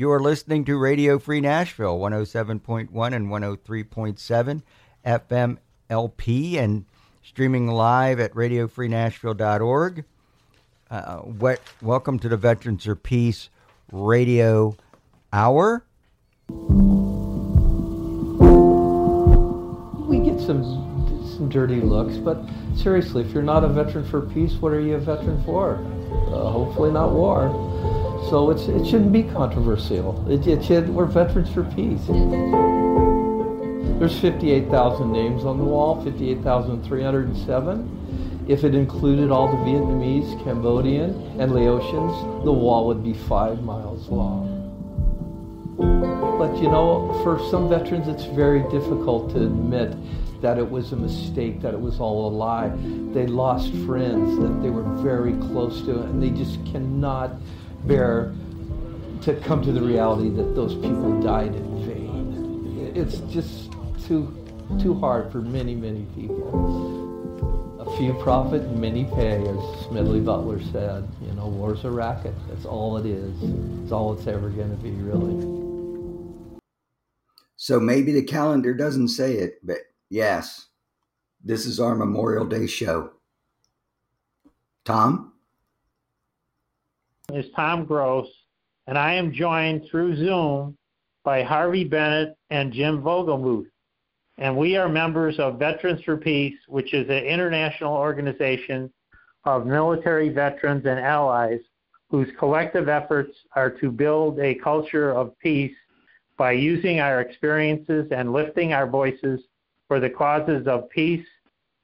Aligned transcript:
You 0.00 0.10
are 0.12 0.18
listening 0.18 0.64
to 0.64 0.78
Radio 0.78 1.18
Free 1.18 1.42
Nashville, 1.42 1.98
107.1 1.98 2.88
and 3.12 3.28
103.7 3.28 4.62
FM 5.04 5.58
LP, 5.90 6.56
and 6.56 6.86
streaming 7.22 7.66
live 7.66 8.18
at 8.18 8.32
radiofreenashville.org. 8.32 10.04
Uh, 10.90 11.16
what, 11.18 11.60
welcome 11.82 12.18
to 12.18 12.30
the 12.30 12.38
Veterans 12.38 12.86
for 12.86 12.96
Peace 12.96 13.50
Radio 13.92 14.74
Hour. 15.34 15.84
We 16.48 16.56
get 20.20 20.40
some 20.40 21.26
some 21.36 21.50
dirty 21.50 21.82
looks, 21.82 22.16
but 22.16 22.42
seriously, 22.74 23.22
if 23.22 23.34
you're 23.34 23.42
not 23.42 23.64
a 23.64 23.68
veteran 23.68 24.08
for 24.08 24.22
peace, 24.22 24.54
what 24.54 24.72
are 24.72 24.80
you 24.80 24.94
a 24.94 24.98
veteran 24.98 25.44
for? 25.44 25.74
Uh, 25.74 26.50
hopefully, 26.50 26.90
not 26.90 27.12
war. 27.12 27.50
So 28.30 28.50
it's, 28.50 28.68
it 28.68 28.86
shouldn't 28.86 29.12
be 29.12 29.24
controversial. 29.24 30.24
It, 30.30 30.46
it 30.46 30.64
should, 30.64 30.88
we're 30.88 31.06
veterans 31.06 31.50
for 31.50 31.64
peace. 31.64 32.06
There's 33.98 34.16
58,000 34.20 35.10
names 35.10 35.44
on 35.44 35.58
the 35.58 35.64
wall, 35.64 36.00
58,307. 36.04 38.44
If 38.46 38.62
it 38.62 38.76
included 38.76 39.32
all 39.32 39.48
the 39.48 39.56
Vietnamese, 39.56 40.40
Cambodian, 40.44 41.10
and 41.40 41.50
Laotians, 41.50 42.44
the 42.44 42.52
wall 42.52 42.86
would 42.86 43.02
be 43.02 43.14
five 43.14 43.64
miles 43.64 44.08
long. 44.08 44.58
But 45.76 46.56
you 46.62 46.68
know, 46.68 47.12
for 47.24 47.40
some 47.50 47.68
veterans, 47.68 48.06
it's 48.06 48.26
very 48.26 48.62
difficult 48.70 49.32
to 49.32 49.38
admit 49.38 49.96
that 50.40 50.56
it 50.56 50.70
was 50.70 50.92
a 50.92 50.96
mistake, 50.96 51.60
that 51.62 51.74
it 51.74 51.80
was 51.80 51.98
all 51.98 52.28
a 52.28 52.32
lie. 52.32 52.68
They 53.12 53.26
lost 53.26 53.72
friends 53.86 54.38
that 54.38 54.62
they 54.62 54.70
were 54.70 54.84
very 55.02 55.32
close 55.48 55.82
to, 55.82 56.02
and 56.02 56.22
they 56.22 56.30
just 56.30 56.64
cannot 56.66 57.32
bear 57.86 58.34
to 59.22 59.34
come 59.40 59.62
to 59.62 59.72
the 59.72 59.80
reality 59.80 60.30
that 60.30 60.54
those 60.54 60.74
people 60.74 61.20
died 61.20 61.54
in 61.54 61.86
vain. 61.86 62.92
It's 62.94 63.18
just 63.32 63.72
too 64.06 64.36
too 64.80 64.94
hard 64.94 65.32
for 65.32 65.40
many, 65.40 65.74
many 65.74 66.04
people. 66.14 67.80
A 67.80 67.96
few 67.96 68.14
profit, 68.14 68.70
many 68.76 69.04
pay, 69.04 69.42
as 69.46 69.86
Smedley 69.86 70.20
Butler 70.20 70.62
said. 70.70 71.08
You 71.22 71.32
know, 71.32 71.46
war's 71.46 71.84
a 71.84 71.90
racket. 71.90 72.34
That's 72.48 72.64
all 72.64 72.96
it 72.96 73.06
is. 73.06 73.34
It's 73.82 73.92
all 73.92 74.12
it's 74.16 74.26
ever 74.26 74.48
going 74.48 74.70
to 74.70 74.76
be, 74.76 74.90
really. 74.90 75.60
So 77.56 77.80
maybe 77.80 78.12
the 78.12 78.22
calendar 78.22 78.74
doesn't 78.74 79.08
say 79.08 79.34
it, 79.34 79.58
but 79.62 79.78
yes, 80.08 80.68
this 81.42 81.66
is 81.66 81.80
our 81.80 81.94
Memorial 81.94 82.46
Day 82.46 82.66
show. 82.66 83.10
Tom? 84.84 85.29
Is 87.34 87.46
Tom 87.54 87.84
Gross, 87.84 88.28
and 88.86 88.98
I 88.98 89.14
am 89.14 89.32
joined 89.32 89.86
through 89.90 90.16
Zoom 90.16 90.76
by 91.24 91.42
Harvey 91.42 91.84
Bennett 91.84 92.36
and 92.50 92.72
Jim 92.72 93.02
Vogelmuth. 93.02 93.66
And 94.38 94.56
we 94.56 94.76
are 94.76 94.88
members 94.88 95.38
of 95.38 95.58
Veterans 95.58 96.02
for 96.02 96.16
Peace, 96.16 96.56
which 96.66 96.94
is 96.94 97.08
an 97.08 97.24
international 97.24 97.94
organization 97.94 98.90
of 99.44 99.66
military 99.66 100.28
veterans 100.28 100.86
and 100.86 100.98
allies 100.98 101.60
whose 102.10 102.28
collective 102.38 102.88
efforts 102.88 103.36
are 103.54 103.70
to 103.70 103.90
build 103.90 104.38
a 104.40 104.54
culture 104.56 105.12
of 105.12 105.38
peace 105.38 105.76
by 106.36 106.52
using 106.52 107.00
our 107.00 107.20
experiences 107.20 108.08
and 108.10 108.32
lifting 108.32 108.72
our 108.72 108.86
voices 108.86 109.40
for 109.86 110.00
the 110.00 110.10
causes 110.10 110.66
of 110.66 110.88
peace, 110.90 111.26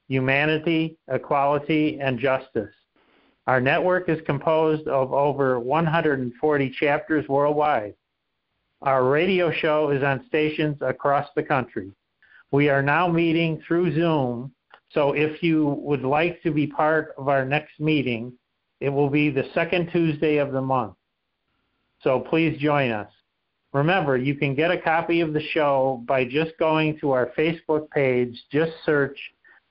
humanity, 0.07 0.97
equality, 1.09 1.99
and 2.01 2.19
justice. 2.19 2.73
Our 3.47 3.61
network 3.61 4.09
is 4.09 4.19
composed 4.25 4.89
of 4.89 5.13
over 5.13 5.57
140 5.57 6.69
chapters 6.77 7.27
worldwide. 7.29 7.95
Our 8.81 9.05
radio 9.05 9.51
show 9.51 9.89
is 9.91 10.03
on 10.03 10.25
stations 10.27 10.77
across 10.81 11.29
the 11.33 11.43
country. 11.43 11.93
We 12.51 12.67
are 12.67 12.81
now 12.81 13.07
meeting 13.07 13.63
through 13.65 13.95
Zoom, 13.95 14.51
so 14.91 15.13
if 15.13 15.41
you 15.41 15.79
would 15.79 16.03
like 16.03 16.43
to 16.43 16.51
be 16.51 16.67
part 16.67 17.13
of 17.17 17.29
our 17.29 17.45
next 17.45 17.79
meeting, 17.79 18.33
it 18.81 18.89
will 18.89 19.09
be 19.09 19.29
the 19.29 19.49
second 19.53 19.91
Tuesday 19.91 20.37
of 20.37 20.51
the 20.51 20.61
month. 20.61 20.95
So 22.01 22.19
please 22.19 22.59
join 22.59 22.91
us. 22.91 23.09
Remember, 23.71 24.17
you 24.17 24.35
can 24.35 24.55
get 24.55 24.71
a 24.71 24.81
copy 24.81 25.21
of 25.21 25.31
the 25.31 25.41
show 25.53 26.03
by 26.05 26.25
just 26.25 26.51
going 26.59 26.99
to 26.99 27.11
our 27.11 27.31
Facebook 27.37 27.89
page. 27.91 28.37
Just 28.51 28.73
search 28.85 29.17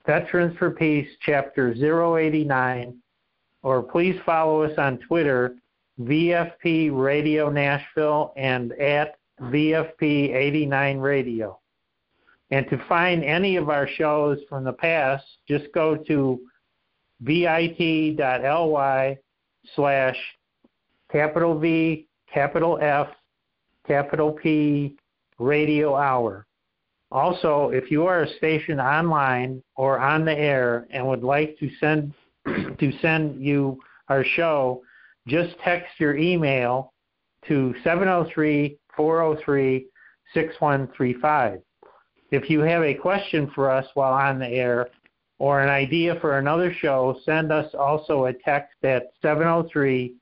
Veterans 0.07 0.57
for 0.59 0.71
Peace, 0.71 1.09
Chapter 1.21 1.73
089 1.73 3.03
or 3.67 3.83
please 3.83 4.15
follow 4.25 4.63
us 4.63 4.79
on 4.79 4.97
Twitter, 5.09 5.57
VFP 6.01 6.97
Radio 6.97 7.51
Nashville 7.51 8.33
and 8.37 8.71
at 8.75 9.19
VFP89 9.41 11.03
Radio. 11.03 11.59
And 12.53 12.65
to 12.71 12.81
find 12.89 13.25
any 13.25 13.57
of 13.57 13.69
our 13.69 13.89
shows 13.89 14.39
from 14.49 14.63
the 14.63 14.73
past, 14.73 15.25
just 15.49 15.65
go 15.75 15.97
to 15.97 16.39
bit.ly 17.25 19.19
slash 19.75 20.17
capital 21.11 21.59
V, 21.59 22.07
capital 22.33 22.79
F, 22.81 23.09
capital 23.85 24.31
P, 24.31 24.95
radio 25.41 25.97
hour. 25.97 26.47
Also, 27.11 27.71
if 27.75 27.91
you 27.91 28.07
are 28.07 28.23
a 28.23 28.37
station 28.37 28.79
online 28.79 29.61
or 29.75 29.99
on 29.99 30.25
the 30.25 30.39
air 30.39 30.87
and 30.91 31.05
would 31.05 31.25
like 31.25 31.59
to 31.59 31.69
send 31.81 32.15
to 32.79 32.93
send 33.01 33.43
you 33.43 33.79
our 34.09 34.25
show, 34.25 34.83
just 35.27 35.59
text 35.65 35.89
your 35.99 36.17
email 36.17 36.93
to 37.49 37.75
703 37.85 38.79
403 38.97 39.87
6135. 40.35 41.61
If 42.31 42.51
you 42.51 42.61
have 42.61 42.83
a 42.83 42.95
question 42.95 43.51
for 43.55 43.71
us 43.71 43.87
while 43.95 44.13
on 44.13 44.39
the 44.39 44.49
air 44.49 44.89
or 45.39 45.61
an 45.61 45.69
idea 45.69 46.19
for 46.21 46.39
another 46.39 46.75
show, 46.81 47.19
send 47.25 47.53
us 47.53 47.73
also 47.79 48.27
a 48.27 48.33
text 48.33 48.75
at 48.83 49.13
703 49.23 50.15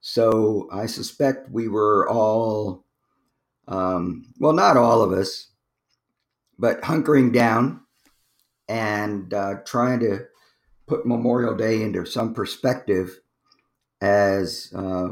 So 0.01 0.69
I 0.73 0.87
suspect 0.87 1.53
we 1.53 1.69
were 1.69 2.09
all, 2.09 2.85
um, 3.69 4.25
well, 4.41 4.53
not 4.53 4.77
all 4.77 5.03
of 5.03 5.13
us, 5.13 5.53
but 6.59 6.81
hunkering 6.83 7.33
down 7.33 7.83
and 8.69 9.33
uh, 9.33 9.55
trying 9.65 10.01
to 10.01 10.27
put 10.89 11.07
Memorial 11.07 11.55
Day 11.55 11.83
into 11.83 12.05
some 12.05 12.35
perspective 12.35 13.21
as 14.01 14.73
uh, 14.75 15.11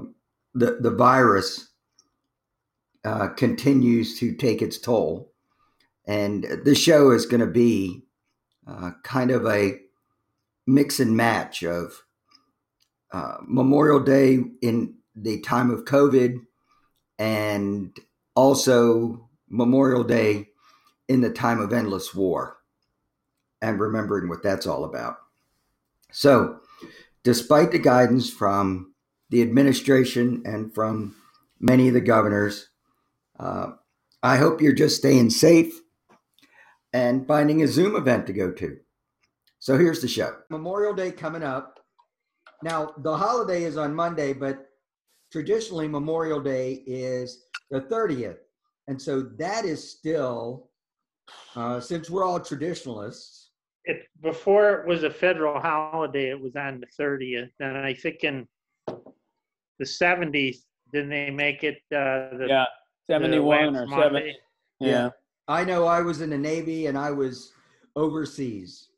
the, 0.52 0.78
the 0.80 0.90
virus 0.90 1.68
uh, 3.04 3.28
continues 3.28 4.18
to 4.18 4.34
take 4.34 4.62
its 4.62 4.78
toll. 4.78 5.32
And 6.08 6.46
this 6.64 6.78
show 6.78 7.10
is 7.10 7.26
going 7.26 7.42
to 7.42 7.46
be 7.46 8.02
uh, 8.66 8.92
kind 9.04 9.30
of 9.30 9.46
a 9.46 9.78
mix 10.66 11.00
and 11.00 11.14
match 11.14 11.62
of 11.62 12.02
uh, 13.12 13.36
Memorial 13.42 14.00
Day 14.00 14.42
in 14.62 14.94
the 15.14 15.40
time 15.40 15.70
of 15.70 15.84
COVID 15.84 16.38
and 17.18 17.94
also 18.34 19.28
Memorial 19.50 20.02
Day 20.02 20.48
in 21.08 21.20
the 21.20 21.30
time 21.30 21.60
of 21.60 21.74
endless 21.74 22.14
war 22.14 22.56
and 23.60 23.78
remembering 23.78 24.30
what 24.30 24.42
that's 24.42 24.66
all 24.66 24.84
about. 24.84 25.16
So, 26.10 26.60
despite 27.22 27.70
the 27.70 27.78
guidance 27.78 28.30
from 28.30 28.94
the 29.28 29.42
administration 29.42 30.42
and 30.46 30.74
from 30.74 31.16
many 31.60 31.88
of 31.88 31.94
the 31.94 32.00
governors, 32.00 32.68
uh, 33.38 33.72
I 34.22 34.36
hope 34.38 34.62
you're 34.62 34.72
just 34.72 34.96
staying 34.96 35.30
safe 35.30 35.80
and 36.92 37.26
finding 37.26 37.62
a 37.62 37.66
Zoom 37.68 37.96
event 37.96 38.26
to 38.26 38.32
go 38.32 38.50
to. 38.52 38.76
So 39.58 39.76
here's 39.76 40.00
the 40.00 40.08
show 40.08 40.36
Memorial 40.50 40.94
Day 40.94 41.10
coming 41.10 41.42
up. 41.42 41.78
Now, 42.62 42.92
the 42.98 43.16
holiday 43.16 43.64
is 43.64 43.76
on 43.76 43.94
Monday, 43.94 44.32
but 44.32 44.66
traditionally 45.30 45.88
Memorial 45.88 46.40
Day 46.40 46.82
is 46.86 47.44
the 47.70 47.82
30th. 47.82 48.38
And 48.88 49.00
so 49.00 49.22
that 49.38 49.64
is 49.64 49.90
still, 49.90 50.70
uh, 51.54 51.78
since 51.78 52.08
we're 52.08 52.24
all 52.24 52.40
traditionalists, 52.40 53.50
It, 53.84 54.06
before 54.22 54.80
it 54.80 54.88
was 54.88 55.02
a 55.04 55.10
federal 55.10 55.60
holiday, 55.60 56.30
it 56.30 56.40
was 56.40 56.56
on 56.56 56.80
the 56.80 56.86
thirtieth, 56.96 57.50
and 57.60 57.76
I 57.76 57.94
think 57.94 58.24
in 58.24 58.46
the 59.78 59.86
seventies, 59.86 60.64
didn't 60.92 61.10
they 61.10 61.30
make 61.30 61.64
it, 61.64 61.76
uh, 61.92 62.36
the? 62.38 62.46
Yeah, 62.48 62.64
71 63.10 63.74
last 63.74 63.82
or 63.82 63.86
Monday? 63.86 64.02
70. 64.08 64.36
Yeah. 64.80 65.10
I 65.48 65.64
know 65.64 65.86
I 65.86 66.00
was 66.02 66.20
in 66.20 66.30
the 66.30 66.38
Navy 66.38 66.86
and 66.86 66.96
I 66.98 67.10
was 67.10 67.52
overseas. 67.96 68.90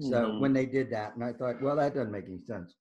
So 0.00 0.30
Mhm. 0.30 0.40
when 0.40 0.52
they 0.52 0.66
did 0.66 0.90
that, 0.90 1.14
and 1.14 1.22
I 1.22 1.32
thought, 1.32 1.62
well, 1.62 1.76
that 1.76 1.94
doesn't 1.94 2.10
make 2.10 2.26
any 2.26 2.40
sense. 2.40 2.74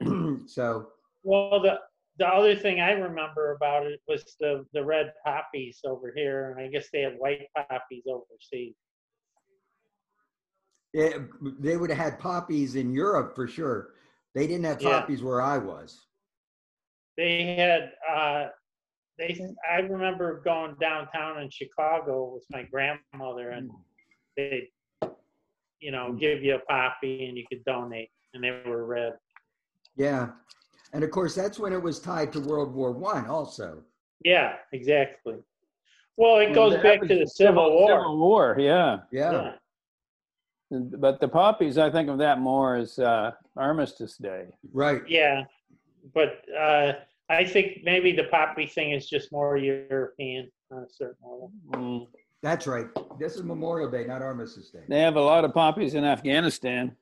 so, 0.50 0.92
Well, 1.22 1.60
the, 1.60 1.78
the 2.18 2.26
other 2.26 2.56
thing 2.56 2.80
I 2.80 2.92
remember 2.92 3.52
about 3.52 3.86
it 3.86 4.00
was 4.08 4.34
the, 4.40 4.66
the 4.72 4.84
red 4.84 5.12
poppies 5.24 5.80
over 5.84 6.12
here, 6.14 6.50
and 6.50 6.60
I 6.60 6.68
guess 6.68 6.88
they 6.92 7.02
have 7.02 7.14
white 7.18 7.46
poppies 7.54 8.04
overseas. 8.08 8.74
it, 10.94 11.22
they 11.60 11.76
would 11.76 11.90
have 11.90 11.98
had 11.98 12.18
poppies 12.18 12.74
in 12.74 12.92
Europe 12.92 13.34
for 13.34 13.46
sure. 13.46 13.94
They 14.34 14.46
didn't 14.46 14.64
have 14.64 14.80
Yeah. 14.80 15.00
poppies 15.00 15.22
where 15.22 15.40
I 15.40 15.58
was. 15.58 16.06
They 17.16 17.54
had, 17.56 17.92
uh, 18.10 18.48
they, 19.28 19.54
I 19.70 19.80
remember 19.80 20.40
going 20.44 20.74
downtown 20.80 21.40
in 21.42 21.50
Chicago 21.50 22.32
with 22.34 22.44
my 22.50 22.62
grandmother, 22.64 23.50
and 23.50 23.70
they, 24.36 24.68
you 25.80 25.90
know, 25.90 26.12
give 26.12 26.42
you 26.42 26.56
a 26.56 26.58
poppy 26.60 27.26
and 27.26 27.36
you 27.36 27.44
could 27.48 27.64
donate, 27.64 28.10
and 28.34 28.42
they 28.42 28.50
were 28.66 28.84
red. 28.84 29.14
Yeah. 29.96 30.30
And 30.92 31.04
of 31.04 31.10
course, 31.10 31.34
that's 31.34 31.58
when 31.58 31.72
it 31.72 31.82
was 31.82 32.00
tied 32.00 32.32
to 32.32 32.40
World 32.40 32.74
War 32.74 32.92
One 32.92 33.26
also. 33.26 33.82
Yeah, 34.24 34.54
exactly. 34.72 35.36
Well, 36.16 36.38
it 36.38 36.50
Well, 36.50 36.70
goes 36.70 36.82
back 36.82 37.00
to 37.00 37.18
the 37.18 37.26
Civil 37.26 37.70
War. 37.70 37.88
Civil 37.88 38.18
War, 38.18 38.56
yeah. 38.58 38.98
Yeah. 39.10 39.32
Yeah. 40.70 40.78
But 40.98 41.20
the 41.20 41.28
poppies, 41.28 41.78
I 41.78 41.90
think 41.90 42.08
of 42.08 42.18
that 42.18 42.40
more 42.40 42.76
as 42.76 42.98
uh, 42.98 43.32
Armistice 43.56 44.16
Day. 44.16 44.46
Right. 44.72 45.02
Yeah, 45.06 45.44
but 46.14 46.42
uh, 46.58 46.92
I 47.32 47.44
think 47.44 47.78
maybe 47.82 48.12
the 48.12 48.24
poppy 48.24 48.66
thing 48.66 48.92
is 48.92 49.08
just 49.08 49.32
more 49.32 49.56
European 49.56 50.50
on 50.70 50.82
a 50.82 50.90
certain 50.90 51.16
level. 51.22 51.52
Mm. 51.70 52.06
That's 52.42 52.66
right. 52.66 52.86
This 53.18 53.36
is 53.36 53.42
Memorial 53.42 53.90
Day, 53.90 54.04
not 54.04 54.20
Armistice 54.20 54.70
Day. 54.70 54.80
They 54.88 55.00
have 55.00 55.16
a 55.16 55.20
lot 55.20 55.44
of 55.44 55.54
poppies 55.54 55.94
in 55.94 56.04
Afghanistan. 56.04 56.94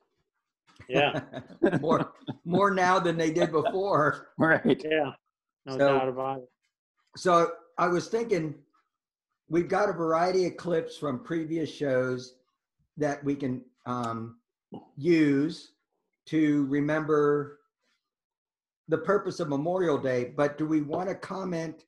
Yeah, 0.88 1.20
more, 1.80 2.12
more 2.44 2.70
now 2.70 2.98
than 3.00 3.16
they 3.16 3.32
did 3.32 3.50
before. 3.50 4.28
Right. 4.38 4.82
yeah, 4.84 5.12
no 5.66 5.72
So- 5.72 5.78
doubt 5.78 6.08
about 6.08 6.38
it. 6.38 6.48
So 7.16 7.50
I 7.76 7.88
was 7.88 8.06
thinking, 8.06 8.54
we've 9.48 9.68
got 9.68 9.88
a 9.88 9.92
variety 9.92 10.46
of 10.46 10.56
clips 10.56 10.96
from 10.96 11.24
previous 11.24 11.68
shows 11.74 12.36
that 12.98 13.22
we 13.24 13.34
can 13.34 13.62
um, 13.86 14.36
use 14.96 15.72
to 16.26 16.66
remember 16.66 17.59
the 18.90 18.98
purpose 18.98 19.38
of 19.40 19.48
Memorial 19.48 19.96
Day. 19.96 20.32
But 20.36 20.58
do 20.58 20.66
we 20.66 20.82
want 20.82 21.08
to 21.08 21.14
comment 21.14 21.84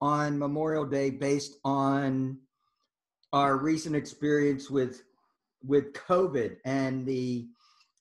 on 0.00 0.38
Memorial 0.38 0.86
Day 0.86 1.10
based 1.10 1.56
on 1.64 2.38
our 3.32 3.56
recent 3.58 3.94
experience 3.94 4.68
with 4.70 5.02
with 5.62 5.92
COVID 5.92 6.56
and 6.64 7.06
the 7.06 7.46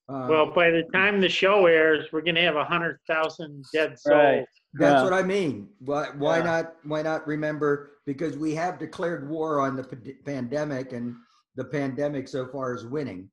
uh, 0.07 0.25
Well, 0.30 0.51
by 0.51 0.71
the 0.71 0.83
time 0.94 1.19
the 1.21 1.30
show 1.30 1.65
airs, 1.68 2.07
we're 2.12 2.21
gonna 2.21 2.41
have 2.41 2.56
a 2.56 2.63
hundred 2.63 3.00
thousand 3.07 3.65
dead 3.74 4.00
souls. 4.00 4.15
Right. 4.15 4.45
That's 4.74 5.00
Yeah. 5.00 5.03
what 5.03 5.13
I 5.13 5.21
mean. 5.24 5.69
Why, 5.80 6.07
why 6.18 6.38
Yeah. 6.38 6.44
not? 6.45 6.75
Why 6.83 7.01
not 7.01 7.27
remember? 7.27 7.91
Because 8.06 8.38
we 8.38 8.56
have 8.56 8.80
declared 8.80 9.30
war 9.30 9.59
on 9.59 9.75
the 9.75 9.83
p- 9.83 10.13
pandemic, 10.25 10.94
and 10.94 11.15
the 11.56 11.65
pandemic 11.65 12.27
so 12.30 12.47
far 12.47 12.74
is 12.74 12.86
winning. 12.86 13.30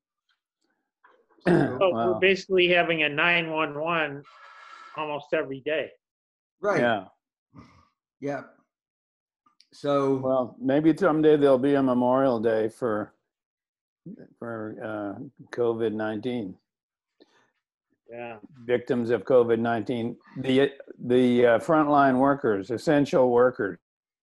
So- 1.47 1.77
But 1.79 1.93
we're 1.93 2.19
basically 2.19 2.67
having 2.67 3.03
a 3.03 3.09
nine-one-one 3.09 4.23
almost 4.97 5.27
every 5.33 5.61
day. 5.61 5.89
right. 6.61 6.79
Yeah. 6.81 7.05
Yeah. 8.19 8.41
So 9.73 10.15
Well, 10.17 10.55
maybe 10.59 10.95
someday 10.97 11.37
there'll 11.37 11.59
be 11.59 11.75
a 11.75 11.83
Memorial 11.83 12.39
Day 12.39 12.67
for 12.69 13.13
for 14.39 14.75
uh, 14.81 15.21
COVID 15.51 15.93
nineteen 15.93 16.55
Yeah, 18.09 18.37
victims 18.65 19.09
of 19.11 19.23
COVID 19.25 19.59
nineteen. 19.59 20.15
The 20.37 20.71
the 21.05 21.45
uh, 21.45 21.59
frontline 21.59 22.17
workers, 22.17 22.71
essential 22.71 23.29
workers. 23.29 23.77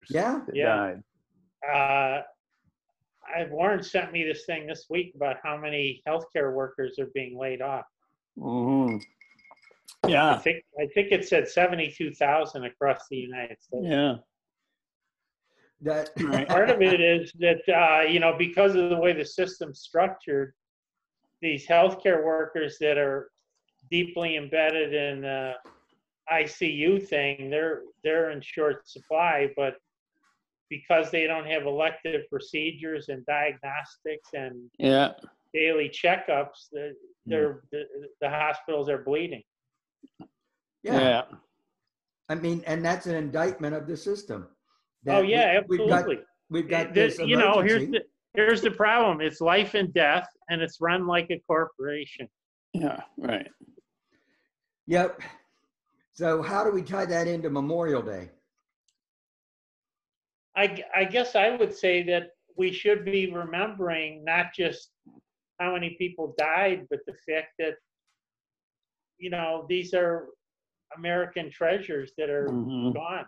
yeah, 0.09 0.41
Yeah. 0.53 0.75
died. 0.75 1.03
uh, 1.67 2.21
I 3.35 3.45
Warren 3.49 3.81
sent 3.83 4.11
me 4.13 4.23
this 4.23 4.45
thing 4.45 4.67
this 4.67 4.85
week 4.89 5.13
about 5.15 5.37
how 5.43 5.57
many 5.57 6.01
healthcare 6.07 6.53
workers 6.53 6.97
are 6.99 7.09
being 7.13 7.37
laid 7.37 7.61
off. 7.61 7.85
Hmm 10.03 10.09
I 10.09 10.13
Yeah. 10.13 10.37
think 10.39 10.63
I 10.79 10.87
think 10.93 11.11
it 11.11 11.27
said 11.27 11.47
seventy-two 11.47 12.13
thousand 12.13 12.65
across 12.65 13.07
the 13.09 13.17
United 13.17 13.61
States. 13.61 13.85
Yeah. 13.85 14.15
that 15.81 16.11
Right. 16.21 16.47
Part 16.47 16.69
of 16.69 16.81
it 16.81 17.01
is 17.01 17.31
that 17.39 17.61
uh, 17.69 18.07
you 18.07 18.19
know 18.19 18.35
because 18.37 18.75
of 18.75 18.89
the 18.89 18.97
way 18.97 19.13
the 19.13 19.25
system's 19.25 19.79
structured, 19.81 20.53
these 21.41 21.67
healthcare 21.67 22.23
workers 22.23 22.77
that 22.79 22.97
are 22.97 23.31
deeply 23.89 24.37
embedded 24.37 24.93
in 24.93 25.21
the 25.21 25.53
ICU 26.31 27.07
thing, 27.07 27.49
they're 27.49 27.81
they're 28.03 28.31
in 28.31 28.41
short 28.41 28.87
supply, 28.87 29.49
but 29.55 29.75
because 30.69 31.11
they 31.11 31.27
don't 31.27 31.45
have 31.45 31.65
elective 31.65 32.21
procedures 32.29 33.09
and 33.09 33.25
diagnostics 33.25 34.29
and 34.33 34.69
Yeah. 34.79 35.11
daily 35.53 35.89
checkups, 35.89 36.69
the, 36.71 36.95
they're, 37.25 37.61
the, 37.73 37.83
the 38.21 38.29
hospitals 38.29 38.87
are 38.87 38.99
bleeding. 38.99 39.43
Yeah. 40.19 40.99
Yeah. 40.99 41.21
I 42.29 42.35
mean, 42.35 42.63
and 42.65 42.83
that's 42.83 43.07
an 43.07 43.15
indictment 43.15 43.75
of 43.75 43.87
the 43.87 43.97
system. 43.97 44.47
Oh 44.49 44.55
That 45.03 45.21
we- 45.23 45.31
yeah, 45.31 45.59
We've 45.67 45.79
got, 45.79 45.99
absolutely. 45.99 46.23
we've 46.49 46.69
got 46.69 46.87
It- 46.87 46.93
this 46.93 47.19
you 47.19 47.37
know, 47.37 47.59
here's 47.61 47.87
the 47.89 48.01
here's 48.33 48.61
the 48.61 48.71
problem. 48.71 49.19
It's 49.21 49.41
life 49.41 49.73
and 49.73 49.93
death, 49.93 50.27
and 50.49 50.61
it's 50.61 50.79
run 50.79 51.05
like 51.07 51.29
a 51.31 51.39
corporation. 51.39 52.29
Yeah. 52.73 53.01
Right. 53.17 53.47
Yep. 54.87 55.21
So 56.13 56.41
how 56.41 56.63
do 56.63 56.71
we 56.71 56.81
tie 56.83 57.05
that 57.05 57.27
into 57.27 57.49
Memorial 57.49 58.01
Day? 58.01 58.29
I, 60.55 60.83
I 60.93 61.05
guess 61.05 61.35
I 61.35 61.55
would 61.55 61.73
say 61.73 62.03
that 62.03 62.31
we 62.57 62.71
should 62.71 63.05
be 63.05 63.31
remembering 63.31 64.23
not 64.25 64.47
just 64.53 64.91
how 65.59 65.73
many 65.73 65.95
people 65.97 66.35
died, 66.37 66.87
but 66.89 66.99
the 67.07 67.13
fact 67.27 67.53
that, 67.59 67.75
you 69.21 69.29
know, 69.29 69.65
these 69.69 69.93
are 69.93 70.27
American 70.97 71.49
treasures 71.51 72.11
that 72.17 72.29
are 72.29 72.47
Mhm. 72.49 72.93
gone. 72.93 73.25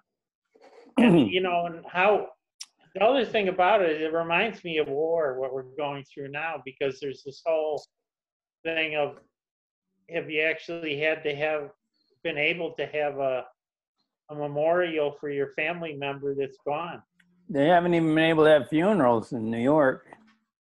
And, 0.98 1.32
you 1.32 1.42
know, 1.42 1.66
and 1.68 1.86
how, 1.88 2.30
the 2.96 3.04
other 3.04 3.26
thing 3.26 3.48
about 3.48 3.82
it, 3.82 4.02
it 4.02 4.12
reminds 4.14 4.64
me 4.64 4.78
of 4.80 4.88
war, 4.88 5.40
what 5.40 5.54
we're 5.54 5.64
going 5.78 6.04
through 6.04 6.30
now, 6.30 6.62
because 6.66 7.00
there's 7.00 7.24
this 7.24 7.42
whole 7.46 7.82
thing 8.64 8.96
of, 8.96 9.20
have 10.10 10.30
you 10.30 10.42
actually 10.42 11.00
had 11.00 11.24
to 11.24 11.36
have, 11.36 11.72
been 12.24 12.38
able 12.38 12.72
to 12.72 12.86
have 12.86 13.18
a, 13.20 13.46
a 14.30 14.36
memorial 14.36 15.12
for 15.20 15.30
your 15.30 15.50
family 15.50 15.94
member 15.94 16.34
that's 16.34 16.58
gone? 16.66 17.04
They 17.50 17.68
haven't 17.68 17.94
even 17.94 18.16
been 18.16 18.24
able 18.24 18.46
to 18.46 18.50
have 18.50 18.70
funerals 18.70 19.34
in 19.34 19.52
New 19.52 19.58
York. 19.58 20.08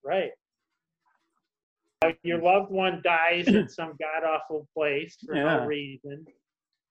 Right. 0.03 0.31
Uh, 2.09 2.13
Your 2.23 2.41
loved 2.41 2.71
one 2.71 3.01
dies 3.03 3.47
in 3.47 3.67
some 3.79 3.93
god 3.99 4.23
awful 4.27 4.67
place 4.75 5.17
for 5.25 5.35
Yeah. 5.35 5.57
no 5.57 5.65
reason, 5.65 6.25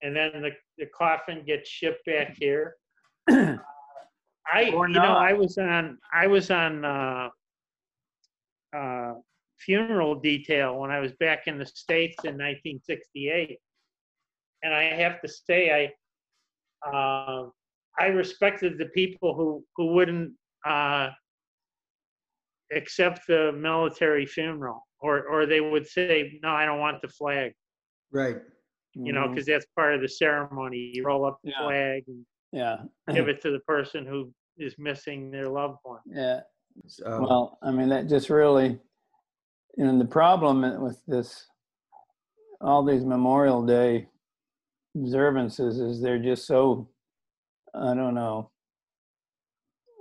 and 0.03 0.15
then 0.17 0.31
the, 0.43 0.51
the 0.79 0.87
coffin 0.87 1.45
gets 1.47 1.69
shipped 1.69 2.05
back 2.07 2.37
here. 2.39 2.77
I, 3.31 4.71
Or 4.75 4.89
you 4.89 4.95
know. 4.95 5.03
I 5.03 5.33
was 5.33 5.57
on, 5.59 5.99
I 6.13 6.27
was 6.27 6.51
on 6.51 6.85
uh, 6.85 7.29
uh, 8.77 9.15
funeral 9.59 10.15
detail 10.17 10.79
when 10.79 10.91
I 10.91 10.99
was 11.01 11.13
back 11.13 11.47
in 11.47 11.59
the 11.59 11.67
states 11.67 12.17
in 12.25 12.33
1968, 12.33 13.59
and 14.65 14.75
I 14.75 14.83
have 14.85 15.21
to 15.23 15.29
say, 15.29 15.93
I, 16.85 16.91
uh, 16.91 17.49
I 17.99 18.07
respected 18.07 18.79
the 18.79 18.87
people 18.87 19.35
who 19.35 19.65
who 19.77 19.87
wouldn't. 19.95 20.33
Uh, 20.67 21.11
accept 22.75 23.27
the 23.27 23.53
military 23.53 24.25
funeral 24.25 24.87
or 25.03 25.25
or 25.27 25.45
they 25.47 25.61
would 25.61 25.87
say 25.87 26.39
no 26.43 26.51
i 26.51 26.65
don't 26.65 26.79
want 26.81 27.03
the 27.03 27.09
flag 27.09 27.53
Right. 28.11 28.37
you 28.95 29.13
know 29.13 29.29
because 29.29 29.47
that's 29.47 29.67
part 29.77 29.95
of 29.95 30.01
the 30.01 30.09
ceremony 30.09 30.93
you 30.95 31.03
roll 31.05 31.25
up 31.25 31.39
the 31.45 31.51
Yeah. 31.51 31.63
flag 31.63 32.05
and 32.07 32.25
Yeah. 32.53 32.83
give 33.13 33.29
it 33.29 33.41
to 33.43 33.51
the 33.51 33.61
person 33.61 34.07
who 34.07 34.33
is 34.59 34.75
missing 34.79 35.31
their 35.31 35.49
loved 35.49 35.79
one 35.83 36.01
Yeah. 36.07 36.41
So, 36.87 37.21
Well, 37.21 37.59
I 37.63 37.71
mean, 37.71 37.91
that 37.91 38.07
just 38.07 38.31
really, 38.31 38.79
and 39.77 40.01
the 40.01 40.07
problem 40.07 40.81
with 40.83 41.05
this, 41.07 41.47
all 42.63 42.83
these 42.83 43.05
Memorial 43.05 43.63
Day 43.67 44.09
observances 44.97 45.79
is 45.79 46.01
they're 46.01 46.19
just 46.19 46.47
so, 46.47 46.89
I 47.75 47.95
don't 47.95 48.15
know, 48.15 48.51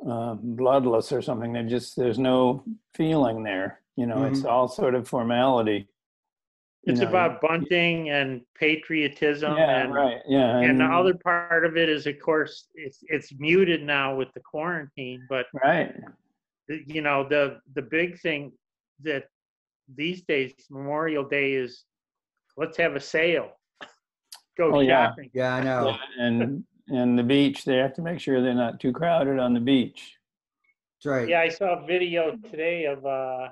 uh, 0.08 0.36
bloodless 0.36 1.12
or 1.12 1.22
something. 1.22 1.51
They're 1.51 1.67
just 1.67 1.96
there's 1.98 2.17
no 2.20 2.63
feeling 2.93 3.43
there. 3.43 3.80
You 3.98 4.05
know, 4.07 4.24
it's 4.25 4.45
all 4.45 4.67
sort 4.67 4.95
of 4.95 5.07
formality. 5.07 5.88
you 6.83 6.93
It's 6.93 7.01
know. 7.01 7.10
about 7.10 7.41
bunting 7.41 8.10
and 8.10 8.41
patriotism 8.55 9.55
Yeah, 9.57 9.81
and 9.83 9.93
right. 9.93 10.21
Yeah, 10.27 10.60
and 10.60 10.79
the 10.79 10.86
other 10.86 11.13
part 11.13 11.65
of 11.65 11.77
it 11.77 11.89
is 11.89 12.07
of 12.07 12.17
course 12.19 12.67
it's 12.74 13.00
it's 13.07 13.33
muted 13.38 13.83
now 13.83 14.15
with 14.15 14.29
the 14.33 14.39
quarantine, 14.39 15.25
but 15.29 15.45
right. 15.63 15.93
you 16.67 17.01
know 17.01 17.27
the 17.27 17.60
the 17.75 17.81
big 17.81 18.19
thing 18.19 18.53
that 19.03 19.25
these 19.95 20.21
days 20.24 20.53
Memorial 20.69 21.25
Day 21.25 21.53
is 21.53 21.83
let's 22.57 22.77
have 22.77 22.95
a 22.95 23.00
sale. 23.00 23.51
Go 24.57 24.75
Oh, 24.75 24.79
yeah. 24.79 25.10
shopping. 25.10 25.29
Yeah, 25.33 25.55
I 25.55 25.63
know. 25.63 25.88
Yeah, 25.89 26.25
and 26.25 26.63
and 26.88 27.19
the 27.19 27.24
beach, 27.24 27.65
they 27.65 27.77
have 27.77 27.93
to 27.95 28.01
make 28.01 28.19
sure 28.19 28.41
they're 28.41 28.53
not 28.53 28.79
too 28.79 28.91
crowded 28.91 29.38
on 29.38 29.53
the 29.53 29.60
beach. 29.60 30.17
That's 31.03 31.05
right. 31.13 31.27
Yeah, 31.27 31.41
I 31.41 31.50
saw 31.50 31.81
a 31.81 31.86
video 31.86 32.36
today 32.51 32.86
of 32.86 33.05
uh, 33.05 33.50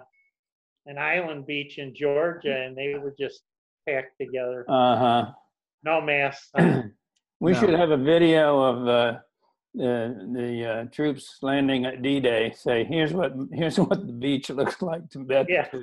an 0.90 0.98
island 0.98 1.46
beach 1.46 1.78
in 1.78 1.94
Georgia, 1.96 2.64
and 2.66 2.76
they 2.76 2.96
were 3.02 3.14
just 3.18 3.44
packed 3.88 4.18
together. 4.20 4.66
Uh 4.68 4.98
huh. 4.98 5.32
No 5.84 6.02
masks. 6.02 6.52
We 7.42 7.54
No. 7.54 7.60
should 7.62 7.70
have 7.70 7.92
a 7.92 7.98
video 7.98 8.60
of 8.60 8.78
uh, 8.88 9.20
the 9.74 10.28
the 10.34 10.70
uh, 10.70 10.84
troops 10.92 11.38
landing 11.42 11.86
at 11.86 12.02
D-Day. 12.02 12.52
Say, 12.54 12.84
here's 12.84 13.14
what 13.14 13.32
here's 13.54 13.80
what 13.86 14.06
the 14.06 14.12
beach 14.12 14.50
looks 14.50 14.82
like 14.82 15.10
to 15.12 15.20
bet. 15.20 15.46
Yeah. 15.48 15.70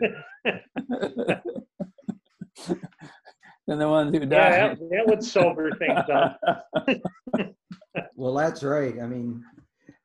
and 3.69 3.81
the 3.81 3.89
ones 3.89 4.15
who 4.15 4.21
Yeah, 4.21 4.27
died. 4.27 4.79
that, 4.79 4.91
that 4.91 5.07
would 5.07 5.25
sober 5.25 5.71
things 5.79 6.05
up. 6.13 6.39
Well, 8.15 8.35
that's 8.35 8.63
right. 8.63 8.95
I 9.03 9.07
mean, 9.07 9.43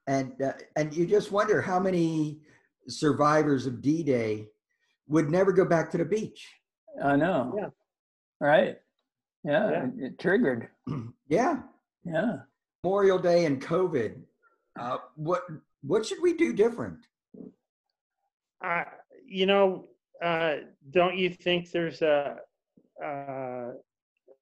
and 0.07 0.31
uh, 0.41 0.53
and 0.77 0.93
you 0.93 1.05
just 1.05 1.31
wonder 1.33 1.61
how 1.61 1.79
many 1.79 2.39
survivors 2.87 3.65
of 3.67 3.81
D-Day 3.81 4.47
would 5.11 5.29
never 5.29 5.51
go 5.51 5.65
back 5.65 5.91
to 5.91 5.97
the 5.97 6.05
beach. 6.05 6.49
I 7.03 7.15
know. 7.17 7.53
Yeah. 7.55 7.67
Right. 8.39 8.77
Yeah, 9.43 9.69
Yeah. 9.71 9.83
It, 9.85 9.91
it 10.03 10.19
triggered. 10.19 10.69
Yeah, 11.27 11.61
Yeah. 12.03 12.39
Memorial 12.83 13.17
Day 13.19 13.45
and 13.45 13.61
COVID. 13.61 14.21
Uh, 14.77 14.97
what 15.15 15.43
what 15.81 16.05
should 16.05 16.21
we 16.21 16.33
do 16.33 16.51
different? 16.53 16.99
Uh, 18.63 18.83
you 19.25 19.45
know, 19.45 19.87
uh, 20.23 20.55
don't 20.89 21.17
you 21.17 21.29
think 21.29 21.71
there's 21.71 22.01
a 22.01 22.37
uh, 23.03 23.71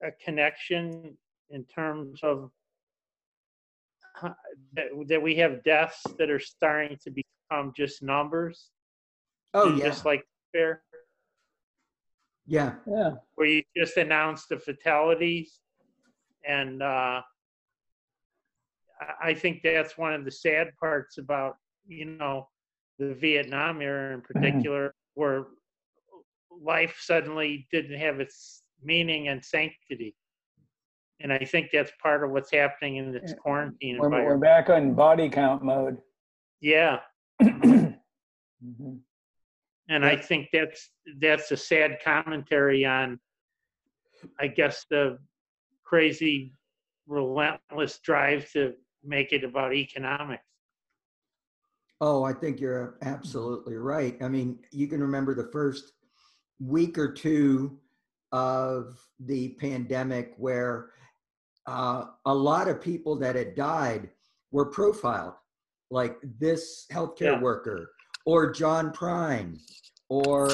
a 0.03 0.11
connection 0.23 1.15
in 1.51 1.63
terms 1.65 2.19
of 2.23 2.51
ho- 4.15 4.35
that, 4.73 4.87
that 5.07 5.21
we 5.21 5.35
have 5.35 5.63
deaths 5.63 6.01
that 6.17 6.29
are 6.29 6.39
starting 6.39 6.97
to 7.03 7.11
become 7.11 7.71
just 7.75 8.01
numbers, 8.01 8.71
Oh 9.53 9.69
and 9.69 9.77
yeah, 9.77 9.85
just 9.85 10.05
like 10.05 10.23
fair, 10.51 10.83
yeah, 12.45 12.75
Yeah. 12.87 13.11
where 13.35 13.47
you 13.47 13.63
just 13.75 13.97
announced 13.97 14.49
the 14.49 14.59
fatalities, 14.59 15.59
and 16.47 16.81
uh, 16.81 17.21
I- 19.01 19.15
I 19.29 19.33
think 19.33 19.61
that's 19.63 19.97
one 19.97 20.13
of 20.13 20.25
the 20.25 20.31
sad 20.31 20.75
parts 20.79 21.17
about 21.17 21.57
you 21.87 22.05
know 22.05 22.49
the 22.97 23.13
Vietnam 23.13 23.81
era 23.81 24.13
in 24.13 24.21
particular, 24.21 24.93
where 25.13 25.45
life 26.51 26.97
suddenly 26.99 27.67
didn't 27.71 27.97
have 27.97 28.19
its 28.19 28.63
meaning 28.83 29.27
and 29.29 29.43
sanctity. 29.43 30.15
And 31.21 31.31
I 31.33 31.39
think 31.39 31.69
that's 31.71 31.91
part 32.01 32.23
of 32.23 32.31
what's 32.31 32.51
happening 32.51 32.95
in 32.97 33.11
this 33.11 33.33
quarantine 33.39 33.97
We're, 33.97 34.09
we're 34.09 34.37
back 34.37 34.69
on 34.69 34.93
body 34.93 35.29
count 35.29 35.63
mode. 35.63 36.01
Yeah, 36.61 36.99
Mhm. 37.41 38.99
And 39.89 40.05
I 40.05 40.15
think 40.15 40.49
that's 40.53 40.91
that's 41.19 41.51
a 41.51 41.57
sad 41.57 41.97
commentary 42.03 42.85
on, 42.85 43.19
I 44.39 44.47
guess, 44.47 44.85
the 44.89 45.17
crazy, 45.83 46.53
relentless 47.07 47.99
drive 47.99 48.49
to 48.51 48.73
make 49.03 49.33
it 49.33 49.43
about 49.43 49.73
economics. 49.73 50.43
Oh, 52.01 52.23
I 52.23 52.33
think 52.33 52.61
you're 52.61 52.97
absolutely 53.01 53.75
right. 53.75 54.15
I 54.21 54.29
mean, 54.29 54.59
you 54.71 54.87
can 54.87 55.01
remember 55.01 55.33
the 55.33 55.49
first 55.51 55.93
week 56.59 56.97
or 56.97 57.11
two 57.11 57.77
of 58.31 58.99
the 59.19 59.49
pandemic 59.59 60.33
where 60.37 60.91
uh, 61.65 62.05
a 62.25 62.33
lot 62.33 62.67
of 62.67 62.79
people 62.79 63.17
that 63.17 63.35
had 63.35 63.55
died 63.55 64.09
were 64.51 64.67
profiled, 64.67 65.33
like 65.89 66.17
this 66.39 66.85
healthcare 66.91 67.33
Yeah. 67.33 67.41
worker 67.41 67.89
or 68.29 68.51
John 68.51 68.91
Prine 68.91 69.57
or, 70.07 70.51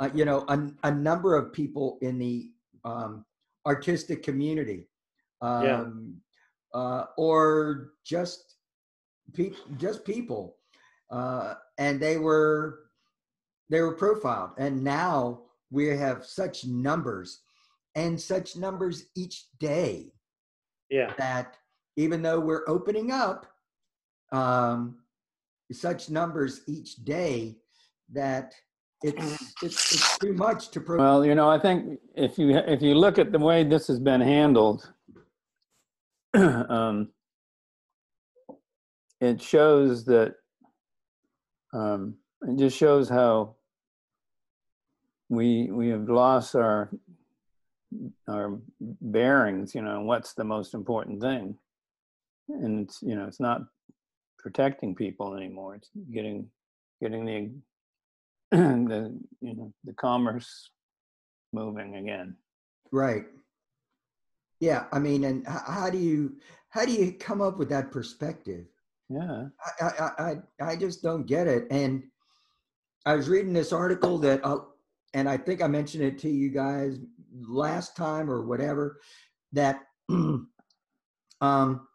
uh, 0.00 0.10
you 0.14 0.26
know, 0.26 0.44
a, 0.48 0.70
a 0.84 0.90
number 0.90 1.34
of 1.34 1.50
people 1.50 1.98
in 2.02 2.18
the 2.18 2.50
um, 2.84 3.24
artistic 3.66 4.22
community. 4.22 4.86
Yeah. 5.42 5.80
Um, 5.80 6.20
uh, 6.74 7.04
or 7.16 7.92
just 8.04 8.56
people, 9.32 9.58
just 9.78 10.04
people 10.04 10.56
uh, 11.10 11.54
and 11.78 11.98
they 11.98 12.18
were 12.18 12.80
they 13.70 13.80
were 13.80 13.94
profiled 13.94 14.50
and 14.58 14.84
now 14.84 15.40
we 15.70 15.88
have 15.88 16.24
such 16.24 16.66
numbers 16.66 17.40
and 17.94 18.20
such 18.20 18.56
numbers 18.56 19.06
each 19.16 19.46
day 19.58 20.12
Yeah, 20.90 21.12
that 21.18 21.56
even 21.96 22.22
though 22.22 22.38
we're 22.38 22.68
opening 22.68 23.10
up 23.10 23.46
um, 24.32 24.99
such 25.72 26.10
numbers 26.10 26.62
each 26.66 26.96
day 26.96 27.56
that 28.12 28.54
it's 29.02 29.54
it's, 29.62 29.94
it's 29.94 30.18
too 30.18 30.32
much 30.34 30.70
to 30.70 30.80
pro- 30.80 30.98
Well, 30.98 31.24
you 31.24 31.34
know, 31.34 31.48
I 31.48 31.58
think 31.58 31.98
if 32.14 32.38
you 32.38 32.56
if 32.56 32.82
you 32.82 32.94
look 32.94 33.18
at 33.18 33.32
the 33.32 33.38
way 33.38 33.64
this 33.64 33.86
has 33.86 33.98
been 33.98 34.20
handled, 34.20 34.90
um, 36.34 37.08
it 39.20 39.40
shows 39.40 40.04
that 40.06 40.34
um, 41.72 42.16
it 42.42 42.58
just 42.58 42.76
shows 42.76 43.08
how 43.08 43.56
we 45.28 45.70
we 45.70 45.88
have 45.88 46.08
lost 46.08 46.54
our 46.54 46.90
our 48.28 48.58
bearings. 48.80 49.74
You 49.74 49.82
know, 49.82 50.02
what's 50.02 50.34
the 50.34 50.44
most 50.44 50.74
important 50.74 51.22
thing, 51.22 51.56
and 52.48 52.86
it's 52.86 53.00
you 53.00 53.14
know 53.14 53.26
it's 53.26 53.40
not 53.40 53.62
protecting 54.40 54.94
people 54.94 55.36
anymore. 55.36 55.76
It's 55.76 55.90
getting 56.12 56.48
getting 57.00 57.24
the 57.24 57.50
the 58.56 59.16
you 59.40 59.54
know 59.54 59.72
the 59.84 59.92
commerce 59.94 60.70
moving 61.52 61.96
again. 61.96 62.36
right 62.92 63.24
yeah 64.60 64.84
i 64.92 64.98
mean 64.98 65.24
and 65.24 65.46
how 65.46 65.88
do 65.90 65.98
you 65.98 66.36
how 66.68 66.84
do 66.84 66.92
you 66.92 67.12
come 67.12 67.40
up 67.40 67.58
with 67.58 67.68
that 67.68 67.90
perspective 67.90 68.66
Yeah. 69.08 69.46
I, 69.80 69.86
I, 69.86 70.10
I, 70.18 70.36
I 70.72 70.76
just 70.76 71.02
don't 71.02 71.26
get 71.26 71.46
it. 71.48 71.66
And 71.70 72.04
I 73.04 73.16
was 73.16 73.28
reading 73.28 73.52
this 73.52 73.72
article 73.72 74.18
that, 74.18 74.44
uh, 74.44 74.58
and 75.14 75.28
I 75.28 75.36
think 75.36 75.62
I 75.62 75.66
mentioned 75.66 76.04
it 76.04 76.18
to 76.20 76.28
you 76.30 76.50
guys 76.50 76.98
last 77.40 77.96
time 77.96 78.30
or 78.30 78.42
whatever, 78.42 79.00
that 79.52 79.80
um, 81.40 81.88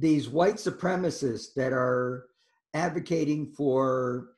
these 0.00 0.28
white 0.28 0.56
supremacists 0.56 1.52
that 1.54 1.72
are 1.72 2.26
advocating 2.74 3.52
for 3.52 4.30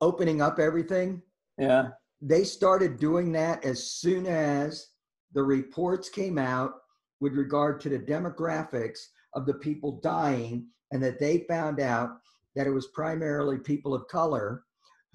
opening 0.00 0.42
up 0.42 0.58
everything, 0.58 1.22
Yeah. 1.56 1.90
they 2.20 2.44
started 2.44 2.98
doing 2.98 3.32
that 3.32 3.64
as 3.64 3.92
soon 3.92 4.26
as 4.26 4.88
the 5.32 5.42
reports 5.42 6.08
came 6.08 6.36
out 6.38 6.72
with 7.20 7.34
regard 7.34 7.80
to 7.80 7.88
the 7.88 7.98
demographics 7.98 8.98
of 9.34 9.46
the 9.46 9.54
people 9.54 10.00
dying 10.00 10.66
and 10.92 11.02
that 11.02 11.18
they 11.18 11.38
found 11.48 11.80
out 11.80 12.18
that 12.54 12.66
it 12.66 12.70
was 12.70 12.88
primarily 12.88 13.58
people 13.58 13.94
of 13.94 14.06
color 14.08 14.64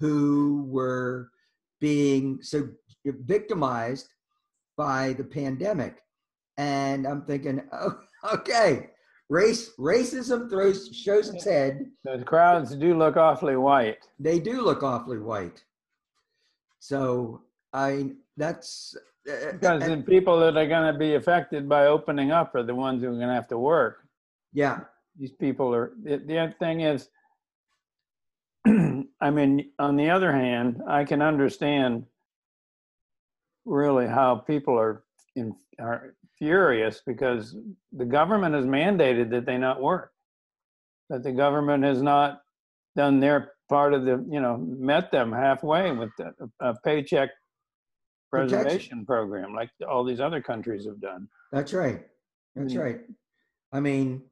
who 0.00 0.64
were 0.68 1.30
being 1.80 2.42
so 2.42 2.68
victimized 3.04 4.08
by 4.76 5.12
the 5.14 5.24
pandemic 5.24 6.00
and 6.56 7.06
i'm 7.06 7.22
thinking 7.22 7.60
oh, 7.72 7.98
okay 8.32 8.90
race 9.30 9.70
racism 9.78 10.48
throws 10.50 10.90
shows 10.94 11.28
its 11.30 11.44
head 11.44 11.90
Those 12.04 12.24
crowds 12.24 12.74
do 12.76 12.96
look 12.96 13.16
awfully 13.16 13.56
white. 13.56 14.06
they 14.18 14.38
do 14.38 14.60
look 14.62 14.82
awfully 14.82 15.18
white 15.18 15.64
so 16.78 17.40
i 17.72 18.10
that's 18.36 18.94
uh, 19.30 19.52
Because 19.52 19.82
and- 19.82 20.02
the 20.02 20.06
people 20.06 20.38
that 20.40 20.56
are 20.56 20.66
going 20.66 20.92
to 20.92 20.98
be 20.98 21.14
affected 21.14 21.68
by 21.68 21.86
opening 21.86 22.30
up 22.30 22.54
are 22.54 22.62
the 22.62 22.74
ones 22.74 23.02
who 23.02 23.08
are 23.08 23.14
going 23.16 23.28
to 23.28 23.34
have 23.34 23.48
to 23.48 23.58
work. 23.58 24.06
yeah 24.52 24.80
These 25.18 25.32
people 25.32 25.74
are, 25.74 25.92
the, 26.02 26.18
the 26.18 26.38
other 26.38 26.54
thing 26.58 26.80
is, 26.82 27.08
I 29.26 29.30
mean, 29.30 29.70
on 29.78 29.96
the 29.96 30.10
other 30.10 30.32
hand, 30.32 30.82
I 30.88 31.04
can 31.04 31.22
understand 31.22 32.04
really 33.64 34.06
how 34.06 34.34
people 34.36 34.78
are 34.78 35.04
in, 35.36 35.54
are 35.78 36.14
furious 36.38 37.02
because 37.06 37.56
the 37.92 38.04
government 38.04 38.54
has 38.54 38.64
mandated 38.66 39.30
that 39.30 39.46
they 39.46 39.58
not 39.58 39.80
work. 39.82 40.12
That 41.10 41.22
the 41.22 41.32
government 41.32 41.84
has 41.84 42.02
not 42.02 42.40
done 42.96 43.20
their 43.20 43.52
part 43.68 43.94
of 43.94 44.04
the, 44.04 44.24
you 44.30 44.40
know, 44.40 44.56
met 44.58 45.10
them 45.10 45.32
halfway 45.32 45.92
with 45.92 46.10
a, 46.20 46.32
a 46.60 46.74
paycheck 46.84 47.30
Protection. 48.30 48.58
preservation 48.62 49.06
program 49.06 49.54
like 49.54 49.70
all 49.88 50.02
these 50.04 50.20
other 50.20 50.40
countries 50.42 50.86
have 50.86 51.00
done. 51.00 51.28
That's 51.52 51.72
right. 51.72 52.04
That's 52.56 52.74
Mm. 52.74 52.80
right. 52.82 53.00
I 53.72 53.80
mean, 53.80 54.22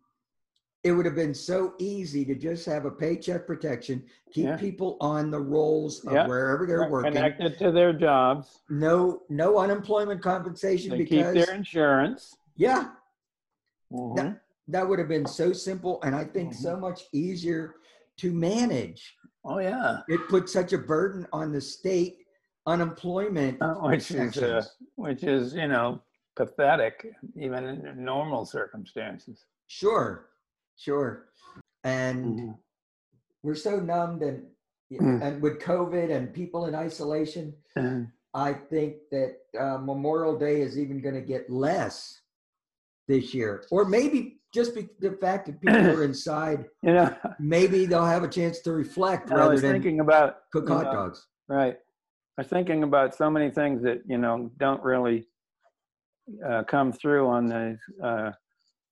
it 0.85 0.93
would 0.93 1.07
have 1.07 1.15
been 1.15 1.35
so 1.35 1.75
easy 1.79 2.25
to 2.25 2.35
just 2.35 2.67
have 2.67 2.85
a 2.87 2.91
paycheck 2.91 3.47
protection, 3.47 4.05
keep 4.33 4.47
Yeah. 4.47 4.57
people 4.57 4.97
on 5.01 5.31
the 5.31 5.39
rolls 5.39 6.05
of 6.05 6.13
Yeah. 6.13 6.27
wherever 6.27 6.67
they're 6.67 6.91
working. 6.91 7.13
Connected 7.13 7.57
to 7.59 7.71
their 7.71 7.93
jobs. 7.93 8.63
No, 8.69 9.23
no 9.29 9.59
unemployment 9.59 10.21
compensation 10.23 10.91
They 10.91 10.99
keep 10.99 11.11
because 11.11 11.35
their 11.47 11.55
insurance. 11.55 12.37
yeah, 12.57 12.95
Mhm. 13.93 14.41
that 14.69 14.89
would 14.89 14.99
have 14.99 15.09
been 15.09 15.27
so 15.27 15.53
simple 15.53 16.03
and 16.03 16.17
I 16.17 16.25
think 16.25 16.53
so 16.53 16.73
Mm-hmm. 16.73 16.81
much 16.81 17.03
easier 17.13 17.77
to 18.17 18.33
manage. 18.33 19.17
Oh, 19.45 19.59
yeah. 19.59 20.03
It 20.09 20.29
put 20.29 20.49
such 20.49 20.73
a 20.73 20.79
burden 20.79 21.27
on 21.33 21.53
the 21.53 21.61
state 21.61 22.27
unemployment 22.67 23.61
Uh, 23.61 23.75
Which 23.75 24.11
is, 24.11 24.39
uh, 24.43 24.65
which 24.97 25.23
is, 25.25 25.55
you 25.55 25.67
know, 25.69 26.01
pathetic, 26.35 27.13
even 27.37 27.65
in 27.65 28.05
normal 28.05 28.45
circumstances. 28.45 29.47
Sure, 29.67 30.31
sure. 30.77 31.29
And 31.85 32.39
Mhm. 32.39 32.59
we're 33.43 33.55
so 33.55 33.81
numbed 33.81 34.23
and 34.23 34.49
Mm. 35.01 35.23
and 35.23 35.43
with 35.43 35.59
COVID 35.59 36.11
and 36.11 36.35
people 36.35 36.67
in 36.67 36.75
isolation, 36.75 37.55
I 38.35 38.53
think 38.53 38.97
that 39.11 39.39
uh, 39.59 39.79
Memorial 39.79 40.39
Day 40.39 40.61
is 40.61 40.79
even 40.79 41.01
going 41.01 41.15
to 41.15 41.23
get 41.23 41.49
less 41.49 42.21
this 43.09 43.33
year, 43.33 43.65
or 43.71 43.87
maybe 43.87 44.41
just 44.53 44.75
be 44.75 44.91
the 45.01 45.13
fact 45.13 45.47
that 45.47 45.61
people 45.61 45.73
are 45.97 46.05
inside, 46.05 46.69
You 46.83 46.93
know, 46.93 47.17
maybe 47.39 47.87
they'll 47.87 48.05
have 48.05 48.23
a 48.23 48.29
chance 48.29 48.61
to 48.61 48.73
reflect 48.73 49.31
I 49.31 49.35
rather 49.37 49.53
was 49.53 49.63
than 49.63 49.73
thinking 49.73 50.01
about, 50.01 50.51
cook 50.53 50.69
hot 50.69 50.85
know, 50.85 50.93
dogs. 50.93 51.27
right. 51.49 51.79
I 52.39 52.43
was 52.43 52.49
thinking 52.49 52.83
about 52.83 53.15
so 53.15 53.31
many 53.31 53.51
things 53.51 53.83
that, 53.83 54.03
you 54.07 54.19
know, 54.19 54.51
don't 54.59 54.83
really 54.83 55.27
uh, 56.47 56.65
come 56.65 56.93
through 56.93 57.29
on 57.29 57.47
the 57.47 57.79
uh, 58.03 58.33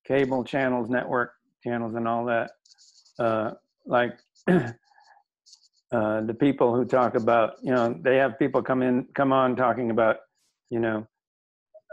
cable 0.04 0.44
channels, 0.44 0.88
network 0.88 1.32
channels 1.62 1.94
and 1.94 2.06
all 2.08 2.24
that. 2.26 2.50
Uh, 3.18 3.52
like 3.86 4.18
uh, 4.48 4.72
the 5.92 6.36
people 6.38 6.74
who 6.74 6.84
talk 6.84 7.14
about, 7.14 7.54
you 7.62 7.72
know, 7.72 7.94
they 8.00 8.16
have 8.16 8.38
people 8.38 8.62
come 8.62 8.82
in, 8.82 9.06
come 9.14 9.32
on 9.32 9.56
talking 9.56 9.90
about, 9.90 10.16
you 10.70 10.78
know, 10.80 11.06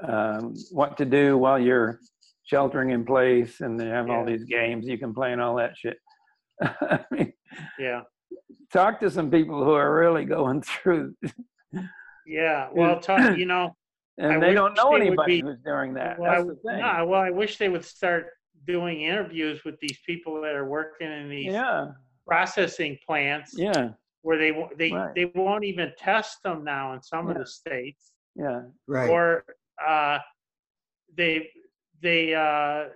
um, 0.08 0.54
what 0.72 0.98
to 0.98 1.06
do 1.06 1.38
while 1.38 1.60
you're 1.60 2.00
sheltering 2.44 2.92
in 2.92 3.04
place 3.06 3.60
and 3.62 3.80
they 3.80 3.88
have 3.88 4.10
all 4.10 4.24
these 4.24 4.44
games 4.46 4.86
you 4.86 4.98
can 4.98 5.14
play 5.14 5.32
and 5.34 5.42
all 5.42 5.56
that 5.56 5.76
shit. 5.76 5.98
I 6.62 7.00
mean, 7.12 7.34
Yeah. 7.80 8.02
talk 8.72 9.00
to 9.02 9.10
some 9.12 9.30
people 9.32 9.64
who 9.64 9.72
are 9.72 9.94
really 9.94 10.24
going 10.26 10.62
through 10.66 11.16
Yeah. 12.26 12.70
Well, 12.72 13.00
talk, 13.00 13.38
you 13.38 13.46
know, 13.46 13.76
and 14.20 14.34
I 14.34 14.40
they 14.40 14.54
don't 14.54 14.76
know 14.76 14.96
anybody 14.96 15.42
be- 15.42 15.48
who's 15.48 15.60
doing 15.66 15.94
that. 15.96 16.20
well, 16.20 16.32
I, 16.32 16.38
the 16.44 16.56
thing. 16.66 16.80
no, 16.80 17.06
well, 17.08 17.22
I 17.22 17.32
wish 17.32 17.58
they 17.58 17.70
would 17.70 17.86
start 17.86 18.28
doing 18.68 19.02
interviews 19.02 19.64
with 19.66 19.80
these 19.80 19.98
people 20.06 20.42
that 20.42 20.54
are 20.54 20.66
working 20.70 21.12
in 21.12 21.30
these 21.30 21.54
Yeah, 21.54 21.88
processing 22.28 22.98
plants 23.06 23.54
yeah, 23.58 23.90
where 24.22 24.38
they 24.38 24.52
they 24.78 24.92
Right. 24.92 25.16
they 25.16 25.32
won't 25.34 25.64
even 25.64 25.94
test 25.98 26.44
them 26.44 26.64
now 26.64 26.94
in 26.94 27.02
some 27.02 27.30
of 27.30 27.38
the 27.38 27.46
states 27.46 28.12
yeah. 28.36 28.62
Right. 28.88 29.10
or 29.10 29.44
uh, 29.86 30.20
they 31.18 31.50
they 32.02 32.36
uh, 32.36 32.90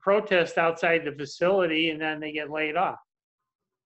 protest 0.00 0.58
outside 0.58 1.04
the 1.04 1.12
facility 1.12 1.90
and 1.90 2.00
then 2.00 2.18
they 2.18 2.32
get 2.32 2.50
laid 2.50 2.76
off. 2.76 2.98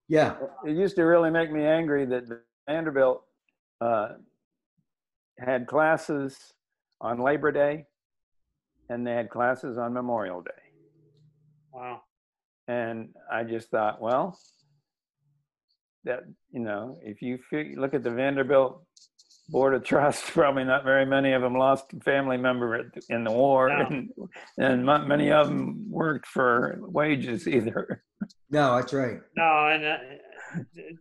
yeah. 0.08 0.36
It 0.64 0.76
used 0.76 0.96
to 0.96 1.02
really 1.02 1.30
make 1.30 1.50
me 1.52 1.64
angry 1.66 2.06
that 2.06 2.24
Vanderbilt 2.68 3.22
uh, 3.80 4.08
had 5.38 5.66
classes 5.66 6.38
on 7.00 7.18
Labor 7.18 7.52
Day 7.52 7.84
and 8.88 9.06
they 9.06 9.12
had 9.12 9.28
classes 9.28 9.76
on 9.76 9.92
Memorial 9.92 10.40
Day. 10.40 10.62
Wow. 11.76 12.00
And 12.68 13.10
I 13.30 13.44
just 13.44 13.70
thought, 13.70 14.00
well, 14.00 14.38
that, 16.04 16.20
you 16.50 16.60
know, 16.60 16.96
if 17.02 17.20
you 17.20 17.38
fig- 17.50 17.78
look 17.78 17.92
at 17.94 18.02
the 18.02 18.10
Vanderbilt 18.10 18.82
Board 19.50 19.74
of 19.74 19.84
Trust, 19.84 20.24
probably 20.32 20.64
not 20.64 20.84
very 20.84 21.04
many 21.06 21.32
of 21.32 21.42
them 21.42 21.54
lost 21.56 21.92
a 21.92 22.00
family 22.00 22.36
member 22.38 22.90
in 23.10 23.24
the 23.24 23.30
war, 23.30 23.68
No. 23.68 23.86
and, 23.86 24.08
and 24.58 24.84
not 24.86 25.06
many 25.06 25.30
of 25.30 25.48
them 25.48 25.86
worked 25.90 26.26
for 26.26 26.78
wages 26.80 27.46
either. 27.46 28.02
No, 28.48 28.76
that's 28.76 28.94
right. 28.94 29.18
No, 29.36 29.68
and 29.68 29.84
uh, 29.84 29.96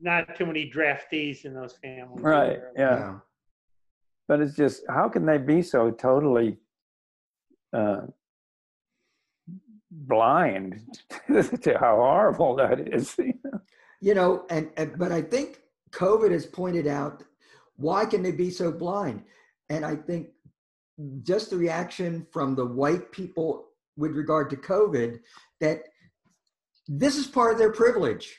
not 0.01 0.35
too 0.35 0.45
many 0.45 0.69
draftees 0.69 1.45
in 1.45 1.53
those 1.53 1.73
families. 1.81 2.21
Right, 2.23 2.51
either. 2.57 2.71
yeah. 2.75 2.95
No. 2.99 3.21
But 4.27 4.41
it's 4.41 4.55
just, 4.55 4.81
how 4.89 5.07
can 5.07 5.25
they 5.25 5.37
be 5.37 5.61
so 5.61 5.91
totally 5.91 6.57
uh, 7.71 8.01
blind 10.07 10.81
to 11.27 11.77
how 11.79 11.95
horrible 11.97 12.55
that 12.55 12.93
is? 12.93 13.17
You 14.01 14.13
know, 14.13 14.45
and, 14.51 14.69
and 14.77 14.99
but 14.99 15.11
I 15.11 15.21
think 15.21 15.61
COVID 15.91 16.29
has 16.29 16.45
pointed 16.45 16.85
out 16.85 17.23
why 17.77 18.05
can 18.05 18.21
they 18.21 18.33
be 18.33 18.51
so 18.51 18.71
blind? 18.71 19.23
And 19.69 19.83
I 19.83 19.95
think 19.95 20.27
just 21.23 21.49
the 21.49 21.57
reaction 21.57 22.27
from 22.31 22.55
the 22.55 22.65
white 22.65 23.11
people 23.11 23.69
with 23.97 24.11
regard 24.11 24.49
to 24.51 24.57
COVID 24.57 25.21
that 25.59 25.83
this 26.87 27.17
is 27.17 27.25
part 27.25 27.53
of 27.53 27.57
their 27.57 27.71
privilege 27.71 28.37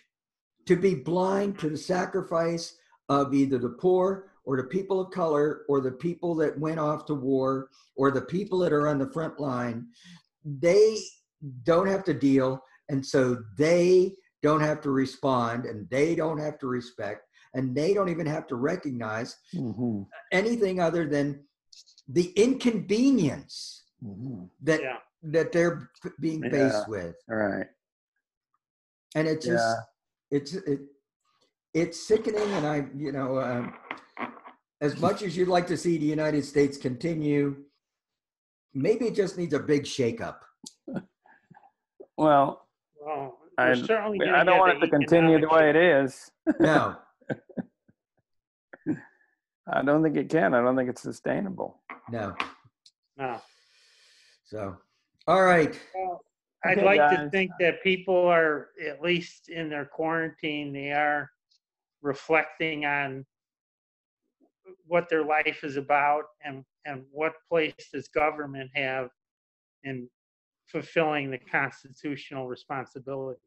to 0.66 0.76
be 0.76 0.94
blind 0.94 1.58
to 1.58 1.70
the 1.70 1.76
sacrifice 1.76 2.76
of 3.08 3.34
either 3.34 3.58
the 3.58 3.70
poor 3.70 4.30
or 4.44 4.56
the 4.56 4.64
people 4.64 5.00
of 5.00 5.10
color 5.10 5.62
or 5.68 5.80
the 5.80 5.90
people 5.90 6.34
that 6.36 6.58
went 6.58 6.78
off 6.78 7.04
to 7.06 7.14
war 7.14 7.70
or 7.96 8.10
the 8.10 8.22
people 8.22 8.58
that 8.60 8.72
are 8.72 8.88
on 8.88 8.98
the 8.98 9.10
front 9.10 9.40
line. 9.40 9.88
They 10.44 10.98
don't 11.64 11.86
have 11.88 12.04
to 12.04 12.14
deal, 12.14 12.62
and 12.88 13.04
so 13.04 13.38
they 13.56 14.14
don't 14.42 14.60
have 14.60 14.80
to 14.82 14.90
respond, 14.90 15.64
and 15.66 15.88
they 15.90 16.14
don't 16.14 16.38
have 16.38 16.58
to 16.60 16.66
respect, 16.66 17.26
and 17.54 17.74
they 17.74 17.94
don't 17.94 18.08
even 18.08 18.26
have 18.26 18.46
to 18.48 18.56
recognize 18.56 19.36
mm-hmm. 19.54 20.02
anything 20.32 20.80
other 20.80 21.06
than 21.06 21.40
the 22.08 22.30
inconvenience 22.36 23.82
Mm-hmm. 24.04 24.44
that 24.62 24.82
Yeah. 24.82 24.98
that 25.22 25.52
they're 25.52 25.90
being 26.20 26.42
Yeah. 26.44 26.50
faced 26.50 26.86
with 26.88 27.16
All 27.30 27.36
right. 27.36 27.66
and 29.14 29.26
it's 29.26 29.46
just 29.46 29.66
Yeah. 30.30 30.36
it's 30.38 30.52
it 30.52 30.80
it's 31.72 31.98
sickening 32.06 32.48
and 32.58 32.66
i 32.66 32.86
you 32.94 33.10
know 33.10 33.38
um, 33.40 33.74
as 34.82 35.00
much 35.00 35.22
as 35.22 35.34
you'd 35.34 35.48
like 35.48 35.66
to 35.68 35.78
see 35.78 35.96
the 35.96 36.04
united 36.04 36.44
states 36.44 36.76
continue 36.76 37.56
maybe 38.74 39.06
it 39.06 39.14
just 39.14 39.38
needs 39.38 39.54
a 39.54 39.60
big 39.60 39.84
shakeup 39.84 40.40
Well, 42.16 42.66
Well, 43.00 43.38
I, 43.58 43.68
we're 43.68 43.74
certainly 43.76 44.20
I 44.22 44.24
gonna 44.26 44.44
don't 44.44 44.58
want 44.58 44.76
it 44.76 44.80
to 44.86 44.88
continue 44.90 45.40
the 45.40 45.48
way 45.48 45.70
it 45.70 45.76
is. 45.76 46.30
no 46.60 46.96
I 49.68 49.82
don't 49.82 50.02
think 50.02 50.16
it 50.16 50.28
can. 50.28 50.54
I 50.54 50.60
don't 50.62 50.76
think 50.76 50.88
it's 50.88 51.02
sustainable. 51.02 51.80
no 52.10 52.34
No. 53.16 53.40
so 54.44 54.76
all 55.26 55.42
right 55.42 55.78
Well, 55.94 56.20
I'd 56.64 56.78
Okay, 56.78 56.84
like 56.84 57.10
to 57.10 57.30
think 57.30 57.50
that 57.60 57.82
people 57.82 58.16
are, 58.26 58.68
at 58.84 59.00
least 59.02 59.48
in 59.48 59.68
their 59.68 59.84
quarantine, 59.84 60.72
they 60.72 60.92
are 60.92 61.30
reflecting 62.02 62.84
on 62.84 63.24
what 64.86 65.08
their 65.08 65.24
life 65.24 65.62
is 65.62 65.76
about 65.76 66.24
and, 66.44 66.64
and 66.84 67.04
what 67.12 67.34
place 67.48 67.74
does 67.92 68.08
government 68.08 68.70
have 68.74 69.10
in 69.84 70.08
fulfilling 70.66 71.30
the 71.30 71.38
constitutional 71.38 72.46
responsibilities. 72.48 73.40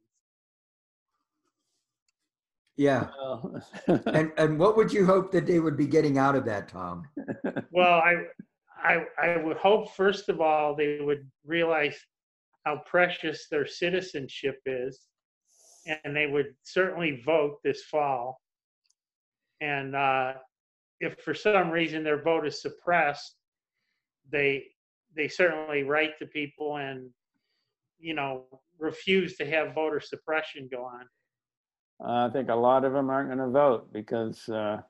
yeah 2.78 3.08
Well, 3.18 3.62
and 4.08 4.32
and 4.38 4.58
what 4.58 4.78
would 4.78 4.92
you 4.92 5.06
hope 5.06 5.32
that 5.32 5.46
they 5.46 5.60
would 5.60 5.78
be 5.78 5.86
getting 5.88 6.18
out 6.18 6.36
of 6.36 6.46
that 6.46 6.68
tom 6.70 7.08
Well, 7.72 8.00
I, 8.00 8.14
I, 8.84 9.06
I 9.22 9.38
would 9.38 9.58
hope, 9.58 9.94
first 9.96 10.30
of 10.30 10.40
all, 10.42 10.76
they 10.76 11.00
would 11.02 11.30
realize 11.46 11.98
how 12.66 12.82
precious 12.86 13.48
their 13.50 13.66
citizenship 13.66 14.60
is, 14.66 15.02
and 16.04 16.16
they 16.16 16.28
would 16.28 16.56
certainly 16.64 17.22
vote 17.26 17.58
this 17.64 17.84
fall. 17.84 18.40
And 19.62 19.96
uh, 19.96 20.34
if 21.00 21.20
for 21.20 21.34
some 21.34 21.70
reason 21.70 22.04
their 22.04 22.22
vote 22.22 22.48
is 22.48 22.62
suppressed, 22.62 23.36
they 24.32 24.66
they 25.16 25.28
certainly 25.28 25.84
write 25.84 26.18
to 26.20 26.26
people 26.26 26.78
and 26.78 27.10
you 28.00 28.14
know 28.14 28.46
refuse 28.78 29.36
to 29.38 29.46
have 29.46 29.74
voter 29.74 30.00
suppression 30.00 30.70
go 30.72 30.84
on. 30.86 31.06
I 32.02 32.30
think 32.32 32.50
a 32.50 32.56
lot 32.56 32.86
of 32.86 32.94
them 32.94 33.10
aren't 33.10 33.28
going 33.28 33.40
to 33.40 33.50
vote 33.50 33.92
because 33.92 34.48
uh, 34.48 34.82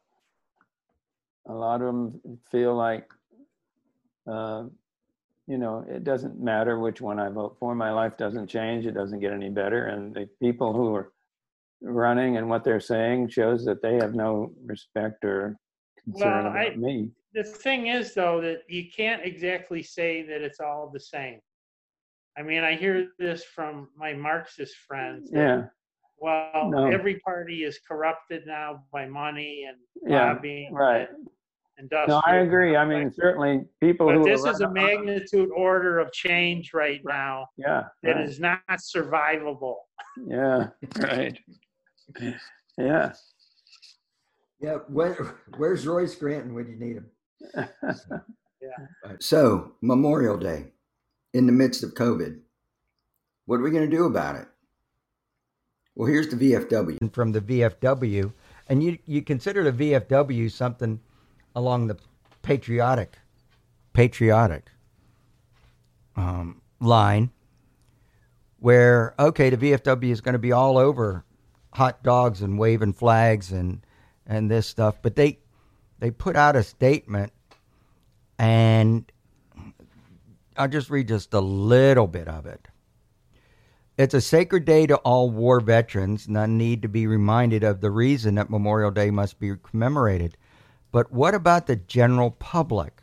a 1.48 1.54
lot 1.54 1.82
of 1.82 1.88
them 1.88 2.22
feel 2.52 2.76
like 2.76 3.08
uh, 4.28 4.66
you 5.48 5.58
know, 5.58 5.84
it 5.90 6.04
doesn't 6.04 6.40
matter 6.40 6.78
which 6.78 7.02
one 7.02 7.20
I 7.20 7.30
vote 7.30 7.58
for. 7.60 7.74
My 7.74 7.90
life 7.92 8.16
doesn't 8.18 8.46
change. 8.48 8.86
It 8.86 8.92
doesn't 8.94 9.20
get 9.20 9.34
any 9.34 9.50
better. 9.50 9.88
And 9.88 10.14
the 10.14 10.30
people 10.40 10.74
who 10.74 10.94
are 10.94 11.12
running 11.82 12.38
and 12.38 12.48
what 12.48 12.64
they're 12.64 12.80
saying 12.80 13.30
shows 13.30 13.66
that 13.66 13.82
they 13.82 13.96
have 13.96 14.14
no 14.14 14.54
respect 14.64 15.26
or 15.26 15.58
concern 16.04 16.44
Well, 16.46 16.52
about 16.52 16.56
I- 16.74 16.76
me. 16.76 17.10
The 17.34 17.44
thing 17.44 17.88
is, 17.88 18.14
though, 18.14 18.42
that 18.42 18.62
you 18.68 18.86
can't 18.96 19.24
exactly 19.24 19.84
say 19.84 20.24
that 20.24 20.42
it's 20.42 20.60
all 20.60 20.90
the 20.92 21.00
same. 21.00 21.40
I 22.38 22.42
mean, 22.42 22.64
I 22.64 22.76
hear 22.76 23.10
this 23.20 23.44
from 23.44 23.90
my 23.96 24.14
Marxist 24.14 24.76
friends. 24.88 25.30
that, 25.32 25.38
Yeah, 25.40 25.66
Well, 26.18 26.70
No. 26.70 26.88
every 26.88 27.20
party 27.20 27.64
is 27.64 27.80
corrupted 27.88 28.46
now 28.48 28.84
by 28.92 29.06
money 29.08 29.66
and 29.70 29.78
yeah, 30.12 30.34
lobbying. 30.34 30.74
right. 30.74 31.08
and 31.78 31.90
No, 32.08 32.22
I 32.26 32.38
agree. 32.38 32.76
I 32.76 32.84
mean, 32.86 33.10
certainly 33.12 33.66
people 33.80 34.08
But 34.08 34.16
who 34.16 34.24
this 34.26 34.44
is 34.44 34.60
a 34.62 34.68
running- 34.68 35.06
magnitude 35.06 35.50
order 35.56 36.00
of 36.00 36.12
change 36.12 36.74
right 36.74 37.00
now 37.06 37.48
Yeah, 37.58 37.88
that 38.04 38.16
right. 38.18 38.26
is 38.26 38.40
not 38.40 38.62
survivable. 38.80 39.78
yeah, 40.26 40.70
right. 41.00 41.40
Yeah. 42.78 43.14
Yeah, 44.60 44.74
where, 44.90 45.38
where's 45.58 45.88
Royce 45.88 46.16
Granton 46.16 46.54
when 46.54 46.68
you 46.68 46.76
need 46.76 46.98
him? 46.98 47.10
Yeah. 48.62 49.16
So, 49.20 49.74
Memorial 49.82 50.38
Day 50.38 50.68
in 51.34 51.46
the 51.46 51.52
midst 51.52 51.84
of 51.84 51.94
COVID. 51.94 52.40
What 53.46 53.60
are 53.60 53.64
we 53.64 53.72
going 53.72 53.90
to 53.90 53.96
do 53.96 54.06
about 54.06 54.36
it? 54.36 54.48
Well, 55.96 56.08
here's 56.08 56.28
the 56.28 56.36
VFW. 56.36 57.14
from 57.14 57.32
the 57.32 57.42
VFW, 57.42 58.34
and 58.68 58.84
you 58.84 59.00
you 59.06 59.22
consider 59.22 59.70
the 59.70 59.92
VFW 59.92 60.52
something 60.52 61.00
along 61.56 61.88
the 61.88 61.98
patriotic, 62.42 63.18
patriotic 63.94 64.70
um, 66.16 66.62
line, 66.80 67.32
where 68.60 69.14
okay, 69.20 69.50
the 69.50 69.58
VFW 69.58 70.12
is 70.12 70.22
going 70.22 70.34
to 70.34 70.40
be 70.40 70.52
all 70.52 70.78
over 70.78 71.26
hot 71.74 72.04
dogs 72.04 72.42
and 72.42 72.58
waving 72.58 72.94
flags 72.94 73.52
and 73.52 73.86
and 74.26 74.50
this 74.50 74.68
stuff, 74.68 75.02
but 75.02 75.16
they 75.16 75.39
they 76.00 76.12
put 76.12 76.36
out 76.36 76.56
a 76.56 76.64
statement, 76.64 77.32
and 78.38 79.12
I'll 80.58 80.68
just 80.68 80.90
read 80.90 81.08
just 81.08 81.34
a 81.34 81.40
little 81.40 82.08
bit 82.08 82.28
of 82.28 82.46
it. 82.46 82.68
It's 83.98 84.14
a 84.14 84.22
sacred 84.22 84.64
day 84.64 84.88
to 84.88 84.96
all 84.98 85.30
war 85.30 85.60
veterans. 85.60 86.30
None 86.30 86.58
need 86.58 86.82
to 86.84 86.88
be 86.88 87.06
reminded 87.06 87.66
of 87.66 87.82
the 87.82 87.92
reason 87.92 88.36
that 88.36 88.50
Memorial 88.50 88.92
Day 88.92 89.12
must 89.12 89.40
be 89.40 89.56
commemorated. 89.62 90.38
But 90.92 91.12
what 91.12 91.36
about 91.36 91.68
the 91.68 91.76
general 91.76 92.32
public? 92.32 93.02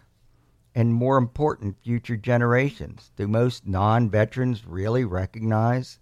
And 0.75 0.95
more 0.95 1.19
important, 1.19 1.83
future 1.83 2.17
generations? 2.17 3.11
Do 3.17 3.29
most 3.29 3.67
non 3.67 4.11
veterans 4.11 4.67
really 4.67 5.05
recognize 5.05 5.99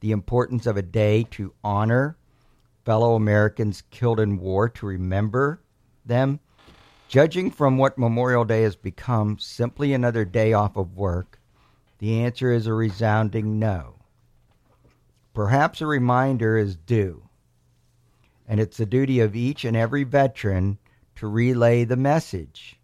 the 0.00 0.12
importance 0.12 0.66
of 0.66 0.76
a 0.76 0.82
day 0.82 1.24
to 1.32 1.52
honor 1.64 2.16
fellow 2.84 3.14
Americans 3.16 3.82
killed 3.90 4.20
in 4.20 4.38
war, 4.38 4.68
to 4.68 4.86
remember 4.86 5.60
them? 6.08 6.40
Judging 7.08 7.50
from 7.50 7.78
what 7.78 7.96
Memorial 7.96 8.44
Day 8.44 8.62
has 8.62 8.76
become, 8.76 9.38
simply 9.38 9.94
another 9.94 10.24
day 10.24 10.52
off 10.52 10.76
of 10.76 10.96
work, 10.96 11.40
the 11.98 12.22
answer 12.22 12.52
is 12.52 12.66
a 12.66 12.74
resounding 12.74 13.58
no. 13.58 13.94
Perhaps 15.32 15.80
a 15.80 15.86
reminder 15.86 16.58
is 16.58 16.76
due, 16.76 17.28
and 18.46 18.60
it's 18.60 18.76
the 18.76 18.86
duty 18.86 19.20
of 19.20 19.36
each 19.36 19.64
and 19.64 19.76
every 19.76 20.04
veteran 20.04 20.78
to 21.16 21.26
relay 21.26 21.84
the 21.84 21.96
message. 21.96 22.78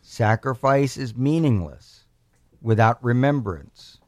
Sacrifice 0.00 0.96
is 0.96 1.16
meaningless 1.16 2.04
without 2.60 3.02
remembrance. 3.04 3.98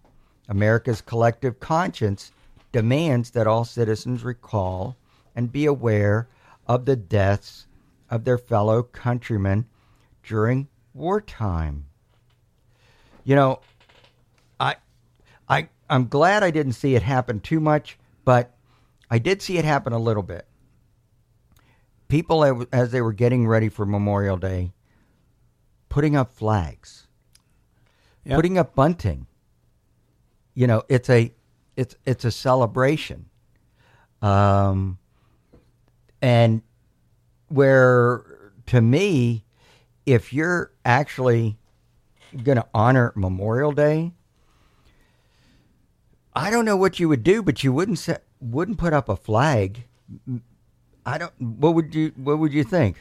America's 0.49 1.01
collective 1.01 1.61
conscience 1.61 2.33
demands 2.73 3.31
that 3.31 3.47
all 3.47 3.65
citizens 3.65 4.25
recall 4.25 4.97
and 5.37 5.53
be 5.53 5.65
aware 5.65 6.29
of 6.67 6.85
the 6.85 6.97
deaths 6.97 7.67
of 8.15 8.23
their 8.23 8.39
fellow 8.39 8.81
countrymen 8.81 9.67
during 10.23 10.69
wartime. 10.93 11.87
You 13.25 13.35
know, 13.35 13.61
I 14.61 14.77
I 15.49 15.69
I'm 15.91 16.07
glad 16.07 16.45
I 16.45 16.53
didn't 16.53 16.75
see 16.75 16.95
it 16.95 17.03
happen 17.03 17.41
too 17.41 17.59
much, 17.59 17.99
but 18.25 18.55
I 19.11 19.19
did 19.19 19.43
see 19.43 19.59
it 19.59 19.65
happen 19.65 19.93
a 19.93 19.99
little 19.99 20.23
bit. 20.23 20.47
People 22.07 22.65
as 22.73 22.93
they 22.93 23.03
were 23.03 23.13
getting 23.13 23.49
ready 23.49 23.69
for 23.69 23.85
Memorial 23.85 24.37
Day 24.37 24.73
putting 25.89 26.15
up 26.15 26.33
flags, 26.33 27.09
Yep. 28.25 28.37
putting 28.37 28.59
up 28.59 28.77
bunting. 28.77 29.27
You 30.55 30.69
know, 30.69 30.85
it's 30.89 31.11
a 31.11 31.35
it's 31.77 31.97
it's 32.07 32.25
a 32.25 32.31
celebration. 32.31 33.27
Um 34.23 34.99
and 36.23 36.63
where 37.55 38.53
to 38.67 38.81
me 38.81 39.45
if 40.07 40.33
you're 40.33 40.71
actually 40.85 41.57
going 42.43 42.57
to 42.57 42.67
honor 42.75 43.13
Memorial 43.15 43.73
Day, 43.73 44.13
I 46.35 46.51
don't 46.51 46.65
know 46.65 46.77
what 46.77 46.99
you 46.99 47.09
would 47.09 47.23
do, 47.23 47.43
but 47.43 47.63
you 47.63 47.73
wouldn't 47.73 47.99
set, 47.99 48.25
wouldn't 48.41 48.79
put 48.79 48.93
up 48.93 49.09
a 49.09 49.17
flag. 49.17 49.85
I 51.07 51.19
don't. 51.19 51.33
What 51.41 51.75
would 51.75 51.95
you 51.95 52.13
What 52.17 52.39
would 52.39 52.53
you 52.53 52.65
think? 52.65 53.01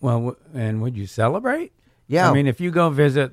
Well, 0.00 0.36
and 0.54 0.80
would 0.82 0.96
you 0.96 1.06
celebrate? 1.06 1.72
Yeah, 2.06 2.30
I 2.30 2.34
mean, 2.34 2.46
if 2.46 2.60
you 2.60 2.70
go 2.70 2.88
visit 2.90 3.32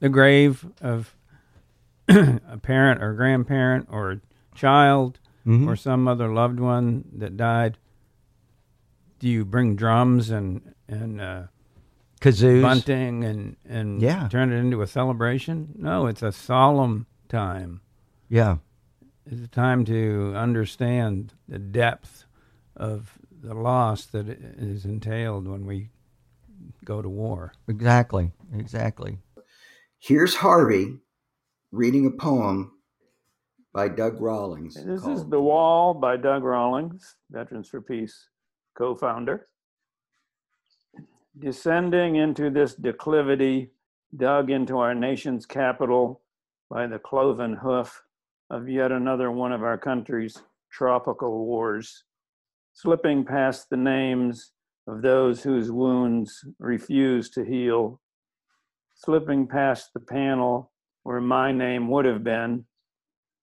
the 0.00 0.08
grave 0.08 0.64
of 0.80 1.14
a 2.08 2.58
parent 2.62 3.02
or 3.02 3.12
grandparent 3.14 3.88
or 3.90 4.12
a 4.12 4.20
child 4.54 5.18
Mhm. 5.46 5.66
or 5.68 5.76
some 5.76 6.08
other 6.08 6.28
loved 6.32 6.58
one 6.60 7.04
that 7.16 7.36
died, 7.36 7.76
do 9.18 9.28
you 9.28 9.44
bring 9.44 9.76
drums 9.76 10.30
and 10.30 10.74
and 10.88 11.20
uh, 11.20 11.42
kazoos. 12.20 12.62
bunting 12.62 13.24
and 13.24 13.56
and 13.68 14.00
Yeah. 14.00 14.28
turn 14.28 14.52
it 14.52 14.56
into 14.56 14.82
a 14.82 14.86
celebration? 14.86 15.74
No, 15.76 16.06
it's 16.06 16.22
a 16.22 16.32
solemn 16.32 17.06
time. 17.28 17.80
Yeah, 18.28 18.58
It's 19.26 19.42
a 19.42 19.48
time 19.48 19.84
to 19.86 20.32
understand 20.36 21.34
the 21.48 21.58
depth 21.58 22.24
of 22.76 23.18
the 23.42 23.54
loss 23.54 24.04
that 24.06 24.28
is 24.28 24.84
entailed 24.84 25.46
when 25.48 25.64
we 25.66 25.90
go 26.84 27.00
to 27.02 27.08
war. 27.08 27.52
exactly, 27.68 28.32
exactly. 28.52 29.18
Here's 29.98 30.36
Harvey 30.36 30.98
reading 31.72 32.06
a 32.06 32.10
poem 32.10 32.72
by 33.72 33.88
Doug 33.88 34.20
Rawlings. 34.20 34.74
This 34.74 35.06
is 35.06 35.26
The 35.28 35.40
Wall 35.40 35.94
by 35.94 36.16
Doug 36.16 36.42
Rawlings, 36.44 37.16
Veterans 37.30 37.68
for 37.68 37.80
Peace 37.80 38.28
co 38.78 38.94
founder. 38.94 39.48
Descending 41.36 42.16
into 42.16 42.48
this 42.48 42.74
declivity, 42.74 43.70
dug 44.16 44.50
into 44.50 44.78
our 44.78 44.94
nation's 44.94 45.44
capital 45.44 46.22
by 46.70 46.86
the 46.86 46.98
cloven 46.98 47.54
hoof 47.54 48.02
of 48.50 48.68
yet 48.68 48.92
another 48.92 49.30
one 49.30 49.52
of 49.52 49.62
our 49.62 49.76
country's 49.76 50.38
tropical 50.70 51.44
wars, 51.44 52.04
slipping 52.72 53.24
past 53.24 53.68
the 53.68 53.76
names 53.76 54.52
of 54.86 55.02
those 55.02 55.42
whose 55.42 55.70
wounds 55.70 56.44
refuse 56.58 57.28
to 57.30 57.44
heal, 57.44 58.00
slipping 58.94 59.46
past 59.46 59.90
the 59.92 60.00
panel 60.00 60.70
where 61.02 61.20
my 61.20 61.52
name 61.52 61.88
would 61.88 62.04
have 62.04 62.24
been, 62.24 62.64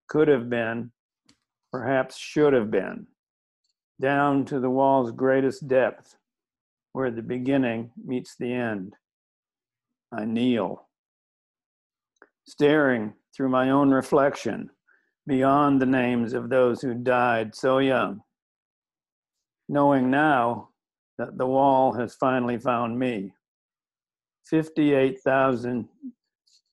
could 0.08 0.28
have 0.28 0.50
been, 0.50 0.92
perhaps 1.72 2.18
should 2.18 2.54
have 2.54 2.72
been, 2.72 3.08
down 4.00 4.46
to 4.46 4.60
the 4.60 4.70
wall's 4.70 5.12
greatest 5.12 5.68
depth, 5.68 6.16
where 6.94 7.12
the 7.12 7.22
beginning 7.22 7.92
meets 8.04 8.36
the 8.38 8.54
end. 8.54 8.96
I 10.12 10.26
kneel, 10.26 10.88
staring 12.48 13.14
through 13.36 13.50
my 13.50 13.70
own 13.70 13.92
reflection 13.92 14.70
beyond 15.28 15.82
the 15.82 15.86
names 15.86 16.34
of 16.34 16.50
those 16.50 16.82
who 16.82 16.94
died 16.94 17.56
so 17.56 17.80
young, 17.80 18.22
knowing 19.68 20.12
now 20.12 20.70
that 21.18 21.38
the 21.38 21.48
wall 21.48 21.94
has 21.94 22.16
finally 22.16 22.58
found 22.58 22.98
me. 22.98 23.34
58,000 24.46 25.88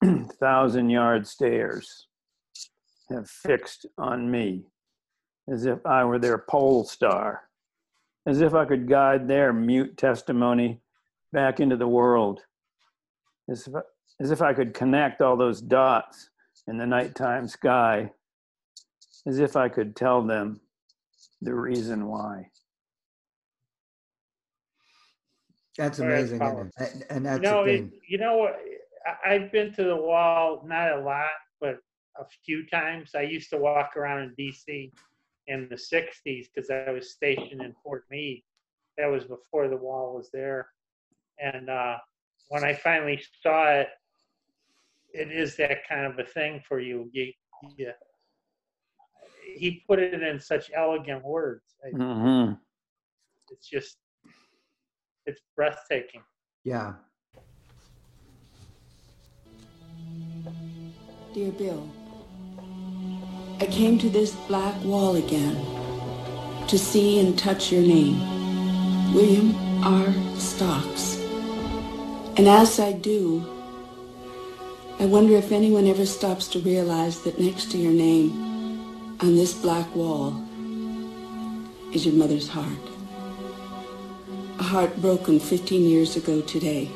thousand 0.41 0.91
yard 0.91 1.27
stares 1.27 2.09
have 3.11 3.29
fixed 3.29 3.87
on 3.99 4.31
me 4.31 4.67
as 5.51 5.67
if 5.67 5.85
I 5.85 6.05
were 6.05 6.19
their 6.19 6.39
pole 6.39 6.85
star, 6.85 7.43
as 8.27 8.41
if 8.41 8.55
I 8.55 8.65
could 8.65 8.89
guide 8.89 9.27
their 9.27 9.53
mute 9.53 9.97
testimony 9.97 10.81
back 11.33 11.61
into 11.61 11.77
the 11.77 11.89
world, 11.89 12.41
as 13.51 13.67
if, 13.67 13.75
as 14.21 14.31
if 14.31 14.43
I 14.43 14.53
could 14.53 14.75
connect 14.75 15.21
all 15.21 15.37
those 15.37 15.61
dots 15.61 16.31
in 16.69 16.79
the 16.79 16.87
nighttime 16.87 17.49
sky, 17.49 18.13
as 19.27 19.39
if 19.39 19.57
I 19.57 19.69
could 19.69 19.97
tell 19.97 20.23
them 20.23 20.61
the 21.41 21.55
reason 21.55 22.07
why. 22.07 22.49
That's 25.77 25.99
that's 25.99 26.01
amazing. 26.01 26.43
And, 26.43 27.05
and 27.11 27.25
You 27.25 27.31
that's 27.31 27.43
know, 27.43 27.65
the 27.65 27.75
it, 27.75 27.91
you 28.09 28.19
know 28.19 28.37
what? 28.37 28.61
I've 29.25 29.51
been 29.51 29.73
to 29.75 29.85
the 29.85 29.97
wall, 29.97 30.63
not 30.67 30.93
a 30.93 31.01
lot, 31.01 31.31
but 31.61 31.79
a 32.19 32.25
few 32.45 32.67
times. 32.67 33.13
I 33.17 33.23
used 33.23 33.51
to 33.51 33.57
walk 33.57 33.97
around 33.97 34.21
in 34.23 34.35
DC 34.39 34.93
in 35.47 35.69
the 35.69 35.77
60s 35.77 36.47
because 36.55 36.71
I 36.71 36.91
was 36.91 37.13
stationed 37.13 37.63
in 37.63 37.75
Fort 37.83 38.05
Meade. 38.11 38.43
That 38.99 39.07
was 39.07 39.25
before 39.25 39.69
the 39.69 39.77
wall 39.77 40.15
was 40.15 40.31
there. 40.33 40.69
And 41.43 41.69
uh, 41.71 41.97
when 42.49 42.65
I 42.65 42.75
finally 42.75 43.21
saw 43.43 43.69
it, 43.69 43.89
it 45.15 45.31
is 45.31 45.57
that 45.57 45.87
kind 45.89 46.07
of 46.07 46.19
a 46.19 46.25
thing 46.25 46.61
for 46.67 46.81
you. 46.81 47.09
you, 47.13 47.33
you 47.77 47.93
he 49.55 49.83
put 49.87 49.99
it 49.99 50.23
in 50.23 50.41
such 50.41 50.71
elegant 50.75 51.25
words. 51.25 51.75
I- 51.85 51.91
hmm 51.97 52.53
It's 53.51 53.69
just, 53.69 53.99
it's 55.27 55.41
breathtaking. 55.57 56.23
Yeah. 56.65 56.95
Dear 61.35 61.53
Bill, 61.53 61.89
I 63.63 63.67
came 63.67 63.97
to 64.01 64.11
this 64.11 64.35
black 64.49 64.75
wall 64.83 65.15
again 65.15 65.55
to 66.67 66.77
see 66.77 67.21
and 67.21 67.39
touch 67.39 67.71
your 67.71 67.83
name, 67.83 68.19
William 69.15 69.55
R. 69.85 70.13
Stocks. 70.37 71.21
And 72.37 72.49
as 72.49 72.81
I 72.81 72.91
do, 72.91 73.47
I 74.99 75.07
wonder 75.07 75.37
if 75.37 75.53
anyone 75.53 75.87
ever 75.87 76.07
stops 76.07 76.49
to 76.49 76.59
realize 76.59 77.23
that 77.23 77.39
next 77.39 77.71
to 77.71 77.79
your 77.79 77.93
name 77.93 78.33
on 79.21 79.37
this 79.37 79.55
black 79.55 79.95
wall 79.95 80.35
is 81.93 82.05
your 82.05 82.17
mother's 82.17 82.49
heart. 82.49 82.85
A 84.59 84.65
heart 84.65 85.01
broken 85.01 85.39
15 85.39 85.89
years 85.89 86.17
ago 86.17 86.41
today 86.41 86.87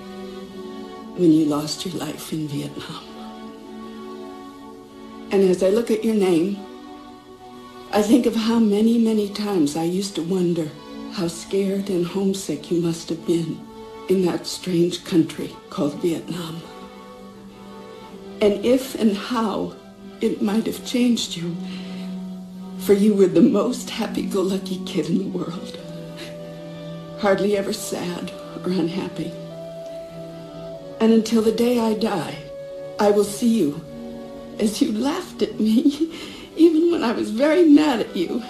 when 1.15 1.31
you 1.33 1.45
lost 1.45 1.87
your 1.87 1.95
life 1.95 2.33
in 2.33 2.49
Vietnam. 2.49 3.16
And 5.31 5.43
as 5.43 5.63
I 5.63 5.71
look 5.71 5.91
at 5.91 6.05
your 6.05 6.15
name, 6.15 6.57
I 7.93 8.03
think 8.03 8.27
of 8.27 8.35
how 8.35 8.59
many, 8.59 8.99
many 8.99 9.29
times 9.29 9.77
I 9.77 9.85
used 9.85 10.15
to 10.17 10.23
wonder 10.23 10.69
how 11.13 11.29
scared 11.29 11.89
and 11.89 12.07
homesick 12.07 12.71
you 12.71 12.81
must 12.81 13.09
have 13.09 13.27
been 13.27 13.61
in 14.09 14.25
that 14.27 14.47
strange 14.47 15.05
country 15.05 15.55
called 15.71 15.95
Vietnam. 16.03 16.61
And 18.41 18.65
if 18.65 18.95
and 18.95 19.17
how 19.17 19.75
it 20.21 20.43
might 20.43 20.67
have 20.67 20.87
changed 20.87 21.37
you, 21.37 21.57
for 22.79 22.93
you 22.93 23.15
were 23.15 23.27
the 23.27 23.43
most 23.43 23.91
happy-go-lucky 23.91 24.85
kid 24.85 25.09
in 25.09 25.19
the 25.19 25.39
world. 25.39 25.79
Hardly 27.19 27.57
ever 27.57 27.73
sad 27.73 28.31
or 28.65 28.71
unhappy. 28.71 29.33
And 31.01 31.13
until 31.13 31.43
the 31.43 31.53
day 31.53 31.81
I 31.81 31.95
die, 31.95 32.37
I 33.01 33.11
will 33.11 33.25
see 33.25 33.59
you 33.59 33.81
as 34.59 34.81
you 34.81 34.93
laughed 34.93 35.43
at 35.43 35.61
me, 35.61 36.13
even 36.57 36.91
when 36.91 37.03
I 37.03 37.13
was 37.13 37.31
very 37.31 37.65
mad 37.65 38.01
at 38.01 38.17
you. 38.17 38.43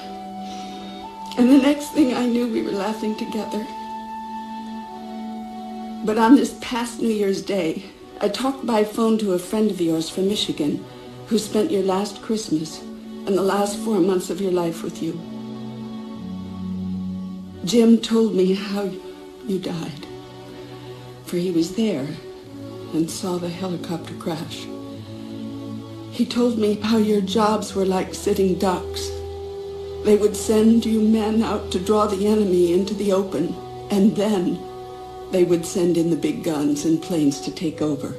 And 1.38 1.50
the 1.50 1.58
next 1.58 1.92
thing 1.92 2.14
I 2.14 2.26
knew, 2.26 2.46
we 2.46 2.62
were 2.62 2.72
laughing 2.72 3.16
together. 3.16 3.66
But 6.04 6.18
on 6.18 6.36
this 6.36 6.56
past 6.60 7.00
New 7.00 7.08
Year's 7.08 7.42
Day, 7.42 7.84
I 8.20 8.28
talked 8.28 8.64
by 8.64 8.84
phone 8.84 9.18
to 9.18 9.34
a 9.34 9.38
friend 9.38 9.70
of 9.70 9.80
yours 9.80 10.08
from 10.08 10.28
Michigan 10.28 10.84
who 11.26 11.38
spent 11.38 11.70
your 11.70 11.82
last 11.82 12.22
Christmas 12.22 12.80
and 12.80 13.36
the 13.36 13.42
last 13.42 13.76
four 13.78 13.98
months 13.98 14.30
of 14.30 14.40
your 14.40 14.52
life 14.52 14.82
with 14.82 15.02
you. 15.02 15.20
Jim 17.64 17.98
told 17.98 18.34
me 18.34 18.54
how 18.54 18.88
you 19.46 19.58
died, 19.58 20.06
for 21.24 21.36
he 21.36 21.50
was 21.50 21.74
there 21.74 22.06
and 22.94 23.10
saw 23.10 23.36
the 23.36 23.48
helicopter 23.48 24.14
crash. 24.14 24.66
He 26.16 26.24
told 26.24 26.56
me 26.56 26.80
how 26.80 26.96
your 26.96 27.20
jobs 27.20 27.74
were 27.74 27.84
like 27.84 28.14
sitting 28.14 28.54
ducks. 28.58 29.10
They 30.02 30.16
would 30.16 30.34
send 30.34 30.86
you 30.86 31.02
men 31.02 31.42
out 31.42 31.70
to 31.72 31.78
draw 31.78 32.06
the 32.06 32.26
enemy 32.26 32.72
into 32.72 32.94
the 32.94 33.12
open, 33.12 33.54
and 33.90 34.16
then 34.16 34.58
they 35.30 35.44
would 35.44 35.66
send 35.66 35.98
in 35.98 36.08
the 36.08 36.16
big 36.16 36.42
guns 36.42 36.86
and 36.86 37.02
planes 37.02 37.38
to 37.42 37.50
take 37.50 37.82
over. 37.82 38.14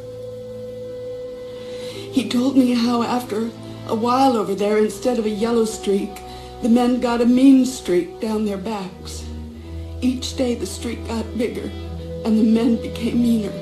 He 2.11 2.29
told 2.29 2.55
me 2.55 2.75
how 2.75 3.01
after 3.01 3.49
a 3.87 3.95
while 3.95 4.37
over 4.37 4.53
there, 4.53 4.77
instead 4.77 5.17
of 5.17 5.25
a 5.25 5.41
yellow 5.45 5.65
streak, 5.65 6.21
the 6.61 6.69
men 6.69 6.99
got 6.99 7.21
a 7.21 7.25
mean 7.25 7.65
streak 7.65 8.19
down 8.19 8.45
their 8.45 8.59
backs. 8.59 9.25
Each 10.01 10.37
day 10.37 10.53
the 10.53 10.67
streak 10.67 11.03
got 11.07 11.35
bigger, 11.35 11.71
and 12.25 12.37
the 12.37 12.43
men 12.43 12.75
became 12.79 13.23
meaner. 13.23 13.57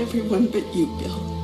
Everyone 0.00 0.48
but 0.48 0.74
you, 0.74 0.86
Bill. 0.98 1.35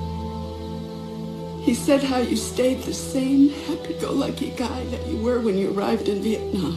He 1.62 1.74
said 1.74 2.02
how 2.02 2.18
you 2.18 2.36
stayed 2.36 2.82
the 2.82 2.92
same 2.92 3.50
happy-go-lucky 3.50 4.50
guy 4.56 4.84
that 4.86 5.06
you 5.06 5.18
were 5.18 5.40
when 5.40 5.56
you 5.56 5.72
arrived 5.72 6.08
in 6.08 6.20
Vietnam. 6.20 6.74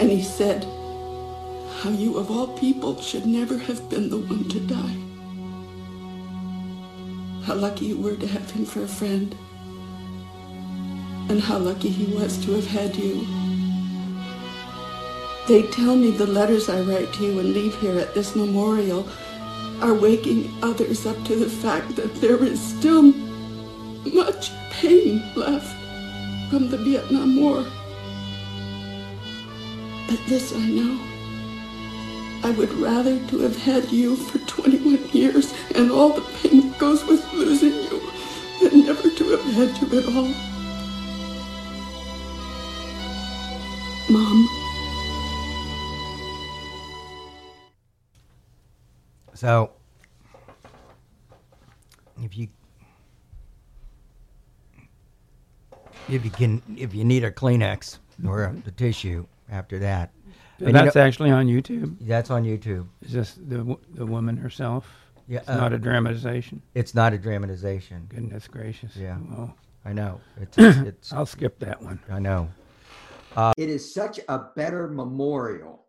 And 0.00 0.10
he 0.10 0.22
said 0.22 0.64
how 1.80 1.90
you, 1.90 2.18
of 2.18 2.32
all 2.32 2.48
people, 2.58 3.00
should 3.00 3.26
never 3.26 3.56
have 3.58 3.88
been 3.88 4.10
the 4.10 4.18
one 4.18 4.48
to 4.48 4.58
die. 4.58 4.96
How 7.44 7.54
lucky 7.54 7.86
you 7.86 7.96
were 7.96 8.16
to 8.16 8.26
have 8.26 8.50
him 8.50 8.64
for 8.64 8.82
a 8.82 8.88
friend. 8.88 9.36
And 11.28 11.40
how 11.40 11.58
lucky 11.58 11.90
he 11.90 12.12
was 12.12 12.44
to 12.44 12.52
have 12.52 12.66
had 12.66 12.96
you. 12.96 13.24
They 15.46 15.62
tell 15.70 15.94
me 15.94 16.10
the 16.10 16.26
letters 16.26 16.68
I 16.68 16.80
write 16.80 17.12
to 17.12 17.24
you 17.24 17.38
and 17.38 17.52
leave 17.52 17.76
here 17.76 17.98
at 18.00 18.14
this 18.14 18.34
memorial 18.34 19.06
are 19.84 19.92
waking 19.92 20.50
others 20.62 21.04
up 21.04 21.22
to 21.24 21.36
the 21.36 21.48
fact 21.48 21.94
that 21.94 22.14
there 22.14 22.42
is 22.42 22.58
still 22.58 23.02
much 24.14 24.50
pain 24.70 25.22
left 25.36 25.76
from 26.48 26.70
the 26.70 26.78
Vietnam 26.78 27.38
War. 27.38 27.66
But 30.08 30.20
this 30.26 30.54
I 30.54 30.66
know. 30.66 30.98
I 32.44 32.52
would 32.52 32.72
rather 32.72 33.18
to 33.26 33.38
have 33.40 33.56
had 33.58 33.92
you 33.92 34.16
for 34.16 34.38
21 34.38 35.10
years 35.10 35.52
and 35.74 35.90
all 35.90 36.14
the 36.14 36.26
pain 36.38 36.70
that 36.70 36.78
goes 36.78 37.04
with 37.04 37.30
losing 37.34 37.74
you 37.74 38.00
than 38.62 38.86
never 38.86 39.10
to 39.10 39.24
have 39.36 39.44
had 39.52 39.82
you 39.82 39.98
at 39.98 40.06
all. 40.16 40.53
So, 49.44 49.72
if 52.22 52.34
you 52.34 52.48
if 56.08 56.24
you 56.24 56.30
can 56.30 56.62
if 56.78 56.94
you 56.94 57.04
need 57.04 57.24
a 57.24 57.30
Kleenex 57.30 57.98
or 58.26 58.44
a, 58.44 58.54
the 58.54 58.70
tissue 58.70 59.26
after 59.50 59.78
that, 59.80 60.12
And 60.60 60.68
you 60.68 60.72
That's 60.72 60.94
know- 60.94 61.02
actually 61.02 61.30
on 61.30 61.46
YouTube. 61.46 61.94
that's 62.00 62.30
on 62.30 62.44
YouTube. 62.44 62.86
Is 63.02 63.12
this 63.12 63.34
the 63.34 63.76
the 63.92 64.06
woman 64.06 64.38
herself? 64.38 64.86
Yeah, 65.28 65.40
It's 65.40 65.48
not 65.48 65.72
uh, 65.72 65.76
a 65.76 65.78
dramatization. 65.78 66.62
It's 66.74 66.94
not 66.94 67.12
a 67.12 67.18
dramatization. 67.18 68.06
Goodness 68.08 68.48
gracious. 68.48 68.96
Yeah. 68.96 69.18
Well, 69.30 69.54
I 69.84 69.92
know. 69.92 70.22
It's 70.40 70.56
it's. 70.88 71.12
I'll 71.12 71.26
skip 71.26 71.58
that 71.58 71.82
one. 71.82 72.00
I 72.10 72.18
know. 72.18 72.48
It 73.58 73.68
is 73.68 73.92
such 73.92 74.20
a 74.26 74.38
better 74.56 74.88
memorial 74.88 75.84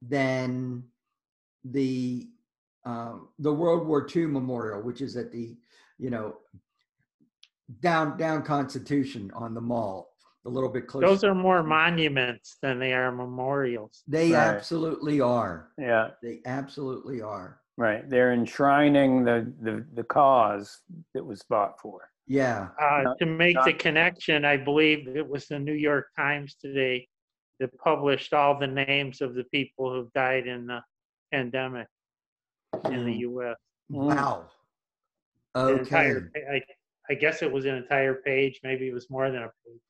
than 0.00 0.84
the 1.64 2.28
um, 2.84 3.28
the 3.38 3.52
World 3.52 3.86
War 3.86 4.06
II 4.14 4.26
memorial, 4.26 4.82
which 4.82 5.00
is 5.00 5.16
at 5.16 5.30
the 5.32 5.56
you 5.98 6.10
know 6.10 6.36
down 7.80 8.16
down 8.18 8.42
Constitution 8.42 9.30
on 9.34 9.54
the 9.54 9.60
mall, 9.60 10.14
a 10.46 10.48
little 10.50 10.68
bit 10.68 10.86
closer. 10.86 11.06
Those 11.06 11.24
are 11.24 11.34
more 11.34 11.62
monuments 11.62 12.56
than 12.60 12.78
they 12.78 12.92
are 12.92 13.12
memorials. 13.12 14.02
they 14.06 14.32
Right. 14.32 14.38
absolutely 14.40 15.20
are. 15.20 15.68
Yeah, 15.78 16.10
They 16.22 16.40
absolutely 16.46 17.22
are. 17.22 17.60
right. 17.78 18.08
They're 18.08 18.32
enshrining 18.32 19.24
the, 19.24 19.52
the, 19.60 19.86
the 19.94 20.04
cause 20.04 20.80
that 21.14 21.24
was 21.24 21.42
fought 21.48 21.80
for. 21.80 22.08
Yeah. 22.26 22.68
Uh, 22.80 23.02
Not- 23.04 23.18
to 23.20 23.26
make 23.26 23.56
the 23.64 23.72
connection, 23.72 24.44
I 24.44 24.56
believe 24.56 25.08
it 25.08 25.26
was 25.26 25.46
the 25.46 25.58
New 25.58 25.72
York 25.74 26.08
Times 26.16 26.54
today 26.60 27.08
that 27.60 27.76
published 27.78 28.32
all 28.34 28.58
the 28.58 28.66
names 28.66 29.20
of 29.20 29.34
the 29.34 29.44
people 29.44 29.90
who 29.92 30.10
died 30.14 30.46
in 30.46 30.66
the 30.66 30.80
pandemic 31.32 31.88
in 32.90 33.04
the 33.04 33.12
Mm. 33.12 33.18
U.S. 33.20 33.56
Mm. 33.90 34.14
Wow. 34.14 34.50
Okay. 35.56 35.80
entire, 35.80 36.30
I, 36.50 36.60
I 37.10 37.14
guess 37.14 37.42
it 37.42 37.50
was 37.50 37.64
an 37.64 37.74
entire 37.74 38.14
page. 38.16 38.60
Maybe 38.62 38.88
it 38.88 38.94
was 38.94 39.10
more 39.10 39.30
than 39.30 39.42
a 39.42 39.50
page. 39.66 39.80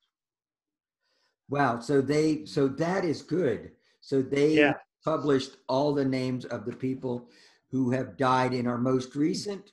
Wow. 1.49 1.81
So 1.81 2.01
they 2.01 2.45
so 2.47 2.67
that 2.69 3.05
is 3.05 3.23
good. 3.23 3.73
So 4.01 4.23
they 4.23 4.55
Yeah. 4.55 4.75
published 5.05 5.57
all 5.69 5.93
the 5.93 6.05
names 6.05 6.45
of 6.47 6.65
the 6.65 6.73
people 6.75 7.29
who 7.71 7.91
have 7.91 8.17
died 8.17 8.55
in 8.55 8.67
our 8.67 8.79
most 8.79 9.15
recent 9.15 9.73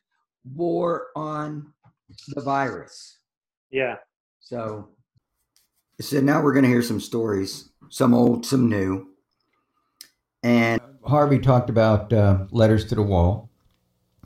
war 0.54 1.08
on 1.16 1.74
the 2.28 2.42
virus. 2.42 3.20
Yeah. 3.72 3.96
So 4.40 4.90
so 6.02 6.22
now 6.22 6.42
we're 6.42 6.54
going 6.54 6.64
to 6.64 6.70
hear 6.70 6.82
some 6.82 7.00
stories, 7.02 7.72
some 7.90 8.14
old, 8.14 8.46
some 8.46 8.70
new. 8.70 9.08
And 10.44 10.82
Harvey 11.04 11.40
talked 11.40 11.70
about 11.70 12.14
uh, 12.14 12.46
Letters 12.52 12.86
to 12.86 12.96
the 12.96 13.02
Wall, 13.02 13.50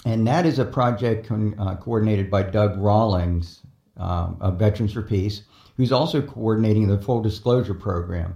and 0.06 0.28
that 0.28 0.46
is 0.46 0.60
a 0.60 0.66
project 0.66 1.28
con- 1.28 1.56
uh, 1.58 1.76
coordinated 1.78 2.30
by 2.30 2.44
Doug 2.44 2.78
Rawlings 2.78 3.62
um, 3.98 4.38
of 4.40 4.60
Veterans 4.60 4.94
for 4.94 5.02
Peace, 5.02 5.44
who's 5.78 5.92
also 5.92 6.22
coordinating 6.22 6.88
the 6.88 7.02
Full 7.02 7.22
Disclosure 7.22 7.74
Program. 7.74 8.36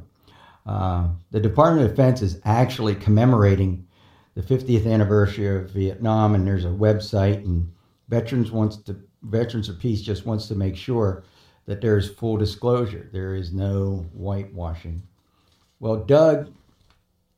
Uh, 0.66 1.10
the 1.32 1.40
Department 1.40 1.86
of 1.86 1.96
Defense 1.96 2.22
is 2.22 2.42
actually 2.46 2.96
commemorating 2.96 3.88
the 4.34 4.42
50th 4.42 4.92
anniversary 4.92 5.48
of 5.48 5.70
Vietnam, 5.72 6.36
and 6.36 6.48
there's 6.48 6.66
a 6.66 6.70
website, 6.70 7.44
and 7.46 7.72
Veterans 8.10 8.52
wants 8.52 8.78
to 8.78 8.96
Veterans 9.24 9.70
of 9.70 9.80
Peace 9.80 10.02
just 10.02 10.26
wants 10.26 10.48
to 10.48 10.56
make 10.56 10.76
sure 10.76 11.24
that 11.66 11.82
there's 11.82 12.10
full 12.10 12.38
disclosure. 12.38 13.10
There 13.12 13.36
is 13.36 13.52
no 13.52 14.06
whitewashing. 14.14 15.02
Well, 15.80 15.98
Doug 15.98 16.54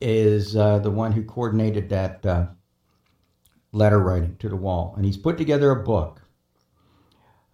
is 0.00 0.56
uh, 0.56 0.78
the 0.78 0.90
one 0.90 1.12
who 1.12 1.22
coordinated 1.22 1.88
that 1.88 2.24
uh, 2.24 2.46
letter 3.72 3.98
writing 3.98 4.36
to 4.38 4.48
the 4.48 4.56
wall, 4.56 4.94
and 4.96 5.04
he's 5.04 5.16
put 5.16 5.36
together 5.36 5.70
a 5.70 5.84
book 5.84 6.22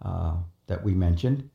uh, 0.01 0.35
that 0.67 0.83
we 0.83 0.93
mentioned. 0.93 1.49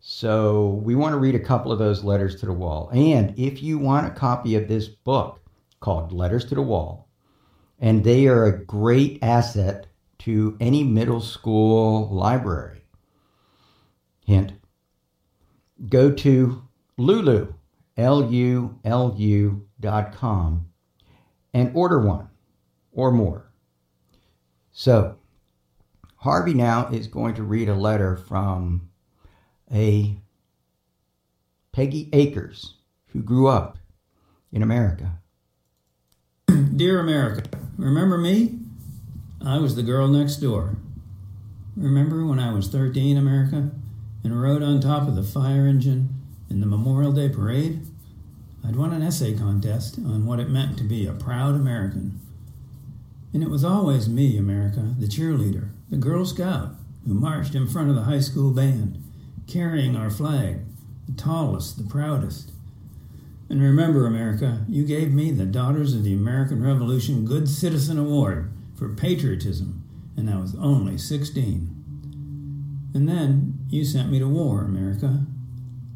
So 0.00 0.80
we 0.82 0.94
want 0.94 1.12
to 1.12 1.18
read 1.18 1.34
a 1.34 1.40
couple 1.40 1.72
of 1.72 1.78
those 1.78 2.04
letters 2.04 2.36
to 2.36 2.46
the 2.46 2.52
wall. 2.52 2.88
And 2.92 3.38
if 3.38 3.62
you 3.62 3.78
want 3.78 4.06
a 4.06 4.10
copy 4.10 4.54
of 4.54 4.68
this 4.68 4.88
book 4.88 5.40
called 5.80 6.12
Letters 6.12 6.44
to 6.46 6.54
the 6.54 6.62
Wall, 6.62 7.08
and 7.80 8.02
they 8.02 8.26
are 8.26 8.44
a 8.44 8.64
great 8.64 9.18
asset 9.22 9.86
to 10.20 10.56
any 10.60 10.82
middle 10.82 11.20
school 11.20 12.08
library. 12.10 12.82
Hint 14.24 14.52
go 15.88 16.10
to 16.10 16.62
Lulu, 16.96 17.54
L 17.96 18.32
U 18.32 18.78
L 18.84 19.14
U 19.16 19.67
dot 19.80 20.12
com, 20.12 20.66
and 21.52 21.74
order 21.74 22.00
one 22.00 22.28
or 22.92 23.10
more. 23.10 23.50
So, 24.72 25.16
Harvey 26.16 26.54
now 26.54 26.88
is 26.88 27.06
going 27.06 27.34
to 27.34 27.42
read 27.42 27.68
a 27.68 27.74
letter 27.74 28.16
from 28.16 28.88
a 29.72 30.16
Peggy 31.72 32.08
Akers 32.12 32.74
who 33.08 33.22
grew 33.22 33.48
up 33.48 33.78
in 34.52 34.62
America. 34.62 35.18
Dear 36.48 37.00
America, 37.00 37.48
remember 37.76 38.18
me? 38.18 38.58
I 39.44 39.58
was 39.58 39.76
the 39.76 39.82
girl 39.82 40.08
next 40.08 40.36
door. 40.36 40.76
Remember 41.76 42.26
when 42.26 42.40
I 42.40 42.52
was 42.52 42.68
13, 42.68 43.16
America, 43.16 43.70
and 44.24 44.42
rode 44.42 44.62
on 44.62 44.80
top 44.80 45.06
of 45.06 45.14
the 45.14 45.22
fire 45.22 45.66
engine 45.66 46.08
in 46.50 46.60
the 46.60 46.66
Memorial 46.66 47.12
Day 47.12 47.28
parade? 47.28 47.86
I'd 48.66 48.76
won 48.76 48.92
an 48.92 49.02
essay 49.02 49.36
contest 49.36 49.98
on 49.98 50.26
what 50.26 50.40
it 50.40 50.50
meant 50.50 50.76
to 50.78 50.84
be 50.84 51.06
a 51.06 51.12
proud 51.12 51.54
American. 51.54 52.20
And 53.32 53.42
it 53.42 53.50
was 53.50 53.64
always 53.64 54.08
me, 54.08 54.36
America, 54.36 54.94
the 54.98 55.06
cheerleader, 55.06 55.70
the 55.90 55.96
Girl 55.96 56.24
Scout, 56.24 56.74
who 57.06 57.14
marched 57.14 57.54
in 57.54 57.66
front 57.66 57.88
of 57.90 57.94
the 57.94 58.02
high 58.02 58.20
school 58.20 58.52
band, 58.52 59.02
carrying 59.46 59.96
our 59.96 60.10
flag, 60.10 60.60
the 61.06 61.12
tallest, 61.12 61.78
the 61.78 61.88
proudest. 61.88 62.52
And 63.48 63.62
remember, 63.62 64.06
America, 64.06 64.64
you 64.68 64.84
gave 64.84 65.12
me 65.12 65.30
the 65.30 65.46
Daughters 65.46 65.94
of 65.94 66.04
the 66.04 66.12
American 66.12 66.62
Revolution 66.62 67.24
Good 67.24 67.48
Citizen 67.48 67.98
Award 67.98 68.52
for 68.76 68.90
patriotism, 68.90 69.82
and 70.16 70.28
I 70.28 70.38
was 70.38 70.54
only 70.56 70.98
16. 70.98 71.74
And 72.94 73.08
then 73.08 73.58
you 73.70 73.84
sent 73.84 74.10
me 74.10 74.18
to 74.18 74.28
war, 74.28 74.62
America, 74.62 75.24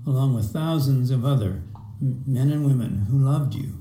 along 0.06 0.34
with 0.34 0.52
thousands 0.52 1.10
of 1.10 1.24
other 1.24 1.62
men 2.02 2.50
and 2.50 2.66
women 2.66 3.06
who 3.08 3.16
loved 3.16 3.54
you. 3.54 3.80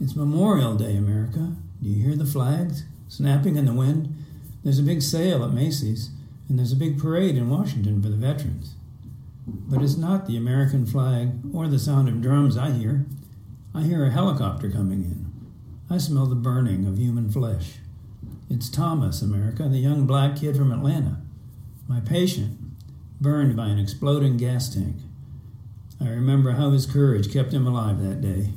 It's 0.00 0.16
Memorial 0.16 0.74
Day, 0.74 0.96
America. 0.96 1.52
Do 1.80 1.88
you 1.88 2.02
hear 2.02 2.16
the 2.16 2.26
flags 2.26 2.82
snapping 3.06 3.54
in 3.54 3.64
the 3.64 3.72
wind? 3.72 4.12
There's 4.64 4.80
a 4.80 4.82
big 4.82 5.02
sale 5.02 5.44
at 5.44 5.52
Macy's, 5.52 6.10
and 6.48 6.58
there's 6.58 6.72
a 6.72 6.76
big 6.76 6.98
parade 6.98 7.36
in 7.36 7.48
Washington 7.48 8.02
for 8.02 8.08
the 8.08 8.16
veterans. 8.16 8.74
But 9.46 9.82
it's 9.82 9.96
not 9.96 10.26
the 10.26 10.36
American 10.36 10.84
flag 10.84 11.30
or 11.54 11.68
the 11.68 11.78
sound 11.78 12.08
of 12.08 12.20
drums 12.20 12.56
I 12.56 12.72
hear. 12.72 13.06
I 13.72 13.82
hear 13.82 14.04
a 14.04 14.10
helicopter 14.10 14.68
coming 14.68 15.04
in. 15.04 15.26
I 15.88 15.98
smell 15.98 16.26
the 16.26 16.34
burning 16.34 16.86
of 16.86 16.98
human 16.98 17.30
flesh. 17.30 17.74
It's 18.50 18.68
Thomas, 18.68 19.22
America, 19.22 19.68
the 19.68 19.78
young 19.78 20.06
black 20.06 20.36
kid 20.36 20.56
from 20.56 20.72
Atlanta, 20.72 21.20
my 21.86 22.00
patient, 22.00 22.58
burned 23.20 23.56
by 23.56 23.68
an 23.68 23.78
exploding 23.78 24.36
gas 24.36 24.74
tank. 24.74 24.96
I 26.00 26.08
remember 26.08 26.52
how 26.52 26.70
his 26.70 26.86
courage 26.86 27.32
kept 27.32 27.52
him 27.52 27.66
alive 27.66 28.02
that 28.02 28.20
day, 28.20 28.50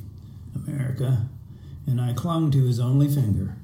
America, 0.54 1.28
and 1.86 2.00
I 2.00 2.12
clung 2.12 2.50
to 2.50 2.64
his 2.64 2.78
only 2.78 3.08
finger 3.08 3.56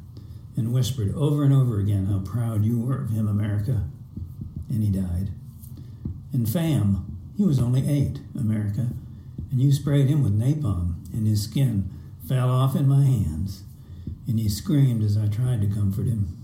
and 0.56 0.72
whispered 0.72 1.14
over 1.14 1.44
and 1.44 1.52
over 1.52 1.78
again 1.78 2.06
how 2.06 2.20
proud 2.20 2.64
you 2.64 2.80
were 2.80 3.02
of 3.02 3.10
him, 3.10 3.28
America. 3.28 3.84
And 4.68 4.82
he 4.82 4.90
died. 4.90 5.30
And 6.32 6.48
Fam, 6.48 7.18
he 7.36 7.44
was 7.44 7.58
only 7.58 7.86
eight, 7.88 8.20
America, 8.34 8.88
and 9.50 9.60
you 9.60 9.72
sprayed 9.72 10.08
him 10.08 10.22
with 10.22 10.38
napalm, 10.38 10.94
and 11.12 11.26
his 11.26 11.44
skin 11.44 11.90
fell 12.26 12.50
off 12.50 12.74
in 12.74 12.88
my 12.88 13.04
hands, 13.04 13.62
and 14.26 14.38
he 14.38 14.48
screamed 14.48 15.04
as 15.04 15.16
I 15.16 15.28
tried 15.28 15.60
to 15.60 15.68
comfort 15.68 16.06
him. 16.06 16.36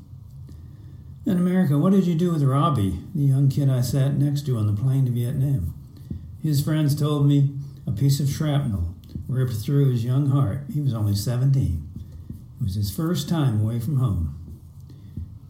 And 1.25 1.39
America, 1.39 1.79
what 1.79 1.93
did 1.93 2.07
you 2.07 2.15
do 2.15 2.33
with 2.33 2.43
Robbie, 2.43 3.01
the 3.15 3.23
young 3.23 3.49
kid 3.49 3.69
I 3.69 3.81
sat 3.81 4.15
next 4.15 4.45
to 4.47 4.57
on 4.57 4.67
the 4.67 4.81
plane 4.81 5.07
to 5.07 5.11
Vietnam? 5.11 5.75
His 6.43 6.61
friends 6.61 6.95
told 6.95 7.27
me 7.27 7.51
a 7.87 7.93
piece 7.93 8.19
of 8.19 8.29
shrapnel 8.29 8.95
ripped 9.29 9.55
through 9.55 9.91
his 9.91 10.05
young 10.05 10.31
heart. 10.31 10.65
He 10.73 10.81
was 10.81 10.93
only 10.93 11.15
17. 11.15 11.89
It 12.61 12.65
was 12.65 12.75
his 12.75 12.95
first 12.95 13.29
time 13.29 13.61
away 13.61 13.79
from 13.79 13.99
home. 13.99 14.35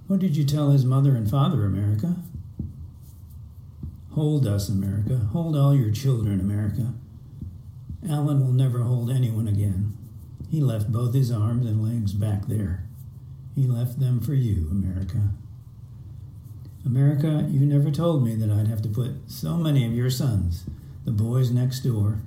What 0.06 0.20
did 0.20 0.36
you 0.36 0.44
tell 0.44 0.70
his 0.70 0.84
mother 0.84 1.16
and 1.16 1.30
father, 1.30 1.64
America? 1.64 2.16
Hold 4.12 4.46
us, 4.46 4.68
America. 4.68 5.16
Hold 5.32 5.56
all 5.56 5.74
your 5.74 5.90
children, 5.90 6.38
America. 6.38 6.92
Alan 8.08 8.44
will 8.44 8.52
never 8.52 8.80
hold 8.80 9.10
anyone 9.10 9.48
again. 9.48 9.96
He 10.50 10.60
left 10.60 10.92
both 10.92 11.14
his 11.14 11.32
arms 11.32 11.66
and 11.66 11.82
legs 11.82 12.12
back 12.12 12.46
there. 12.46 12.84
He 13.54 13.66
left 13.66 13.98
them 13.98 14.20
for 14.20 14.34
you, 14.34 14.68
America. 14.70 15.30
America, 16.84 17.46
you 17.48 17.60
never 17.60 17.90
told 17.90 18.24
me 18.24 18.34
that 18.34 18.50
I'd 18.50 18.66
have 18.66 18.82
to 18.82 18.88
put 18.88 19.12
so 19.28 19.56
many 19.56 19.86
of 19.86 19.92
your 19.92 20.10
sons, 20.10 20.64
the 21.04 21.10
boys 21.10 21.50
next 21.50 21.80
door, 21.80 22.20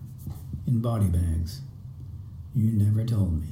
in 0.67 0.81
body 0.81 1.07
bags. 1.07 1.61
You 2.53 2.71
never 2.71 3.05
told 3.05 3.41
me. 3.41 3.47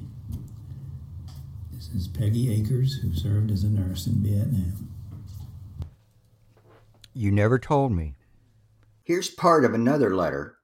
This 1.72 1.90
is 1.90 2.08
Peggy 2.08 2.54
Akers, 2.54 2.96
who 2.96 3.14
served 3.14 3.52
as 3.52 3.64
a 3.64 3.70
nurse 3.70 4.06
in 4.06 4.16
Vietnam. 4.16 4.90
You 7.14 7.32
never 7.32 7.58
told 7.58 7.92
me. 7.92 8.16
Here's 9.04 9.30
part 9.30 9.66
of 9.66 9.74
another 9.74 10.16
letter. 10.16 10.58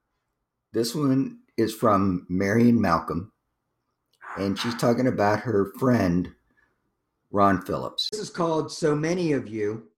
This 0.72 0.94
one 0.94 1.38
is 1.56 1.74
from 1.74 2.26
Marion 2.28 2.80
Malcolm, 2.80 3.32
and 4.36 4.58
she's 4.58 4.74
talking 4.74 5.06
about 5.06 5.40
her 5.40 5.72
friend, 5.78 6.32
Ron 7.30 7.62
Phillips. 7.62 8.08
This 8.12 8.20
is 8.20 8.30
called 8.30 8.72
So 8.72 8.94
Many 8.94 9.32
of 9.32 9.48
You 9.48 9.88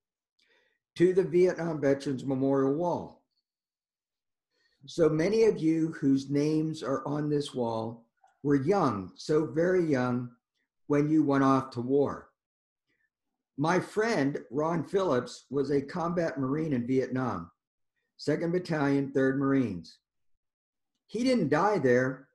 to 0.96 1.14
the 1.14 1.25
Vietnam 1.25 1.81
Veterans 1.81 2.25
Memorial 2.25 2.75
Wall. 2.75 3.22
So 4.87 5.09
many 5.09 5.45
of 5.45 5.59
you 5.59 5.92
whose 5.92 6.31
names 6.31 6.83
are 6.83 7.07
on 7.07 7.29
this 7.29 7.55
wall 7.55 8.05
were 8.42 8.57
young, 8.57 9.12
so 9.14 9.47
very 9.47 9.85
young, 9.85 10.31
when 10.88 11.09
you 11.09 11.23
went 11.23 11.45
off 11.45 11.71
to 11.71 11.81
war. 11.81 12.31
My 13.57 13.79
friend, 13.79 14.38
Ron 14.51 14.83
Phillips, 14.83 15.45
was 15.51 15.71
a 15.71 15.81
combat 15.81 16.38
Marine 16.38 16.73
in 16.73 16.87
Vietnam, 16.87 17.51
2nd 18.18 18.51
Battalion, 18.51 19.12
3rd 19.12 19.37
Marines. 19.37 19.99
He 21.07 21.23
didn't 21.23 21.51
die 21.51 21.79
there, 21.79 22.29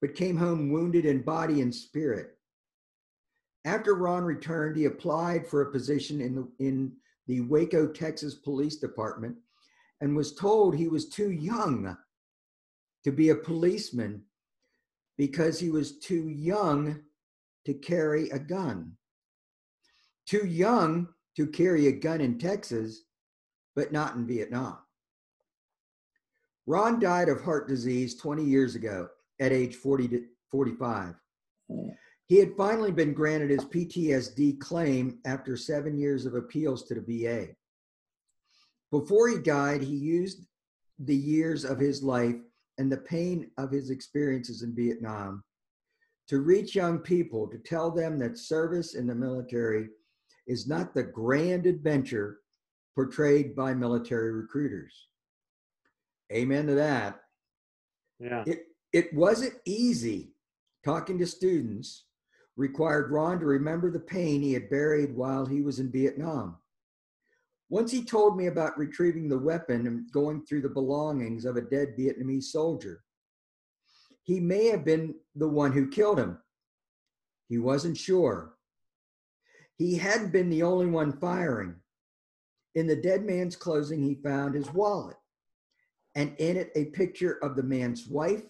but 0.00 0.14
came 0.14 0.36
home 0.36 0.70
wounded 0.70 1.06
in 1.06 1.22
body 1.22 1.62
and 1.62 1.74
spirit. 1.74 2.36
After 3.64 3.94
Ron 3.94 4.24
returned, 4.24 4.76
he 4.76 4.84
applied 4.84 5.46
for 5.46 5.62
a 5.62 5.72
position 5.72 6.20
in 6.20 6.34
the, 6.34 6.48
in 6.58 6.92
the 7.26 7.40
Waco, 7.42 7.86
Texas 7.86 8.34
Police 8.34 8.76
Department 8.76 9.36
and 10.00 10.16
was 10.16 10.34
told 10.34 10.74
he 10.74 10.88
was 10.88 11.08
too 11.08 11.30
young 11.30 11.96
to 13.04 13.12
be 13.12 13.30
a 13.30 13.34
policeman 13.34 14.22
because 15.16 15.58
he 15.58 15.70
was 15.70 15.98
too 15.98 16.28
young 16.28 17.00
to 17.64 17.74
carry 17.74 18.30
a 18.30 18.38
gun. 18.38 18.92
Too 20.26 20.46
young 20.46 21.08
to 21.36 21.46
carry 21.46 21.88
a 21.88 21.92
gun 21.92 22.20
in 22.20 22.38
Texas, 22.38 23.02
but 23.74 23.92
not 23.92 24.14
in 24.14 24.26
Vietnam. 24.26 24.78
Ron 26.66 27.00
died 27.00 27.28
of 27.28 27.40
heart 27.40 27.66
disease 27.66 28.14
20 28.16 28.44
years 28.44 28.74
ago 28.74 29.08
at 29.40 29.52
age 29.52 29.76
40 29.76 30.08
to 30.08 30.24
45. 30.50 31.14
He 32.26 32.36
had 32.36 32.56
finally 32.56 32.92
been 32.92 33.14
granted 33.14 33.50
his 33.50 33.64
PTSD 33.64 34.60
claim 34.60 35.18
after 35.24 35.56
seven 35.56 35.98
years 35.98 36.26
of 36.26 36.34
appeals 36.34 36.84
to 36.84 36.94
the 36.94 37.00
VA. 37.00 37.48
Before 38.90 39.28
he 39.28 39.38
died, 39.38 39.82
he 39.82 39.94
used 39.94 40.46
the 40.98 41.16
years 41.16 41.64
of 41.64 41.78
his 41.78 42.02
life 42.02 42.36
and 42.78 42.90
the 42.90 42.96
pain 42.96 43.50
of 43.58 43.70
his 43.70 43.90
experiences 43.90 44.62
in 44.62 44.74
Vietnam 44.74 45.42
to 46.28 46.40
reach 46.40 46.74
young 46.74 46.98
people 46.98 47.48
to 47.48 47.58
tell 47.58 47.90
them 47.90 48.18
that 48.18 48.38
service 48.38 48.94
in 48.94 49.06
the 49.06 49.14
military 49.14 49.88
is 50.46 50.66
not 50.66 50.94
the 50.94 51.02
grand 51.02 51.66
adventure 51.66 52.38
portrayed 52.94 53.54
by 53.54 53.74
military 53.74 54.32
recruiters. 54.32 55.08
Amen 56.32 56.66
to 56.66 56.74
that. 56.74 57.20
Yeah. 58.18 58.44
It 58.46 58.64
it 58.92 59.14
wasn't 59.14 59.54
easy 59.64 60.32
talking 60.84 61.18
to 61.18 61.26
students 61.26 62.04
required 62.56 63.10
Ron 63.10 63.38
to 63.38 63.46
remember 63.46 63.90
the 63.90 64.00
pain 64.00 64.42
he 64.42 64.52
had 64.52 64.70
buried 64.70 65.14
while 65.14 65.46
he 65.46 65.60
was 65.60 65.78
in 65.78 65.92
Vietnam. 65.92 66.56
Once 67.70 67.92
he 67.92 68.02
told 68.02 68.36
me 68.36 68.46
about 68.46 68.78
retrieving 68.78 69.28
the 69.28 69.38
weapon 69.38 69.86
and 69.86 70.10
going 70.10 70.44
through 70.44 70.62
the 70.62 70.68
belongings 70.68 71.44
of 71.44 71.56
a 71.56 71.60
dead 71.60 71.94
Vietnamese 71.98 72.44
soldier. 72.44 73.02
He 74.22 74.40
may 74.40 74.66
have 74.66 74.84
been 74.84 75.14
the 75.34 75.48
one 75.48 75.72
who 75.72 75.88
killed 75.88 76.18
him. 76.18 76.38
He 77.48 77.58
wasn't 77.58 77.96
sure. 77.96 78.54
He 79.76 79.96
hadn't 79.96 80.32
been 80.32 80.50
the 80.50 80.62
only 80.62 80.86
one 80.86 81.12
firing. 81.12 81.76
In 82.74 82.86
the 82.86 82.96
dead 82.96 83.24
man's 83.24 83.56
clothing, 83.56 84.02
he 84.02 84.14
found 84.14 84.54
his 84.54 84.72
wallet, 84.72 85.16
and 86.14 86.34
in 86.38 86.56
it 86.56 86.70
a 86.74 86.86
picture 86.86 87.38
of 87.42 87.56
the 87.56 87.62
man's 87.62 88.06
wife 88.06 88.44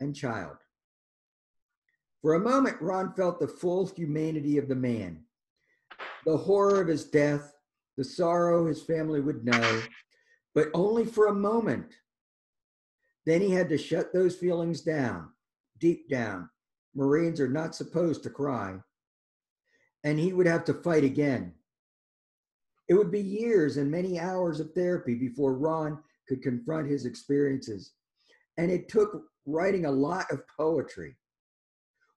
and 0.00 0.14
child. 0.14 0.56
For 2.22 2.34
a 2.34 2.40
moment, 2.40 2.80
Ron 2.80 3.12
felt 3.14 3.40
the 3.40 3.48
full 3.48 3.86
humanity 3.86 4.58
of 4.58 4.68
the 4.68 4.74
man, 4.74 5.24
the 6.24 6.36
horror 6.36 6.80
of 6.80 6.88
his 6.88 7.04
death, 7.04 7.52
the 7.98 8.04
sorrow 8.04 8.64
his 8.64 8.80
family 8.80 9.20
would 9.20 9.44
know, 9.44 9.82
but 10.54 10.68
only 10.72 11.04
for 11.04 11.26
a 11.26 11.34
moment. 11.34 11.96
Then 13.26 13.40
he 13.40 13.50
had 13.50 13.68
to 13.70 13.76
shut 13.76 14.12
those 14.12 14.36
feelings 14.36 14.82
down, 14.82 15.30
deep 15.80 16.08
down. 16.08 16.48
Marines 16.94 17.40
are 17.40 17.48
not 17.48 17.74
supposed 17.74 18.22
to 18.22 18.30
cry. 18.30 18.76
And 20.04 20.16
he 20.16 20.32
would 20.32 20.46
have 20.46 20.64
to 20.66 20.74
fight 20.74 21.02
again. 21.02 21.52
It 22.88 22.94
would 22.94 23.10
be 23.10 23.20
years 23.20 23.78
and 23.78 23.90
many 23.90 24.20
hours 24.20 24.60
of 24.60 24.72
therapy 24.74 25.16
before 25.16 25.54
Ron 25.54 25.98
could 26.28 26.40
confront 26.40 26.88
his 26.88 27.04
experiences. 27.04 27.94
And 28.58 28.70
it 28.70 28.88
took 28.88 29.24
writing 29.44 29.86
a 29.86 29.90
lot 29.90 30.26
of 30.30 30.46
poetry. 30.56 31.16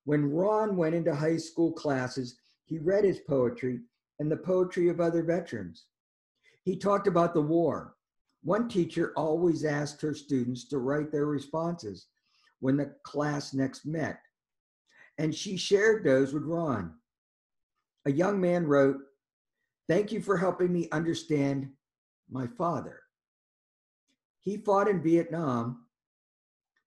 When 0.06 0.32
Ron 0.32 0.78
went 0.78 0.94
into 0.94 1.16
high 1.16 1.38
school 1.38 1.74
classes, 1.74 2.38
he 2.66 2.78
read 2.78 3.04
his 3.04 3.20
poetry 3.20 3.80
and 4.22 4.32
the 4.32 4.38
poetry 4.38 4.88
of 4.88 5.02
other 5.02 5.24
veterans. 5.24 5.88
He 6.64 6.78
talked 6.78 7.08
about 7.08 7.34
the 7.34 7.42
war. 7.42 7.96
One 8.44 8.70
teacher 8.70 9.14
always 9.18 9.66
asked 9.66 10.00
her 10.04 10.14
students 10.14 10.68
to 10.70 10.78
write 10.78 11.12
their 11.12 11.26
responses 11.26 12.06
when 12.60 12.78
the 12.78 12.94
class 13.04 13.52
next 13.54 13.84
met, 13.84 14.20
and 15.18 15.34
she 15.34 15.58
shared 15.58 16.04
those 16.06 16.34
with 16.34 16.44
Ron. 16.44 16.94
A 18.06 18.12
young 18.12 18.40
man 18.40 18.68
wrote, 18.68 18.98
Thank 19.90 20.12
you 20.12 20.22
for 20.22 20.38
helping 20.38 20.72
me 20.72 20.88
understand 20.92 21.72
my 22.30 22.46
father. 22.46 23.02
He 24.40 24.58
fought 24.58 24.88
in 24.88 25.02
Vietnam, 25.02 25.86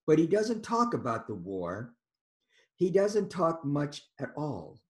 but 0.07 0.20
he 0.20 0.28
doesn't 0.28 0.62
talk 0.62 0.95
about 0.95 1.26
the 1.26 1.35
war 1.35 1.95
he 2.76 2.91
doesn't 2.91 3.30
talk 3.30 3.64
much 3.64 4.03
at 4.18 4.30
all. 4.37 4.80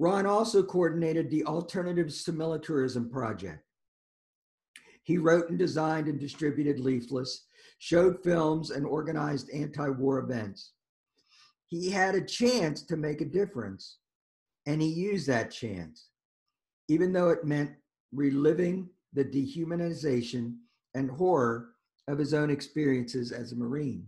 Ron 0.00 0.24
also 0.24 0.62
coordinated 0.62 1.28
the 1.28 1.44
Alternatives 1.44 2.24
to 2.24 2.32
Militarism 2.32 3.10
project. 3.10 3.62
He 5.02 5.18
wrote 5.18 5.50
and 5.50 5.58
designed 5.58 6.08
and 6.08 6.18
distributed 6.18 6.80
leaflets, 6.80 7.44
showed 7.80 8.24
films, 8.24 8.70
and 8.70 8.86
organized 8.86 9.50
anti 9.50 9.90
war 9.90 10.18
events. 10.18 10.72
He 11.68 11.90
had 11.90 12.14
a 12.14 12.24
chance 12.24 12.80
to 12.86 12.96
make 12.96 13.20
a 13.20 13.26
difference, 13.26 13.98
and 14.64 14.80
he 14.80 14.88
used 14.88 15.26
that 15.26 15.50
chance, 15.50 16.08
even 16.88 17.12
though 17.12 17.28
it 17.28 17.44
meant 17.44 17.72
reliving 18.10 18.88
the 19.12 19.24
dehumanization 19.24 20.56
and 20.94 21.10
horror 21.10 21.72
of 22.08 22.16
his 22.16 22.32
own 22.32 22.48
experiences 22.48 23.32
as 23.32 23.52
a 23.52 23.56
Marine. 23.56 24.06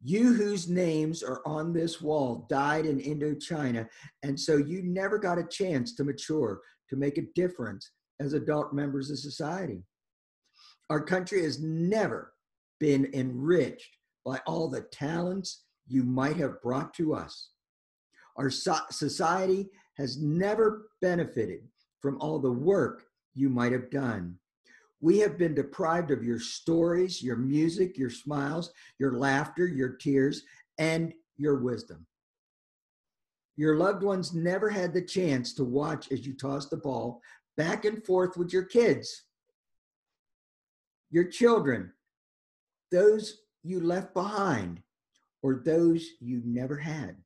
You 0.00 0.32
whose 0.32 0.68
names 0.68 1.22
are 1.22 1.42
on 1.44 1.72
this 1.72 2.00
wall 2.00 2.46
died 2.48 2.86
in 2.86 3.00
Indochina, 3.00 3.88
and 4.22 4.38
so 4.38 4.56
you 4.56 4.82
never 4.82 5.18
got 5.18 5.38
a 5.38 5.46
chance 5.50 5.94
to 5.96 6.04
mature, 6.04 6.60
to 6.88 6.96
make 6.96 7.18
a 7.18 7.26
difference 7.34 7.90
as 8.20 8.32
adult 8.32 8.72
members 8.72 9.10
of 9.10 9.18
society. 9.18 9.82
Our 10.90 11.02
country 11.02 11.42
has 11.42 11.60
never 11.60 12.32
been 12.80 13.10
enriched 13.12 13.96
by 14.24 14.40
all 14.46 14.68
the 14.68 14.82
talents 14.92 15.64
you 15.86 16.04
might 16.04 16.36
have 16.36 16.62
brought 16.62 16.94
to 16.94 17.14
us. 17.14 17.50
Our 18.36 18.50
so- 18.50 18.76
society 18.90 19.68
has 19.96 20.22
never 20.22 20.90
benefited 21.02 21.62
from 22.00 22.18
all 22.20 22.38
the 22.38 22.52
work 22.52 23.04
you 23.34 23.48
might 23.48 23.72
have 23.72 23.90
done. 23.90 24.38
We 25.00 25.18
have 25.18 25.38
been 25.38 25.54
deprived 25.54 26.10
of 26.10 26.24
your 26.24 26.40
stories, 26.40 27.22
your 27.22 27.36
music, 27.36 27.96
your 27.96 28.10
smiles, 28.10 28.72
your 28.98 29.12
laughter, 29.12 29.66
your 29.66 29.90
tears, 29.90 30.42
and 30.78 31.12
your 31.36 31.58
wisdom. 31.58 32.04
Your 33.56 33.76
loved 33.76 34.02
ones 34.02 34.34
never 34.34 34.68
had 34.68 34.92
the 34.92 35.02
chance 35.02 35.52
to 35.54 35.64
watch 35.64 36.10
as 36.12 36.26
you 36.26 36.34
tossed 36.34 36.70
the 36.70 36.76
ball 36.76 37.20
back 37.56 37.84
and 37.84 38.04
forth 38.04 38.36
with 38.36 38.52
your 38.52 38.64
kids, 38.64 39.24
your 41.10 41.24
children, 41.24 41.92
those 42.92 43.38
you 43.64 43.80
left 43.80 44.14
behind, 44.14 44.80
or 45.42 45.62
those 45.64 46.06
you 46.20 46.40
never 46.44 46.76
had. 46.76 47.16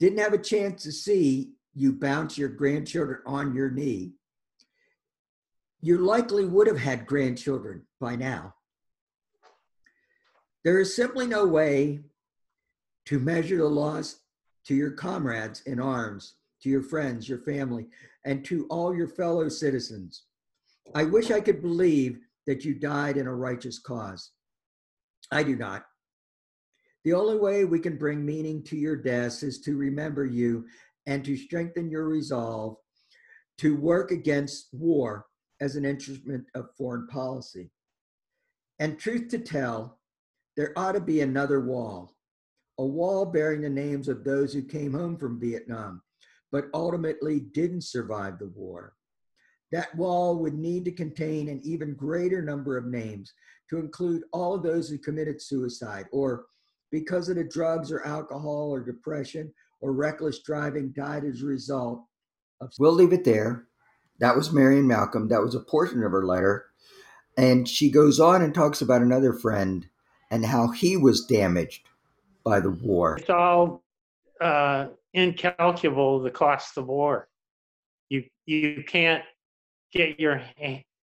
Didn't 0.00 0.18
have 0.18 0.34
a 0.34 0.38
chance 0.38 0.82
to 0.82 0.92
see 0.92 1.52
you 1.74 1.92
bounce 1.92 2.36
your 2.36 2.48
grandchildren 2.48 3.20
on 3.26 3.54
your 3.54 3.70
knee 3.70 4.12
you 5.80 5.98
likely 5.98 6.44
would 6.44 6.66
have 6.66 6.78
had 6.78 7.06
grandchildren 7.06 7.82
by 8.00 8.16
now. 8.16 8.54
There 10.64 10.80
is 10.80 10.94
simply 10.94 11.26
no 11.26 11.46
way 11.46 12.00
to 13.06 13.18
measure 13.18 13.58
the 13.58 13.64
loss 13.64 14.16
to 14.66 14.74
your 14.74 14.90
comrades 14.90 15.62
in 15.62 15.80
arms, 15.80 16.34
to 16.62 16.68
your 16.68 16.82
friends, 16.82 17.28
your 17.28 17.38
family, 17.38 17.86
and 18.24 18.44
to 18.44 18.66
all 18.68 18.94
your 18.94 19.06
fellow 19.06 19.48
citizens. 19.48 20.24
I 20.94 21.04
wish 21.04 21.30
I 21.30 21.40
could 21.40 21.62
believe 21.62 22.18
that 22.46 22.64
you 22.64 22.74
died 22.74 23.16
in 23.16 23.26
a 23.26 23.34
righteous 23.34 23.78
cause. 23.78 24.32
I 25.30 25.42
do 25.42 25.54
not. 25.56 25.86
The 27.04 27.12
only 27.12 27.38
way 27.38 27.64
we 27.64 27.78
can 27.78 27.96
bring 27.96 28.24
meaning 28.26 28.62
to 28.64 28.76
your 28.76 28.96
deaths 28.96 29.42
is 29.42 29.60
to 29.60 29.76
remember 29.76 30.26
you 30.26 30.66
and 31.06 31.24
to 31.24 31.36
strengthen 31.36 31.88
your 31.88 32.06
resolve 32.08 32.76
to 33.58 33.76
work 33.76 34.10
against 34.10 34.68
war 34.72 35.27
as 35.60 35.76
an 35.76 35.84
instrument 35.84 36.44
of 36.54 36.74
foreign 36.76 37.06
policy. 37.08 37.70
And 38.78 38.98
truth 38.98 39.28
to 39.30 39.38
tell, 39.38 39.98
there 40.56 40.72
ought 40.76 40.92
to 40.92 41.00
be 41.00 41.20
another 41.20 41.60
wall, 41.60 42.16
a 42.78 42.84
wall 42.84 43.26
bearing 43.26 43.60
the 43.60 43.68
names 43.68 44.08
of 44.08 44.24
those 44.24 44.52
who 44.52 44.62
came 44.62 44.92
home 44.92 45.16
from 45.16 45.40
Vietnam, 45.40 46.02
but 46.52 46.66
ultimately 46.74 47.40
didn't 47.40 47.82
survive 47.82 48.38
the 48.38 48.48
war. 48.48 48.94
That 49.72 49.94
wall 49.96 50.38
would 50.38 50.54
need 50.54 50.84
to 50.86 50.92
contain 50.92 51.48
an 51.48 51.60
even 51.62 51.94
greater 51.94 52.40
number 52.40 52.76
of 52.78 52.86
names 52.86 53.32
to 53.70 53.78
include 53.78 54.22
all 54.32 54.54
of 54.54 54.62
those 54.62 54.88
who 54.88 54.98
committed 54.98 55.42
suicide 55.42 56.06
or 56.10 56.46
because 56.90 57.28
of 57.28 57.36
the 57.36 57.44
drugs 57.44 57.92
or 57.92 58.06
alcohol 58.06 58.70
or 58.72 58.80
depression 58.80 59.52
or 59.80 59.92
reckless 59.92 60.40
driving 60.40 60.92
died 60.96 61.24
as 61.24 61.42
a 61.42 61.46
result 61.46 62.04
of. 62.60 62.72
We'll 62.78 62.92
leave 62.92 63.12
it 63.12 63.24
there. 63.24 63.67
That 64.20 64.36
was 64.36 64.52
Marion 64.52 64.86
Malcolm. 64.86 65.28
That 65.28 65.42
was 65.42 65.54
a 65.54 65.60
portion 65.60 66.02
of 66.02 66.12
her 66.12 66.24
letter. 66.24 66.66
And 67.36 67.68
she 67.68 67.90
goes 67.90 68.18
on 68.18 68.42
and 68.42 68.54
talks 68.54 68.82
about 68.82 69.02
another 69.02 69.32
friend 69.32 69.86
and 70.30 70.44
how 70.44 70.68
he 70.68 70.96
was 70.96 71.24
damaged 71.24 71.82
by 72.44 72.60
the 72.60 72.70
war. 72.70 73.16
It's 73.18 73.30
all 73.30 73.82
uh, 74.40 74.88
incalculable 75.14 76.20
the 76.20 76.30
cost 76.30 76.76
of 76.76 76.86
war. 76.86 77.28
You 78.08 78.24
you 78.46 78.82
can't 78.86 79.22
get 79.92 80.18
your 80.18 80.42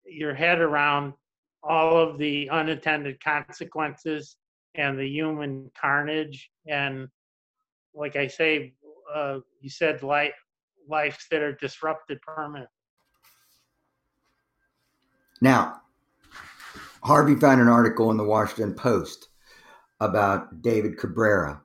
your 0.04 0.34
head 0.34 0.60
around 0.60 1.14
all 1.62 1.96
of 1.96 2.18
the 2.18 2.48
unintended 2.50 3.22
consequences 3.22 4.36
and 4.74 4.98
the 4.98 5.08
human 5.08 5.70
carnage 5.80 6.50
and 6.66 7.08
like 7.96 8.14
I 8.14 8.26
say, 8.26 8.74
uh, 9.12 9.38
you 9.60 9.70
said 9.70 10.02
life 10.02 10.34
lives 10.88 11.26
that 11.30 11.42
are 11.42 11.54
disrupted 11.54 12.20
permanently. 12.20 12.68
Now, 15.40 15.82
Harvey 17.02 17.34
found 17.34 17.60
an 17.60 17.68
article 17.68 18.10
in 18.10 18.16
the 18.16 18.24
Washington 18.24 18.74
Post 18.74 19.28
about 20.00 20.62
David 20.62 20.98
Cabrera. 20.98 21.62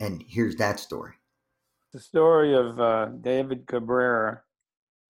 And 0.00 0.24
here's 0.26 0.56
that 0.56 0.80
story. 0.80 1.12
The 1.92 2.00
story 2.00 2.54
of 2.54 2.80
uh, 2.80 3.06
David 3.20 3.66
Cabrera, 3.66 4.42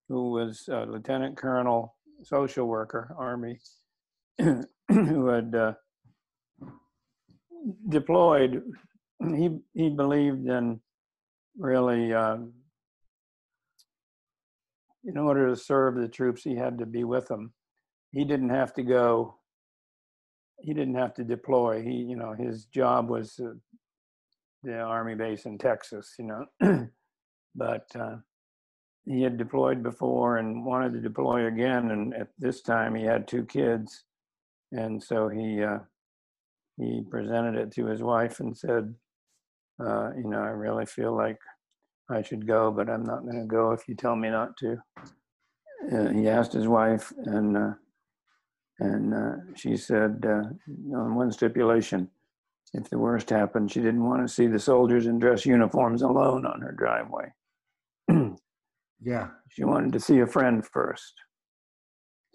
who 0.09 0.33
was 0.33 0.69
a 0.69 0.85
lieutenant 0.85 1.37
colonel, 1.37 1.95
social 2.25 2.67
worker, 2.67 3.15
Army, 3.17 3.59
who 4.39 5.27
had 5.29 5.55
uh, 5.55 5.73
deployed, 7.89 8.63
he 9.21 9.59
he 9.75 9.91
believed 9.91 10.47
in 10.49 10.81
really 11.57 12.13
um, 12.13 12.53
in 15.05 15.19
order 15.19 15.49
to 15.49 15.57
serve 15.57 15.97
the 15.97 16.09
troops, 16.09 16.43
he 16.43 16.55
had 16.55 16.79
to 16.79 16.87
be 16.87 17.05
with 17.05 17.27
them. 17.29 17.53
He 18.13 18.25
didn't 18.25 18.51
have 18.51 18.73
to 18.75 18.83
go. 18.83 19.37
He 20.61 20.75
didn't 20.75 20.95
have 20.95 21.15
to 21.15 21.25
deploy. 21.25 21.83
He, 21.83 21.93
you 21.93 22.17
know, 22.17 22.35
his 22.35 22.67
job 22.67 23.09
was 23.09 23.41
uh, 23.41 23.55
the 24.63 24.79
army 24.79 25.15
base 25.15 25.45
in 25.45 25.59
Texas. 25.59 26.15
You 26.19 26.47
know, 26.61 26.89
but 27.55 27.87
uh, 27.99 28.17
he 29.05 29.23
had 29.23 29.39
deployed 29.39 29.83
before 29.83 30.37
and 30.37 30.65
wanted 30.65 30.93
to 30.93 31.01
deploy 31.01 31.47
again. 31.47 31.91
And 31.91 32.15
at 32.15 32.29
this 32.39 32.63
time, 32.63 32.95
he 32.95 33.03
had 33.05 33.27
two 33.27 33.45
kids, 33.45 34.05
and 34.71 35.03
so 35.03 35.29
he 35.29 35.63
uh, 35.63 35.79
he 36.77 37.03
presented 37.11 37.57
it 37.57 37.73
to 37.73 37.87
his 37.87 38.03
wife 38.03 38.39
and 38.39 38.57
said, 38.57 38.95
uh, 39.85 40.11
"You 40.17 40.29
know, 40.29 40.43
I 40.43 40.51
really 40.51 40.87
feel 40.87 41.17
like 41.17 41.39
I 42.13 42.23
should 42.23 42.47
go, 42.47 42.71
but 42.71 42.89
I'm 42.89 43.05
not 43.05 43.25
going 43.25 43.41
to 43.41 43.47
go 43.47 43.73
if 43.73 43.89
you 43.89 43.95
tell 43.95 44.17
me 44.17 44.31
not 44.31 44.57
to." 44.59 44.77
Uh, 45.93 46.09
he 46.11 46.29
asked 46.29 46.53
his 46.53 46.69
wife, 46.69 47.13
and 47.25 47.57
uh, 47.57 47.73
and 48.79 49.15
uh, 49.15 49.33
she 49.57 49.77
said 49.77 50.25
uh, 50.27 50.97
on 50.97 51.15
one 51.15 51.33
stipulation. 51.33 52.09
If 52.75 52.89
the 52.89 52.99
worst 52.99 53.29
happened, 53.29 53.71
she 53.71 53.81
didn't 53.81 54.05
want 54.05 54.27
to 54.27 54.33
see 54.33 54.47
the 54.47 54.59
soldiers 54.59 55.07
in 55.07 55.19
dress 55.19 55.45
uniforms 55.45 56.01
alone 56.03 56.47
on 56.47 56.61
her 56.61 56.73
driveway. 56.73 57.33
Yeah. 59.05 59.31
she 59.49 59.65
wanted 59.65 59.93
to 59.95 60.01
see 60.01 60.21
a 60.21 60.27
friend 60.29 60.65
first. 60.65 61.15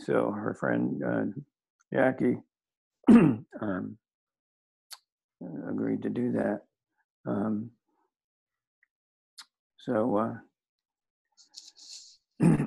So 0.02 0.32
her 0.32 0.54
friend 0.54 1.02
uh, 1.02 1.24
Jackie 1.94 2.38
um, 3.10 3.98
agreed 5.70 6.04
to 6.04 6.10
do 6.10 6.34
that. 6.34 6.62
Um, 7.26 7.72
so 9.88 10.18
uh, 10.18 10.34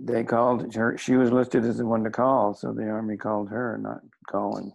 they 0.00 0.22
called 0.22 0.72
her. 0.74 0.96
She 0.96 1.16
was 1.16 1.32
listed 1.32 1.64
as 1.64 1.78
the 1.78 1.86
one 1.86 2.04
to 2.04 2.10
call, 2.10 2.54
so 2.54 2.72
the 2.72 2.84
army 2.84 3.16
called 3.16 3.50
her, 3.50 3.76
not 3.78 3.98
calling 4.30 4.70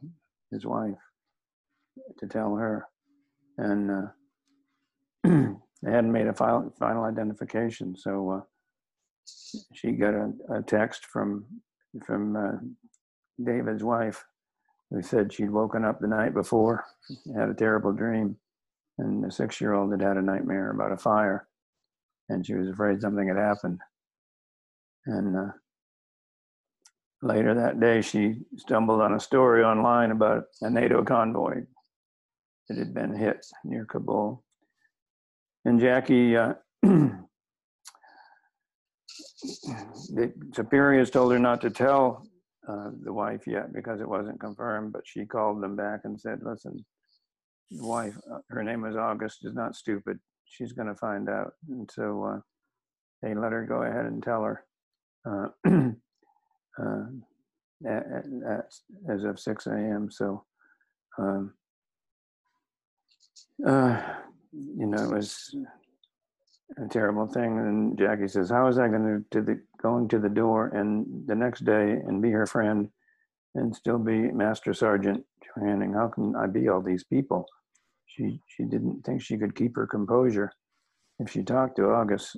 his 0.52 0.66
wife 0.66 0.98
to 2.18 2.28
tell 2.28 2.56
her. 2.58 2.88
And 3.58 3.90
uh, 3.90 4.08
they 5.24 5.92
hadn't 5.92 6.12
made 6.12 6.28
a 6.28 6.34
final, 6.34 6.74
final 6.78 7.06
identification, 7.06 7.96
so 7.96 8.30
uh, 8.30 8.42
she 9.74 9.94
got 9.94 10.14
a, 10.14 10.34
a 10.54 10.62
text 10.62 11.06
from 11.06 11.46
from 12.06 12.36
uh, 12.36 12.58
David's 13.42 13.84
wife, 13.84 14.26
who 14.90 15.02
said 15.02 15.32
she'd 15.32 15.52
woken 15.52 15.86
up 15.86 16.02
the 16.02 16.08
night 16.08 16.34
before, 16.34 16.84
had 17.34 17.48
a 17.48 17.54
terrible 17.54 17.94
dream, 17.94 18.36
and 19.00 19.24
the 19.24 19.32
six-year-old 19.32 19.92
had 19.92 20.02
had 20.02 20.18
a 20.18 20.22
nightmare 20.22 20.72
about 20.72 20.92
a 20.92 20.98
fire, 20.98 21.48
and 22.30 22.46
she 22.46 22.54
was 22.54 22.70
afraid 22.70 23.02
something 23.02 23.28
had 23.28 23.38
happened. 23.38 23.80
And 25.06 25.36
uh, 25.36 25.52
later 27.22 27.54
that 27.54 27.80
day, 27.80 28.02
she 28.02 28.42
stumbled 28.58 29.02
on 29.02 29.14
a 29.14 29.20
story 29.20 29.64
online 29.64 30.12
about 30.12 30.44
a 30.62 30.70
NATO 30.70 31.04
convoy 31.04 31.62
that 32.68 32.78
had 32.78 32.94
been 32.94 33.16
hit 33.16 33.46
near 33.64 33.86
Kabul 33.86 34.44
and 35.66 35.80
Jackie, 35.80 36.36
uh, 36.36 36.54
the 36.82 37.14
superiors 40.54 41.10
told 41.10 41.32
her 41.32 41.40
not 41.40 41.62
to 41.62 41.70
tell 41.70 42.26
uh, 42.68 42.90
the 43.04 43.14
wife 43.14 43.46
yet 43.46 43.74
because 43.74 44.00
it 44.00 44.08
wasn't 44.08 44.40
confirmed, 44.40 44.94
but 44.94 45.04
she 45.06 45.26
called 45.26 45.62
them 45.62 45.76
back 45.76 46.02
and 46.06 46.20
said, 46.20 46.40
listen, 46.44 46.86
wife, 47.72 48.16
uh, 48.32 48.40
her 48.50 48.64
name 48.64 48.82
was 48.82 48.96
August, 48.96 49.46
is 49.46 49.54
not 49.54 49.76
stupid. 49.76 50.20
She's 50.46 50.74
going 50.74 50.88
to 50.88 50.96
find 50.96 51.30
out. 51.30 51.54
And 51.70 51.90
so 51.92 52.24
uh, 52.24 52.40
they 53.22 53.36
let 53.36 53.52
her 53.52 53.66
go 53.66 53.84
ahead 53.84 54.06
and 54.06 54.24
tell 54.24 54.44
her 54.44 54.66
uh, 55.26 55.48
uh, 56.82 57.06
at, 57.88 58.06
at, 58.48 58.74
as 59.10 59.24
of 59.24 59.40
6 59.40 59.68
a.m. 59.68 60.10
So, 60.12 60.44
um, 61.18 61.54
uh, 63.66 64.02
you 64.54 64.86
know, 64.86 65.04
it 65.04 65.14
was 65.14 65.56
a 66.84 66.88
terrible 66.88 67.28
thing. 67.28 67.58
And 67.58 67.98
Jackie 67.98 68.28
says, 68.28 68.50
"How 68.50 68.68
is 68.68 68.78
I 68.78 68.88
going 68.88 69.26
to 69.32 69.42
the 69.42 69.62
going 69.82 70.08
to 70.10 70.20
the 70.20 70.30
door 70.30 70.68
and 70.68 71.06
the 71.28 71.36
next 71.36 71.66
day 71.66 71.92
and 71.92 72.22
be 72.22 72.32
her 72.32 72.46
friend 72.46 72.90
and 73.56 73.76
still 73.76 74.00
be 74.00 74.32
Master 74.32 74.74
Sergeant 74.74 75.26
Johanning? 75.44 75.94
How 75.94 76.08
can 76.08 76.36
I 76.36 76.48
be 76.48 76.70
all 76.70 76.82
these 76.82 77.04
people?" 77.04 77.46
She 78.20 78.42
she 78.48 78.64
didn't 78.64 79.06
think 79.06 79.22
she 79.22 79.38
could 79.38 79.56
keep 79.56 79.78
her 79.78 79.88
composure 79.88 80.52
if 81.20 81.30
she 81.32 81.42
talked 81.42 81.78
to 81.78 81.90
August. 81.90 82.36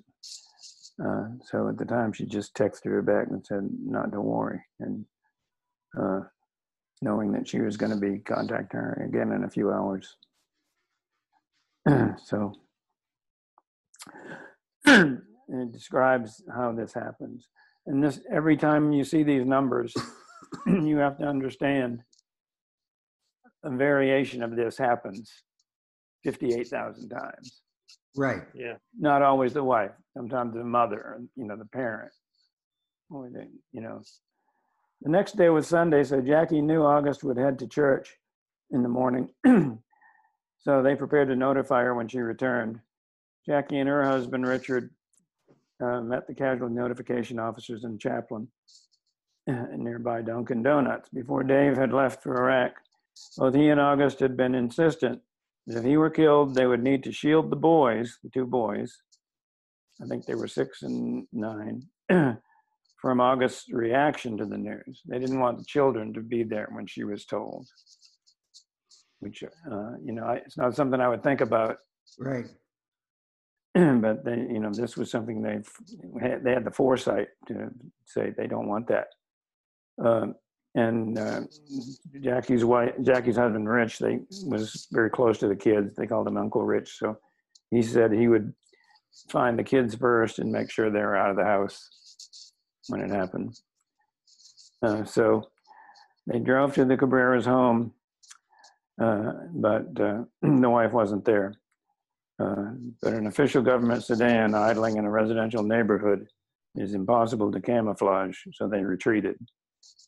Uh, 1.03 1.29
so 1.43 1.69
at 1.69 1.77
the 1.79 1.85
time, 1.85 2.13
she 2.13 2.25
just 2.25 2.53
texted 2.53 2.91
her 2.91 3.01
back 3.01 3.27
and 3.31 3.43
said, 3.43 3.67
"Not 3.83 4.11
to 4.11 4.21
worry," 4.21 4.61
and 4.79 5.03
uh, 5.99 6.19
knowing 7.01 7.31
that 7.31 7.47
she 7.47 7.61
was 7.61 7.77
going 7.77 7.91
to 7.91 7.97
be 7.97 8.19
contacting 8.19 8.79
her 8.79 9.07
again 9.07 9.31
in 9.31 9.43
a 9.43 9.49
few 9.49 9.71
hours. 9.71 10.17
so 12.23 12.53
it 14.85 15.71
describes 15.71 16.43
how 16.53 16.73
this 16.73 16.93
happens. 16.93 17.47
And 17.87 18.03
this 18.03 18.19
every 18.31 18.55
time 18.55 18.91
you 18.91 19.03
see 19.03 19.23
these 19.23 19.47
numbers, 19.47 19.95
you 20.67 20.97
have 20.97 21.17
to 21.17 21.25
understand 21.25 22.03
a 23.63 23.71
variation 23.71 24.43
of 24.43 24.55
this 24.55 24.77
happens 24.77 25.41
58,000 26.23 27.09
times. 27.09 27.61
Right. 28.15 28.41
Yeah. 28.53 28.75
Not 28.99 29.21
always 29.21 29.53
the 29.53 29.63
wife, 29.63 29.91
sometimes 30.15 30.53
the 30.53 30.63
mother, 30.63 31.21
you 31.35 31.45
know, 31.45 31.55
the 31.55 31.65
parent. 31.65 32.11
Or 33.09 33.29
the, 33.29 33.47
you 33.71 33.81
know. 33.81 34.01
The 35.01 35.09
next 35.09 35.37
day 35.37 35.49
was 35.49 35.67
Sunday, 35.67 36.03
so 36.03 36.21
Jackie 36.21 36.61
knew 36.61 36.83
August 36.83 37.23
would 37.23 37.37
head 37.37 37.59
to 37.59 37.67
church 37.67 38.17
in 38.71 38.83
the 38.83 38.89
morning. 38.89 39.29
so 40.59 40.83
they 40.83 40.95
prepared 40.95 41.27
to 41.29 41.35
notify 41.35 41.83
her 41.83 41.95
when 41.95 42.07
she 42.07 42.19
returned. 42.19 42.79
Jackie 43.45 43.79
and 43.79 43.89
her 43.89 44.05
husband, 44.05 44.45
Richard, 44.45 44.91
uh, 45.81 46.01
met 46.01 46.27
the 46.27 46.35
casualty 46.35 46.75
notification 46.75 47.39
officers 47.39 47.83
and 47.83 47.99
chaplain 47.99 48.47
uh, 49.49 49.65
nearby 49.75 50.21
Dunkin' 50.21 50.61
Donuts. 50.61 51.09
Before 51.09 51.43
Dave 51.43 51.75
had 51.75 51.91
left 51.91 52.21
for 52.21 52.37
Iraq, 52.37 52.73
both 53.37 53.55
he 53.55 53.69
and 53.69 53.79
August 53.79 54.19
had 54.19 54.37
been 54.37 54.53
insistent 54.53 55.19
that 55.19 55.30
if 55.67 55.83
he 55.83 55.97
were 55.97 56.09
killed, 56.09 56.55
they 56.55 56.65
would 56.65 56.83
need 56.83 57.03
to 57.03 57.11
shield 57.11 57.49
the 57.49 57.55
boys, 57.55 58.17
the 58.23 58.29
two 58.29 58.45
boys, 58.45 58.97
I 60.01 60.05
think 60.07 60.25
they 60.25 60.35
were 60.35 60.47
six 60.47 60.81
and 60.81 61.27
nine, 61.31 61.83
from 63.01 63.21
August's 63.21 63.71
reaction 63.71 64.37
to 64.37 64.45
the 64.45 64.57
news. 64.57 65.01
They 65.07 65.19
didn't 65.19 65.39
want 65.39 65.57
the 65.57 65.65
children 65.65 66.13
to 66.13 66.21
be 66.21 66.43
there 66.43 66.69
when 66.71 66.87
she 66.87 67.03
was 67.03 67.25
told, 67.25 67.67
which, 69.19 69.43
uh, 69.43 69.91
you 70.03 70.13
know, 70.13 70.23
I, 70.23 70.35
it's 70.37 70.57
not 70.57 70.75
something 70.75 70.99
I 70.99 71.09
would 71.09 71.23
think 71.23 71.41
about 71.41 71.77
Right. 72.19 72.45
but 73.73 74.25
they, 74.25 74.37
you 74.37 74.59
know, 74.59 74.71
this 74.71 74.97
was 74.97 75.09
something 75.09 75.41
they 75.41 75.59
had, 76.21 76.43
they 76.43 76.53
had 76.53 76.65
the 76.65 76.71
foresight 76.71 77.29
to 77.47 77.69
say 78.05 78.33
they 78.35 78.47
don't 78.47 78.67
want 78.67 78.87
that. 78.87 79.07
Um, 80.03 80.35
and 80.75 81.17
uh, 81.17 81.41
Jackie's 82.21 82.63
wife, 82.63 82.93
Jackie's 83.01 83.35
husband, 83.35 83.67
Rich, 83.67 83.99
they 83.99 84.19
was 84.45 84.87
very 84.91 85.09
close 85.09 85.37
to 85.39 85.47
the 85.47 85.55
kids. 85.55 85.95
They 85.95 86.07
called 86.07 86.27
him 86.27 86.37
Uncle 86.37 86.63
Rich. 86.63 86.97
So 86.97 87.17
he 87.71 87.81
said 87.81 88.11
he 88.11 88.27
would 88.29 88.53
find 89.29 89.59
the 89.59 89.63
kids 89.63 89.95
first 89.95 90.39
and 90.39 90.51
make 90.51 90.71
sure 90.71 90.89
they 90.89 90.99
were 90.99 91.17
out 91.17 91.29
of 91.29 91.35
the 91.35 91.43
house 91.43 92.53
when 92.87 93.01
it 93.01 93.09
happened. 93.09 93.59
Uh, 94.81 95.03
so 95.03 95.49
they 96.27 96.39
drove 96.39 96.73
to 96.75 96.85
the 96.85 96.95
Cabrera's 96.95 97.45
home, 97.45 97.93
uh, 99.01 99.33
but 99.53 99.87
uh, 99.99 100.23
the 100.41 100.69
wife 100.69 100.93
wasn't 100.93 101.25
there. 101.25 101.53
Uh, 102.39 102.71
but 103.03 103.13
an 103.13 103.27
official 103.27 103.61
government 103.61 104.03
sedan 104.03 104.55
idling 104.55 104.97
in 104.97 105.05
a 105.05 105.11
residential 105.11 105.63
neighborhood 105.63 106.27
is 106.75 106.93
impossible 106.93 107.51
to 107.51 107.59
camouflage, 107.59 108.37
so 108.53 108.67
they 108.67 108.81
retreated. 108.81 109.37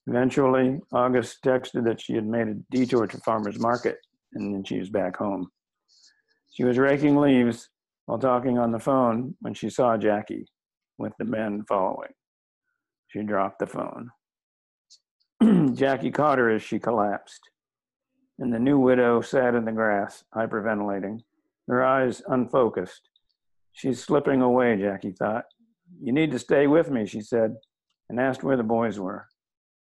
Eventually, 0.08 0.80
August 0.92 1.44
texted 1.44 1.86
that 1.86 2.02
she 2.02 2.14
had 2.14 2.28
made 2.28 2.48
a 2.48 2.56
detour 2.72 3.08
to 3.08 3.18
farmer's 3.20 3.60
market 3.60 3.98
and 4.34 4.54
then 4.54 4.64
she 4.64 4.80
was 4.80 4.90
back 4.90 5.18
home. 5.18 5.50
She 6.52 6.64
was 6.64 6.78
raking 6.78 7.18
leaves 7.18 7.70
while 8.06 8.20
talking 8.20 8.58
on 8.58 8.72
the 8.72 8.80
phone 8.80 9.36
when 9.40 9.54
she 9.54 9.70
saw 9.70 9.98
Jackie 9.98 10.48
with 10.98 11.14
the 11.18 11.26
men 11.26 11.64
following. 11.68 12.12
She 13.08 13.22
dropped 13.24 13.60
the 13.60 13.68
phone. 13.68 14.10
Jackie 15.76 16.12
caught 16.12 16.38
her 16.38 16.50
as 16.50 16.64
she 16.64 16.80
collapsed, 16.80 17.42
and 18.40 18.54
the 18.54 18.60
new 18.60 18.80
widow 18.80 19.22
sat 19.22 19.56
in 19.56 19.66
the 19.66 19.72
grass, 19.72 20.24
hyperventilating 20.36 21.20
her 21.68 21.84
eyes 21.84 22.22
unfocused. 22.28 23.10
She's 23.72 24.04
slipping 24.04 24.42
away, 24.42 24.78
Jackie 24.78 25.14
thought. 25.18 25.46
You 26.02 26.12
need 26.12 26.32
to 26.32 26.40
stay 26.40 26.68
with 26.68 26.92
me, 26.92 27.06
she 27.06 27.22
said, 27.22 27.56
and 28.10 28.20
asked 28.20 28.44
where 28.44 28.58
the 28.58 28.64
boys 28.64 29.00
were. 29.00 29.28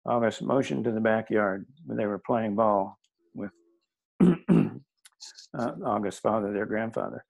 August 0.04 0.42
motioned 0.42 0.84
to 0.84 0.92
the 0.92 1.00
backyard 1.00 1.64
where 1.86 1.96
they 1.96 2.06
were 2.06 2.18
playing 2.18 2.56
ball 2.56 2.98
with 3.34 3.52
uh, 4.20 5.72
August's 5.84 6.20
father, 6.20 6.52
their 6.52 6.66
grandfather. 6.66 7.24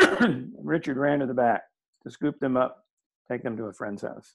Richard 0.62 0.96
ran 0.96 1.18
to 1.18 1.26
the 1.26 1.34
back 1.34 1.62
to 2.02 2.10
scoop 2.10 2.38
them 2.40 2.56
up, 2.56 2.84
take 3.30 3.42
them 3.42 3.56
to 3.56 3.64
a 3.64 3.72
friend's 3.72 4.02
house. 4.02 4.34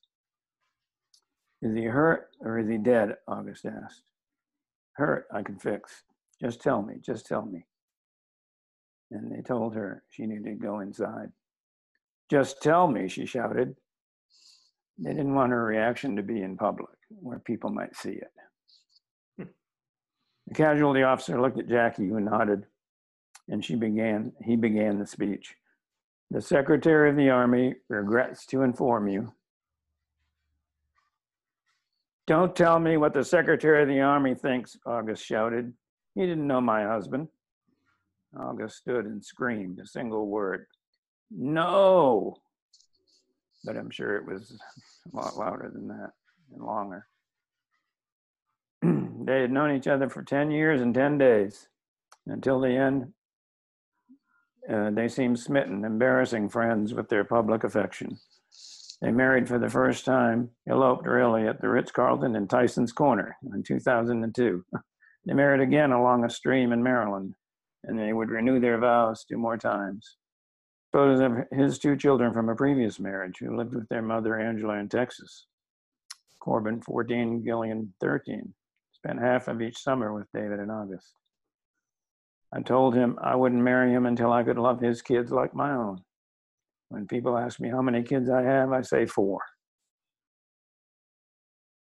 Is 1.61 1.75
he 1.75 1.83
hurt 1.83 2.29
or 2.41 2.59
is 2.59 2.69
he 2.69 2.77
dead? 2.77 3.15
August 3.27 3.65
asked. 3.65 4.03
Hurt, 4.93 5.25
I 5.33 5.41
can 5.41 5.57
fix. 5.57 6.03
Just 6.39 6.61
tell 6.61 6.81
me, 6.81 6.95
just 7.01 7.25
tell 7.25 7.45
me. 7.45 7.65
And 9.11 9.31
they 9.31 9.41
told 9.41 9.73
her 9.73 10.03
she 10.09 10.25
needed 10.25 10.45
to 10.45 10.53
go 10.53 10.79
inside. 10.79 11.31
Just 12.29 12.61
tell 12.61 12.87
me, 12.87 13.09
she 13.09 13.25
shouted. 13.25 13.75
They 14.99 15.11
didn't 15.11 15.33
want 15.33 15.51
her 15.51 15.63
reaction 15.63 16.15
to 16.17 16.21
be 16.21 16.43
in 16.43 16.55
public 16.55 16.98
where 17.09 17.39
people 17.39 17.69
might 17.69 17.95
see 17.95 18.11
it. 18.11 18.31
Hmm. 19.37 19.49
The 20.47 20.53
casualty 20.53 21.03
officer 21.03 21.41
looked 21.41 21.59
at 21.59 21.67
Jackie, 21.67 22.07
who 22.07 22.19
nodded, 22.19 22.65
and 23.47 23.63
she 23.63 23.75
began, 23.75 24.31
he 24.43 24.55
began 24.55 24.99
the 24.99 25.07
speech. 25.07 25.55
The 26.31 26.41
Secretary 26.41 27.09
of 27.09 27.15
the 27.15 27.29
Army 27.29 27.75
regrets 27.89 28.45
to 28.47 28.61
inform 28.61 29.07
you. 29.07 29.33
Don't 32.27 32.55
tell 32.55 32.79
me 32.79 32.97
what 32.97 33.15
the 33.15 33.23
Secretary 33.23 33.81
of 33.81 33.87
the 33.87 34.01
Army 34.01 34.35
thinks, 34.35 34.77
August 34.85 35.25
shouted. 35.25 35.73
He 36.13 36.21
didn't 36.21 36.45
know 36.45 36.61
my 36.61 36.83
husband. 36.83 37.27
August 38.39 38.77
stood 38.77 39.05
and 39.05 39.25
screamed 39.25 39.79
a 39.79 39.87
single 39.87 40.27
word 40.27 40.67
No! 41.31 42.37
But 43.65 43.75
I'm 43.75 43.89
sure 43.89 44.15
it 44.15 44.25
was 44.25 44.55
a 45.11 45.15
lot 45.15 45.35
louder 45.35 45.71
than 45.73 45.87
that 45.87 46.11
and 46.53 46.63
longer. 46.63 47.07
they 48.81 49.41
had 49.41 49.51
known 49.51 49.75
each 49.75 49.87
other 49.87 50.09
for 50.09 50.23
10 50.23 50.51
years 50.51 50.81
and 50.81 50.93
10 50.93 51.17
days. 51.17 51.67
Until 52.25 52.59
the 52.59 52.69
end, 52.69 53.13
uh, 54.71 54.91
they 54.91 55.07
seemed 55.07 55.39
smitten, 55.39 55.83
embarrassing 55.83 56.49
friends 56.49 56.93
with 56.93 57.09
their 57.09 57.23
public 57.23 57.63
affection. 57.63 58.19
They 59.01 59.11
married 59.11 59.47
for 59.47 59.57
the 59.57 59.69
first 59.69 60.05
time, 60.05 60.49
eloped 60.67 61.07
really, 61.07 61.47
at 61.47 61.61
the 61.61 61.69
Ritz 61.69 61.91
Carlton 61.91 62.35
in 62.35 62.47
Tyson's 62.47 62.91
Corner 62.91 63.37
in 63.53 63.63
2002. 63.63 64.65
they 65.25 65.33
married 65.33 65.61
again 65.61 65.91
along 65.91 66.25
a 66.25 66.29
stream 66.29 66.73
in 66.73 66.83
Maryland, 66.83 67.33
and 67.85 67.97
they 67.97 68.13
would 68.13 68.29
renew 68.29 68.59
their 68.59 68.77
vows 68.77 69.23
two 69.23 69.37
more 69.37 69.57
times. 69.57 70.17
Photos 70.91 71.21
of 71.21 71.57
his 71.57 71.79
two 71.79 71.95
children 71.95 72.33
from 72.33 72.49
a 72.49 72.55
previous 72.55 72.99
marriage 72.99 73.37
who 73.39 73.55
lived 73.55 73.73
with 73.73 73.87
their 73.89 74.01
mother, 74.01 74.37
Angela, 74.37 74.75
in 74.75 74.89
Texas. 74.89 75.45
Corbin, 76.39 76.81
14, 76.81 77.43
Gillian, 77.43 77.93
13. 78.01 78.53
Spent 78.93 79.19
half 79.19 79.47
of 79.47 79.61
each 79.61 79.77
summer 79.77 80.13
with 80.13 80.27
David 80.33 80.59
in 80.59 80.69
August. 80.69 81.13
I 82.53 82.61
told 82.61 82.95
him 82.95 83.17
I 83.21 83.35
wouldn't 83.35 83.61
marry 83.61 83.91
him 83.91 84.05
until 84.05 84.33
I 84.33 84.43
could 84.43 84.57
love 84.57 84.81
his 84.81 85.01
kids 85.01 85.31
like 85.31 85.53
my 85.53 85.71
own. 85.71 86.01
When 86.89 87.05
people 87.05 87.37
ask 87.37 87.59
me 87.59 87.69
how 87.69 87.81
many 87.81 88.01
kids 88.01 88.29
I 88.29 88.41
have, 88.41 88.71
I 88.71 88.81
say 88.81 89.05
four. 89.05 89.39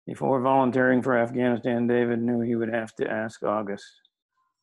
Before 0.06 0.40
volunteering 0.40 1.02
for 1.02 1.18
Afghanistan, 1.18 1.86
David 1.86 2.22
knew 2.22 2.40
he 2.40 2.54
would 2.54 2.72
have 2.72 2.94
to 2.96 3.11
ask 3.11 3.42
August. 3.42 3.84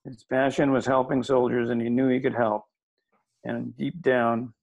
His 0.03 0.23
passion 0.23 0.71
was 0.71 0.85
helping 0.85 1.23
soldiers, 1.23 1.69
and 1.69 1.81
he 1.81 1.89
knew 1.89 2.07
he 2.07 2.19
could 2.19 2.35
help. 2.35 2.63
And 3.43 3.75
deep 3.75 4.01
down, 4.01 4.53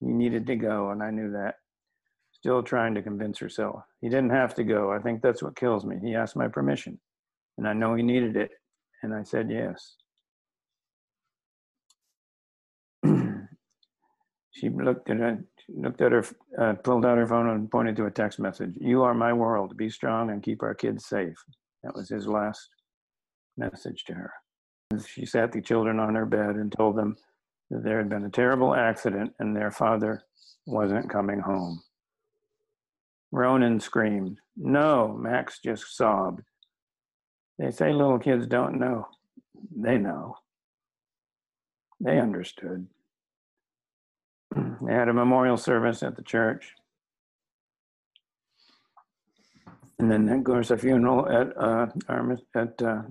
he 0.00 0.06
needed 0.06 0.46
to 0.46 0.56
go, 0.56 0.90
and 0.90 1.02
I 1.02 1.10
knew 1.10 1.32
that. 1.32 1.56
Still 2.42 2.64
trying 2.64 2.92
to 2.96 3.02
convince 3.02 3.38
herself. 3.38 3.84
He 4.00 4.08
didn't 4.08 4.30
have 4.30 4.52
to 4.56 4.64
go. 4.64 4.90
I 4.90 4.98
think 4.98 5.22
that's 5.22 5.44
what 5.44 5.54
kills 5.54 5.84
me. 5.84 5.98
He 6.02 6.16
asked 6.16 6.34
my 6.34 6.48
permission, 6.48 6.98
and 7.56 7.68
I 7.68 7.72
know 7.72 7.94
he 7.94 8.02
needed 8.02 8.36
it, 8.36 8.50
and 9.04 9.14
I 9.14 9.22
said 9.22 9.48
yes. 9.48 9.94
She 14.54 14.68
looked 14.68 15.08
at 15.08 15.18
it, 15.18 15.38
looked 15.68 16.00
at 16.00 16.10
her, 16.10 16.24
uh, 16.60 16.74
pulled 16.74 17.06
out 17.06 17.16
her 17.16 17.28
phone 17.28 17.48
and 17.48 17.70
pointed 17.70 17.94
to 17.96 18.06
a 18.06 18.10
text 18.10 18.40
message. 18.40 18.74
You 18.80 19.02
are 19.04 19.14
my 19.14 19.32
world. 19.32 19.76
Be 19.76 19.88
strong 19.88 20.30
and 20.30 20.42
keep 20.42 20.64
our 20.64 20.74
kids 20.74 21.06
safe. 21.06 21.36
That 21.84 21.94
was 21.94 22.08
his 22.08 22.26
last 22.26 22.68
message 23.56 24.04
to 24.08 24.14
her. 24.14 24.32
She 25.06 25.26
sat 25.26 25.52
the 25.52 25.62
children 25.62 26.00
on 26.00 26.16
her 26.16 26.26
bed 26.26 26.56
and 26.56 26.72
told 26.72 26.96
them 26.96 27.16
that 27.70 27.84
there 27.84 27.98
had 27.98 28.10
been 28.10 28.24
a 28.24 28.30
terrible 28.30 28.74
accident 28.74 29.32
and 29.38 29.56
their 29.56 29.70
father 29.70 30.22
wasn't 30.66 31.08
coming 31.08 31.38
home. 31.38 31.80
Ronan 33.32 33.80
screamed. 33.80 34.38
No, 34.56 35.08
Max 35.18 35.58
just 35.58 35.96
sobbed. 35.96 36.42
They 37.58 37.70
say 37.70 37.92
little 37.92 38.18
kids 38.18 38.46
don't 38.46 38.78
know. 38.78 39.08
They 39.74 39.96
know. 39.98 40.36
They 42.00 42.20
understood. 42.20 42.86
They 44.84 44.92
had 44.92 45.08
a 45.08 45.14
memorial 45.14 45.56
service 45.56 46.02
at 46.02 46.16
the 46.16 46.22
church. 46.22 46.74
And 49.98 50.10
then, 50.10 50.28
of 50.28 50.44
course, 50.44 50.72
a 50.72 50.76
funeral 50.76 51.28
at, 51.28 51.56
uh, 51.56 51.86
at 52.56 52.82
uh, 52.82 53.02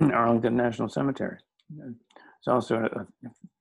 Arlington 0.00 0.54
National 0.54 0.90
Cemetery. 0.90 1.38
It's 1.80 2.46
also 2.46 2.76
a 2.76 3.06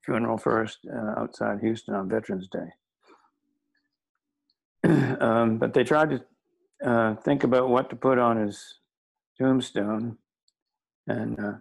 funeral 0.03 0.38
first 0.38 0.80
uh, 0.93 1.22
outside 1.22 1.61
Houston 1.61 1.95
on 1.95 2.09
Veterans 2.09 2.49
Day. 2.49 2.70
um, 5.19 5.57
but 5.57 5.73
they 5.73 5.83
tried 5.83 6.11
to 6.11 6.88
uh, 6.88 7.15
think 7.15 7.43
about 7.43 7.69
what 7.69 7.89
to 7.89 7.95
put 7.95 8.17
on 8.17 8.38
his 8.38 8.75
tombstone. 9.38 10.17
And 11.07 11.39
uh, 11.39 11.53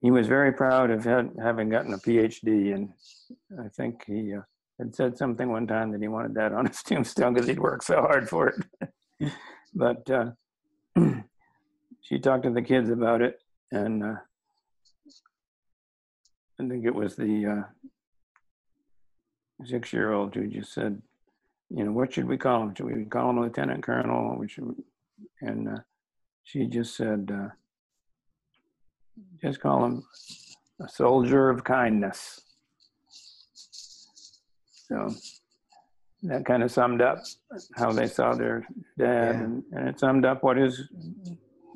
he 0.00 0.10
was 0.10 0.26
very 0.26 0.52
proud 0.52 0.90
of 0.90 1.04
having 1.04 1.70
gotten 1.70 1.94
a 1.94 1.98
PhD, 1.98 2.74
and 2.74 2.90
I 3.58 3.68
think 3.68 4.04
he 4.06 4.34
uh, 4.34 4.42
had 4.78 4.94
said 4.94 5.16
something 5.16 5.50
one 5.50 5.66
time 5.66 5.92
that 5.92 6.00
he 6.00 6.08
wanted 6.08 6.34
that 6.34 6.52
on 6.52 6.66
his 6.66 6.82
tombstone 6.82 7.34
because 7.34 7.48
he'd 7.48 7.58
worked 7.58 7.84
so 7.84 8.00
hard 8.00 8.28
for 8.28 8.48
it. 8.48 9.32
but 9.74 10.08
uh, 10.10 10.30
she 12.02 12.18
talked 12.18 12.44
to 12.44 12.50
the 12.50 12.62
kids 12.62 12.90
about 12.90 13.22
it, 13.22 13.40
and 13.72 14.04
uh, 14.04 14.16
I 16.60 16.68
think 16.68 16.84
it 16.84 16.94
was 16.94 17.16
the 17.16 17.46
uh, 17.46 17.88
six-year-old 19.64 20.34
who 20.34 20.46
just 20.46 20.72
said, 20.72 21.02
"You 21.70 21.84
know, 21.84 21.92
what 21.92 22.12
should 22.12 22.26
we 22.26 22.36
call 22.36 22.62
him? 22.62 22.74
Should 22.74 22.86
we 22.86 23.04
call 23.04 23.30
him 23.30 23.40
Lieutenant 23.40 23.82
Colonel? 23.82 24.36
We 24.38 24.48
should." 24.48 24.74
And 25.40 25.68
uh, 25.68 25.80
she 26.44 26.66
just 26.66 26.96
said 26.96 27.30
uh, 27.32 27.48
just 29.42 29.60
call 29.60 29.84
him 29.84 30.04
a 30.80 30.88
soldier 30.88 31.50
of 31.50 31.64
kindness. 31.64 32.40
So 34.88 35.10
that 36.22 36.44
kind 36.46 36.62
of 36.62 36.70
summed 36.70 37.02
up 37.02 37.18
how 37.76 37.92
they 37.92 38.06
saw 38.06 38.34
their 38.34 38.66
dad, 38.98 39.34
yeah. 39.34 39.40
and, 39.40 39.62
and 39.72 39.88
it 39.88 40.00
summed 40.00 40.24
up 40.24 40.42
what 40.42 40.56
his 40.56 40.88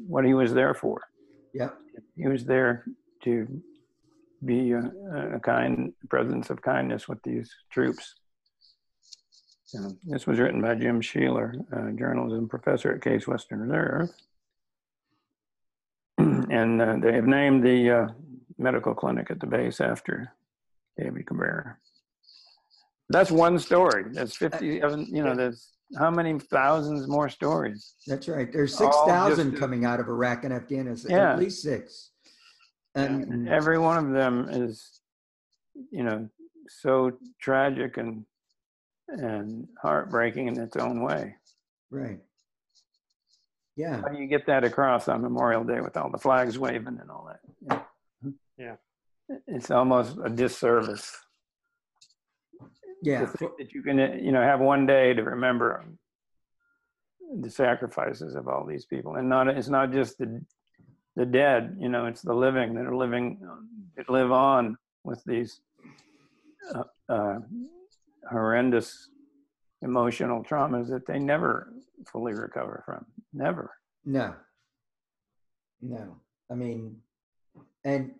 what 0.06 0.24
he 0.24 0.34
was 0.34 0.54
there 0.54 0.74
for. 0.74 1.02
Yeah, 1.54 1.70
he 2.16 2.26
was 2.26 2.44
there 2.44 2.84
to 3.24 3.62
be 4.44 4.72
a, 4.72 4.90
a 5.34 5.40
kind 5.40 5.92
presence 6.08 6.50
of 6.50 6.62
kindness 6.62 7.08
with 7.08 7.22
these 7.22 7.54
troops. 7.70 8.14
So 9.72 9.96
this 10.04 10.26
was 10.26 10.38
written 10.38 10.60
by 10.60 10.74
Jim 10.74 11.00
Sheeler, 11.00 11.54
a 11.72 11.92
journalism 11.94 12.46
professor 12.46 12.92
at 12.92 13.00
Case 13.00 13.26
Western 13.26 13.60
Reserve. 13.60 14.10
and 16.18 16.82
uh, 16.82 16.96
they 17.00 17.14
have 17.14 17.24
named 17.24 17.64
the 17.64 17.90
uh, 17.90 18.08
medical 18.58 18.92
clinic 18.92 19.30
at 19.30 19.40
the 19.40 19.46
base 19.46 19.80
after 19.80 20.30
David 20.98 21.26
Cabrera. 21.26 21.78
That's 23.08 23.30
one 23.30 23.58
story. 23.58 24.04
That's 24.12 24.36
50, 24.36 24.66
you 24.66 25.24
know, 25.24 25.34
there's 25.34 25.70
how 25.98 26.10
many 26.10 26.38
thousands 26.38 27.08
more 27.08 27.30
stories? 27.30 27.94
That's 28.06 28.28
right. 28.28 28.52
There's 28.52 28.76
6,000 28.76 29.56
coming 29.56 29.86
out 29.86 30.00
of 30.00 30.08
Iraq 30.08 30.44
and 30.44 30.52
Afghanistan, 30.52 31.16
yeah. 31.16 31.32
at 31.32 31.38
least 31.38 31.62
six. 31.62 32.10
And, 32.94 33.24
and 33.24 33.48
every 33.48 33.78
one 33.78 34.04
of 34.04 34.12
them 34.12 34.50
is, 34.50 35.00
you 35.90 36.02
know, 36.02 36.28
so 36.68 37.12
tragic 37.40 37.96
and 37.96 38.26
and 39.08 39.68
heartbreaking 39.80 40.48
in 40.48 40.58
its 40.58 40.76
own 40.76 41.02
way. 41.02 41.36
Right. 41.90 42.20
Yeah. 43.76 44.00
How 44.00 44.08
do 44.08 44.18
you 44.18 44.26
get 44.26 44.46
that 44.46 44.64
across 44.64 45.08
on 45.08 45.22
Memorial 45.22 45.64
Day 45.64 45.80
with 45.80 45.96
all 45.96 46.10
the 46.10 46.18
flags 46.18 46.58
waving 46.58 46.98
and 47.00 47.10
all 47.10 47.28
that? 47.28 47.86
Yeah. 48.58 48.76
It's 49.46 49.70
almost 49.70 50.18
a 50.22 50.28
disservice. 50.28 51.16
Yeah. 53.02 53.24
that 53.58 53.72
you 53.72 53.82
can, 53.82 53.98
you 54.22 54.30
know, 54.30 54.42
have 54.42 54.60
one 54.60 54.86
day 54.86 55.12
to 55.14 55.22
remember 55.22 55.84
the 57.40 57.50
sacrifices 57.50 58.34
of 58.34 58.46
all 58.46 58.64
these 58.66 58.84
people, 58.84 59.16
and 59.16 59.28
not 59.28 59.48
it's 59.48 59.68
not 59.68 59.92
just 59.92 60.18
the 60.18 60.44
the 61.16 61.26
dead. 61.26 61.76
You 61.80 61.88
know, 61.88 62.06
it's 62.06 62.22
the 62.22 62.34
living 62.34 62.74
that 62.74 62.86
are 62.86 62.94
living 62.94 63.40
that 63.96 64.08
live 64.08 64.30
on 64.30 64.76
with 65.02 65.22
these 65.24 65.60
uh, 66.74 66.84
uh, 67.08 67.38
horrendous 68.30 69.08
emotional 69.82 70.42
traumas 70.44 70.88
that 70.88 71.06
they 71.06 71.18
never 71.18 71.72
fully 72.10 72.32
recover 72.34 72.82
from 72.86 73.04
Never. 73.32 73.70
No. 74.04 74.34
No. 75.80 76.16
I 76.50 76.54
mean, 76.54 76.96
and 77.84 78.12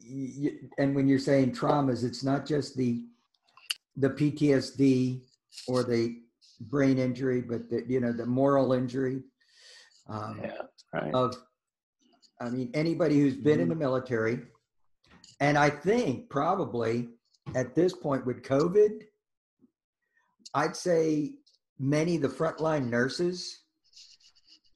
y- 0.00 0.52
and 0.78 0.94
when 0.94 1.08
you're 1.08 1.18
saying 1.18 1.52
traumas, 1.52 2.04
it's 2.04 2.22
not 2.24 2.46
just 2.46 2.76
the 2.76 3.04
the 3.96 4.10
PTSD 4.10 5.22
or 5.68 5.82
the 5.82 6.20
brain 6.60 6.98
injury, 6.98 7.40
but 7.40 7.68
the 7.68 7.84
you 7.88 8.00
know 8.00 8.12
the 8.12 8.26
moral 8.26 8.72
injury 8.72 9.22
um, 10.08 10.40
Yeah. 10.42 10.62
Right. 10.92 11.14
of. 11.14 11.36
I 12.40 12.50
mean, 12.50 12.70
anybody 12.74 13.18
who's 13.18 13.34
been 13.36 13.60
in 13.60 13.68
the 13.70 13.74
military, 13.74 14.42
and 15.40 15.56
I 15.56 15.70
think 15.70 16.28
probably 16.28 17.08
at 17.54 17.74
this 17.74 17.92
point 17.94 18.26
with 18.26 18.42
COVID, 18.42 19.02
I'd 20.54 20.76
say 20.76 21.34
many 21.78 22.16
of 22.16 22.22
the 22.22 22.28
frontline 22.28 22.88
nurses 22.88 23.62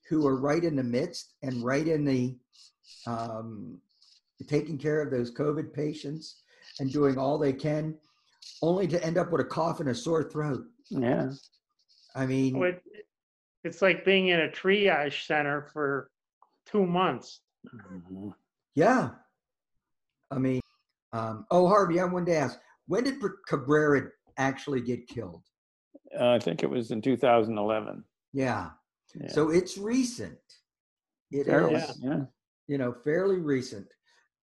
who 0.09 0.27
are 0.27 0.37
right 0.37 0.65
in 0.65 0.77
the 0.77 0.83
midst 0.83 1.35
and 1.43 1.63
right 1.65 1.87
in 1.87 2.05
the 2.05 2.37
um, 3.07 3.79
taking 4.47 4.77
care 4.79 5.01
of 5.03 5.11
those 5.11 5.33
COVID 5.33 5.73
patients 5.73 6.43
and 6.81 6.93
doing 6.93 7.19
all 7.19 7.39
they 7.39 7.53
can, 7.53 7.95
only 8.63 8.87
to 8.89 9.03
end 9.05 9.19
up 9.19 9.31
with 9.33 9.41
a 9.41 9.45
cough 9.45 9.81
and 9.81 9.89
a 9.91 9.95
sore 9.95 10.25
throat. 10.25 10.65
yeah. 10.91 11.31
I 12.15 12.27
mean, 12.27 12.59
Well, 12.59 12.71
it- 12.71 13.07
It's 13.63 13.83
like 13.83 14.05
being 14.07 14.29
in 14.29 14.41
a 14.41 14.49
triage 14.49 15.27
center 15.27 15.69
for 15.73 16.11
two 16.65 16.87
months. 16.87 17.41
Mhm. 17.67 18.35
yeah. 18.75 19.11
I 20.31 20.39
mean, 20.39 20.60
um, 21.13 21.47
oh, 21.51 21.67
Harvey, 21.69 22.01
I 22.01 22.05
wanted 22.05 22.27
to 22.27 22.37
ask, 22.37 22.59
when 22.87 23.05
did 23.05 23.17
Cabrera 23.49 24.09
actually 24.37 24.81
get 24.81 25.07
killed? 25.09 25.43
Uh, 26.19 26.31
I 26.31 26.39
think 26.39 26.63
it 26.63 26.71
was 26.71 26.91
in 26.91 27.03
2011. 27.03 28.05
Yeah. 28.33 28.71
Yeah. 29.15 29.29
So 29.29 29.51
it's 29.51 29.77
recent. 29.77 30.39
It 31.31 31.41
is, 31.41 31.47
Fairly, 31.47 31.73
Yeah. 31.75 31.93
yeah. 32.03 32.21
you 32.69 32.79
know, 32.79 32.93
fairly 33.05 33.39
recent. 33.39 33.87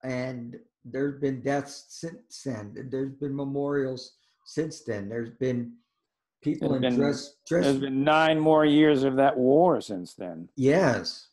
And 0.04 0.56
there's 0.86 1.20
been 1.20 1.42
deaths 1.42 1.86
since 1.90 2.42
then. 2.44 2.74
There's 2.90 3.14
been 3.14 3.36
memorials 3.36 4.16
since 4.46 4.84
then. 4.84 5.10
There's 5.10 5.32
been 5.40 5.74
people 6.42 6.70
There's 6.70 6.84
in 6.84 6.90
been- 6.92 7.00
dress 7.00 7.36
dress 7.48 7.64
There's 7.66 7.80
been 7.80 8.04
nine 8.04 8.40
more 8.40 8.66
years 8.66 9.04
of 9.04 9.16
that 9.18 9.38
war 9.38 9.82
since 9.82 10.14
then. 10.14 10.50
yes. 10.56 11.30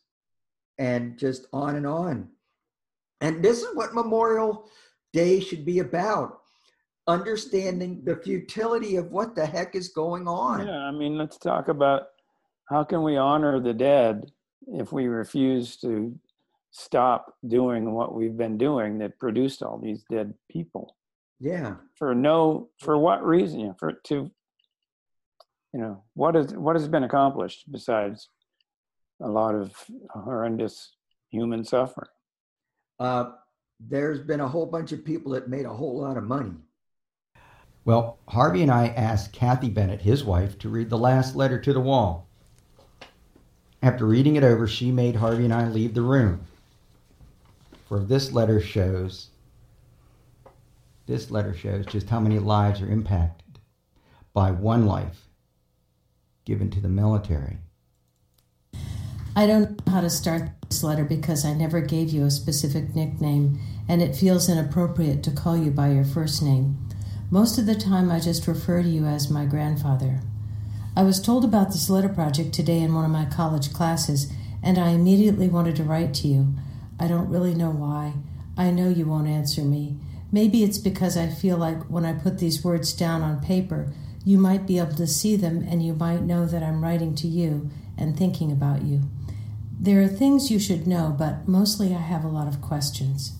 And 0.77 1.17
just 1.17 1.47
on 1.53 1.75
and 1.77 1.87
on. 1.87 2.29
And 3.21 3.41
this 3.41 3.61
is 3.63 3.73
what 3.77 3.93
Memorial 3.93 4.69
Day 5.15 5.39
should 5.39 5.63
be 5.65 5.79
about. 5.79 6.41
Understanding 7.07 8.01
the 8.03 8.17
futility 8.17 8.97
of 8.97 9.11
what 9.11 9.33
the 9.35 9.45
heck 9.45 9.75
is 9.75 9.89
going 9.89 10.27
on. 10.27 10.67
Yeah, 10.67 10.73
I 10.79 10.91
mean, 10.91 11.17
let's 11.17 11.37
talk 11.37 11.69
about 11.69 12.07
how 12.67 12.83
can 12.83 13.01
we 13.03 13.15
honor 13.15 13.59
the 13.61 13.73
dead 13.73 14.31
if 14.67 14.91
we 14.91 15.05
refuse 15.05 15.77
to 15.77 16.19
stop 16.71 17.33
doing 17.47 17.93
what 17.93 18.13
we've 18.13 18.35
been 18.35 18.57
doing 18.57 18.97
that 18.97 19.17
produced 19.19 19.63
all 19.63 19.77
these 19.77 20.03
dead 20.09 20.33
people 20.51 20.97
Yeah. 21.39 21.75
for 21.95 22.13
no 22.13 22.69
for 22.79 22.97
what 22.97 23.23
reason? 23.23 23.59
You 23.61 23.67
know, 23.67 23.75
for 23.79 23.93
to 24.09 24.15
you 25.73 25.79
know 25.79 26.03
what 26.15 26.35
is 26.35 26.53
what 26.55 26.75
has 26.75 26.87
been 26.89 27.03
accomplished 27.03 27.71
besides 27.71 28.29
a 29.21 29.29
lot 29.29 29.53
of 29.55 29.71
horrendous 30.09 30.95
human 31.29 31.63
suffering. 31.63 32.09
Uh, 32.99 33.25
there's 33.79 34.19
been 34.19 34.39
a 34.39 34.47
whole 34.47 34.65
bunch 34.65 34.91
of 34.91 35.05
people 35.05 35.31
that 35.33 35.49
made 35.49 35.65
a 35.65 35.73
whole 35.73 35.99
lot 36.01 36.17
of 36.17 36.23
money. 36.23 36.53
Well, 37.83 38.17
Harvey 38.27 38.61
and 38.63 38.71
I 38.71 38.87
asked 38.87 39.31
Kathy 39.31 39.69
Bennett, 39.69 40.01
his 40.01 40.23
wife, 40.23 40.57
to 40.59 40.69
read 40.69 40.89
the 40.89 40.97
last 40.97 41.35
letter 41.35 41.59
to 41.59 41.73
the 41.73 41.79
wall. 41.79 42.27
After 43.81 44.05
reading 44.05 44.35
it 44.35 44.43
over, 44.43 44.67
she 44.67 44.91
made 44.91 45.15
Harvey 45.15 45.45
and 45.45 45.53
I 45.53 45.67
leave 45.67 45.93
the 45.93 46.01
room. 46.01 46.45
For 47.87 47.99
this 47.99 48.31
letter 48.31 48.59
shows 48.59 49.29
this 51.05 51.29
letter 51.29 51.53
shows 51.53 51.85
just 51.85 52.09
how 52.09 52.19
many 52.19 52.39
lives 52.39 52.81
are 52.81 52.89
impacted 52.89 53.59
by 54.33 54.49
one 54.49 54.87
life 54.87 55.27
given 56.45 56.71
to 56.71 56.79
the 56.79 56.89
military. 56.89 57.59
I 59.37 59.47
don't 59.47 59.85
know 59.85 59.91
how 59.91 59.99
to 59.99 60.09
start 60.09 60.49
this 60.69 60.81
letter 60.81 61.03
because 61.03 61.43
I 61.43 61.53
never 61.53 61.81
gave 61.81 62.09
you 62.09 62.23
a 62.23 62.31
specific 62.31 62.95
nickname, 62.95 63.59
and 63.85 64.01
it 64.01 64.15
feels 64.15 64.47
inappropriate 64.47 65.23
to 65.23 65.31
call 65.31 65.57
you 65.57 65.71
by 65.71 65.89
your 65.89 66.05
first 66.05 66.41
name. 66.41 66.77
Most 67.29 67.57
of 67.57 67.65
the 67.65 67.75
time, 67.75 68.09
I 68.09 68.21
just 68.21 68.47
refer 68.47 68.81
to 68.81 68.87
you 68.87 69.03
as 69.05 69.29
my 69.29 69.45
grandfather. 69.45 70.21
I 70.95 71.03
was 71.03 71.21
told 71.21 71.43
about 71.43 71.73
this 71.73 71.89
letter 71.89 72.07
project 72.07 72.53
today 72.53 72.79
in 72.79 72.95
one 72.95 73.03
of 73.03 73.11
my 73.11 73.25
college 73.25 73.73
classes, 73.73 74.31
and 74.63 74.77
I 74.77 74.91
immediately 74.91 75.49
wanted 75.49 75.75
to 75.75 75.83
write 75.83 76.13
to 76.15 76.29
you. 76.29 76.53
I 76.97 77.09
don't 77.09 77.29
really 77.29 77.53
know 77.53 77.71
why. 77.71 78.13
I 78.55 78.71
know 78.71 78.87
you 78.87 79.05
won't 79.05 79.27
answer 79.27 79.63
me. 79.63 79.97
Maybe 80.31 80.63
it's 80.63 80.77
because 80.77 81.17
I 81.17 81.27
feel 81.27 81.57
like 81.57 81.83
when 81.89 82.05
I 82.05 82.13
put 82.13 82.39
these 82.39 82.63
words 82.63 82.93
down 82.93 83.21
on 83.21 83.41
paper, 83.41 83.91
you 84.23 84.37
might 84.37 84.65
be 84.65 84.79
able 84.79 84.95
to 84.95 85.05
see 85.05 85.35
them 85.35 85.67
and 85.69 85.85
you 85.85 85.93
might 85.93 86.21
know 86.21 86.45
that 86.45 86.63
I'm 86.63 86.81
writing 86.81 87.15
to 87.15 87.27
you 87.27 87.69
and 87.97 88.17
thinking 88.17 88.49
about 88.49 88.83
you. 88.83 89.01
There 89.85 90.01
are 90.01 90.07
things 90.07 90.49
you 90.49 90.57
should 90.57 90.87
know, 90.87 91.15
but 91.15 91.47
mostly 91.47 91.93
I 91.93 91.99
have 91.99 92.23
a 92.23 92.27
lot 92.27 92.47
of 92.47 92.59
questions. 92.59 93.33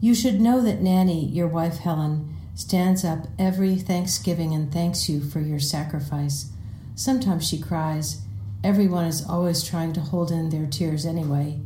You 0.00 0.14
should 0.14 0.40
know 0.40 0.62
that 0.62 0.80
Nanny, 0.80 1.26
your 1.26 1.48
wife 1.48 1.78
Helen, 1.78 2.36
stands 2.54 3.04
up 3.04 3.26
every 3.36 3.74
Thanksgiving 3.74 4.54
and 4.54 4.72
thanks 4.72 5.08
you 5.08 5.20
for 5.20 5.40
your 5.40 5.58
sacrifice. 5.58 6.52
Sometimes 6.94 7.48
she 7.48 7.58
cries. 7.60 8.22
Everyone 8.62 9.06
is 9.06 9.28
always 9.28 9.64
trying 9.64 9.92
to 9.94 10.00
hold 10.00 10.30
in 10.30 10.50
their 10.50 10.66
tears 10.66 11.04
anyway. 11.04 11.58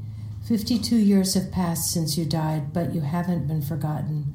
Fifty 0.48 0.78
two 0.78 0.96
years 0.96 1.34
have 1.34 1.52
passed 1.52 1.92
since 1.92 2.16
you 2.16 2.24
died, 2.24 2.72
but 2.72 2.94
you 2.94 3.02
haven't 3.02 3.48
been 3.48 3.60
forgotten. 3.60 4.34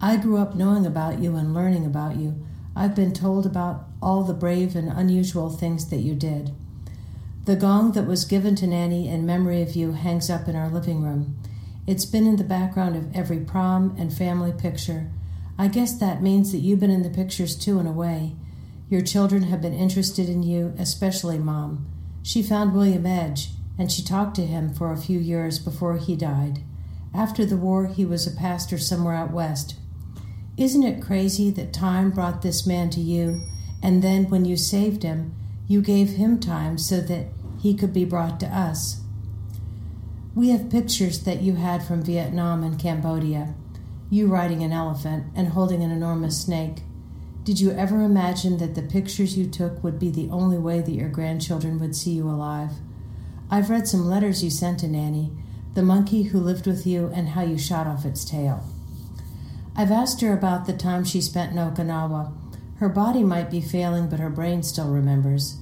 I 0.00 0.16
grew 0.16 0.38
up 0.38 0.56
knowing 0.56 0.86
about 0.86 1.20
you 1.20 1.36
and 1.36 1.54
learning 1.54 1.86
about 1.86 2.16
you. 2.16 2.44
I've 2.74 2.96
been 2.96 3.12
told 3.12 3.46
about 3.46 3.84
all 4.02 4.24
the 4.24 4.34
brave 4.34 4.74
and 4.74 4.88
unusual 4.88 5.50
things 5.50 5.88
that 5.90 6.00
you 6.00 6.16
did. 6.16 6.52
The 7.44 7.56
gong 7.56 7.92
that 7.92 8.06
was 8.06 8.24
given 8.24 8.54
to 8.56 8.66
Nanny 8.66 9.06
in 9.06 9.26
memory 9.26 9.60
of 9.60 9.76
you 9.76 9.92
hangs 9.92 10.30
up 10.30 10.48
in 10.48 10.56
our 10.56 10.70
living 10.70 11.02
room. 11.02 11.36
It's 11.86 12.06
been 12.06 12.26
in 12.26 12.36
the 12.36 12.44
background 12.44 12.96
of 12.96 13.14
every 13.14 13.38
prom 13.38 13.94
and 13.98 14.10
family 14.10 14.50
picture. 14.50 15.10
I 15.58 15.68
guess 15.68 15.98
that 15.98 16.22
means 16.22 16.52
that 16.52 16.60
you've 16.60 16.80
been 16.80 16.90
in 16.90 17.02
the 17.02 17.10
pictures 17.10 17.54
too, 17.54 17.78
in 17.78 17.86
a 17.86 17.92
way. 17.92 18.34
Your 18.88 19.02
children 19.02 19.42
have 19.44 19.60
been 19.60 19.74
interested 19.74 20.30
in 20.30 20.42
you, 20.42 20.72
especially 20.78 21.38
Mom. 21.38 21.86
She 22.22 22.42
found 22.42 22.72
William 22.72 23.04
Edge, 23.04 23.50
and 23.78 23.92
she 23.92 24.02
talked 24.02 24.36
to 24.36 24.46
him 24.46 24.72
for 24.72 24.90
a 24.90 24.96
few 24.96 25.18
years 25.18 25.58
before 25.58 25.98
he 25.98 26.16
died. 26.16 26.60
After 27.12 27.44
the 27.44 27.58
war, 27.58 27.88
he 27.88 28.06
was 28.06 28.26
a 28.26 28.34
pastor 28.34 28.78
somewhere 28.78 29.14
out 29.14 29.32
west. 29.32 29.76
Isn't 30.56 30.82
it 30.82 31.02
crazy 31.02 31.50
that 31.50 31.74
time 31.74 32.10
brought 32.10 32.40
this 32.40 32.66
man 32.66 32.88
to 32.90 33.00
you, 33.00 33.42
and 33.82 34.00
then 34.00 34.30
when 34.30 34.46
you 34.46 34.56
saved 34.56 35.02
him, 35.02 35.34
you 35.66 35.80
gave 35.80 36.10
him 36.10 36.38
time 36.38 36.78
so 36.78 37.00
that 37.00 37.28
he 37.60 37.74
could 37.74 37.92
be 37.92 38.04
brought 38.04 38.38
to 38.40 38.46
us? 38.46 39.00
We 40.34 40.50
have 40.50 40.70
pictures 40.70 41.20
that 41.24 41.42
you 41.42 41.54
had 41.54 41.82
from 41.82 42.02
Vietnam 42.02 42.62
and 42.62 42.78
Cambodia, 42.78 43.54
you 44.10 44.26
riding 44.26 44.62
an 44.62 44.72
elephant 44.72 45.26
and 45.34 45.48
holding 45.48 45.82
an 45.82 45.90
enormous 45.90 46.40
snake. 46.40 46.82
Did 47.44 47.60
you 47.60 47.72
ever 47.72 48.00
imagine 48.02 48.58
that 48.58 48.74
the 48.74 48.82
pictures 48.82 49.36
you 49.36 49.46
took 49.46 49.84
would 49.84 49.98
be 49.98 50.10
the 50.10 50.30
only 50.30 50.58
way 50.58 50.80
that 50.80 50.94
your 50.94 51.08
grandchildren 51.08 51.78
would 51.78 51.94
see 51.94 52.12
you 52.12 52.28
alive? 52.28 52.70
I've 53.50 53.70
read 53.70 53.86
some 53.86 54.06
letters 54.06 54.42
you 54.42 54.50
sent 54.50 54.80
to 54.80 54.88
Nanny, 54.88 55.30
the 55.74 55.82
monkey 55.82 56.24
who 56.24 56.40
lived 56.40 56.66
with 56.66 56.86
you, 56.86 57.10
and 57.14 57.30
how 57.30 57.42
you 57.42 57.58
shot 57.58 57.86
off 57.86 58.04
its 58.04 58.24
tail. 58.24 58.64
I've 59.76 59.90
asked 59.90 60.20
her 60.20 60.32
about 60.32 60.66
the 60.66 60.72
time 60.72 61.04
she 61.04 61.20
spent 61.20 61.52
in 61.52 61.58
Okinawa. 61.58 62.32
Her 62.76 62.88
body 62.88 63.22
might 63.22 63.50
be 63.50 63.60
failing, 63.60 64.08
but 64.08 64.20
her 64.20 64.30
brain 64.30 64.62
still 64.62 64.88
remembers. 64.88 65.58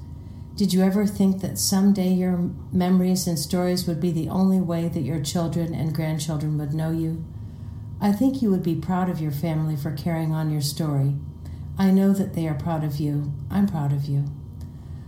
Did 0.56 0.72
you 0.72 0.82
ever 0.82 1.06
think 1.06 1.40
that 1.40 1.58
someday 1.58 2.08
your 2.08 2.50
memories 2.72 3.26
and 3.26 3.38
stories 3.38 3.86
would 3.86 4.00
be 4.00 4.10
the 4.10 4.28
only 4.28 4.60
way 4.60 4.88
that 4.88 5.00
your 5.00 5.20
children 5.20 5.74
and 5.74 5.94
grandchildren 5.94 6.58
would 6.58 6.74
know 6.74 6.90
you? 6.90 7.24
I 8.00 8.12
think 8.12 8.42
you 8.42 8.50
would 8.50 8.62
be 8.62 8.74
proud 8.74 9.08
of 9.08 9.20
your 9.20 9.30
family 9.30 9.76
for 9.76 9.92
carrying 9.92 10.32
on 10.32 10.50
your 10.50 10.60
story. 10.60 11.14
I 11.78 11.90
know 11.90 12.12
that 12.12 12.34
they 12.34 12.48
are 12.48 12.54
proud 12.54 12.84
of 12.84 12.96
you. 12.96 13.32
I'm 13.50 13.66
proud 13.66 13.92
of 13.92 14.04
you. 14.06 14.24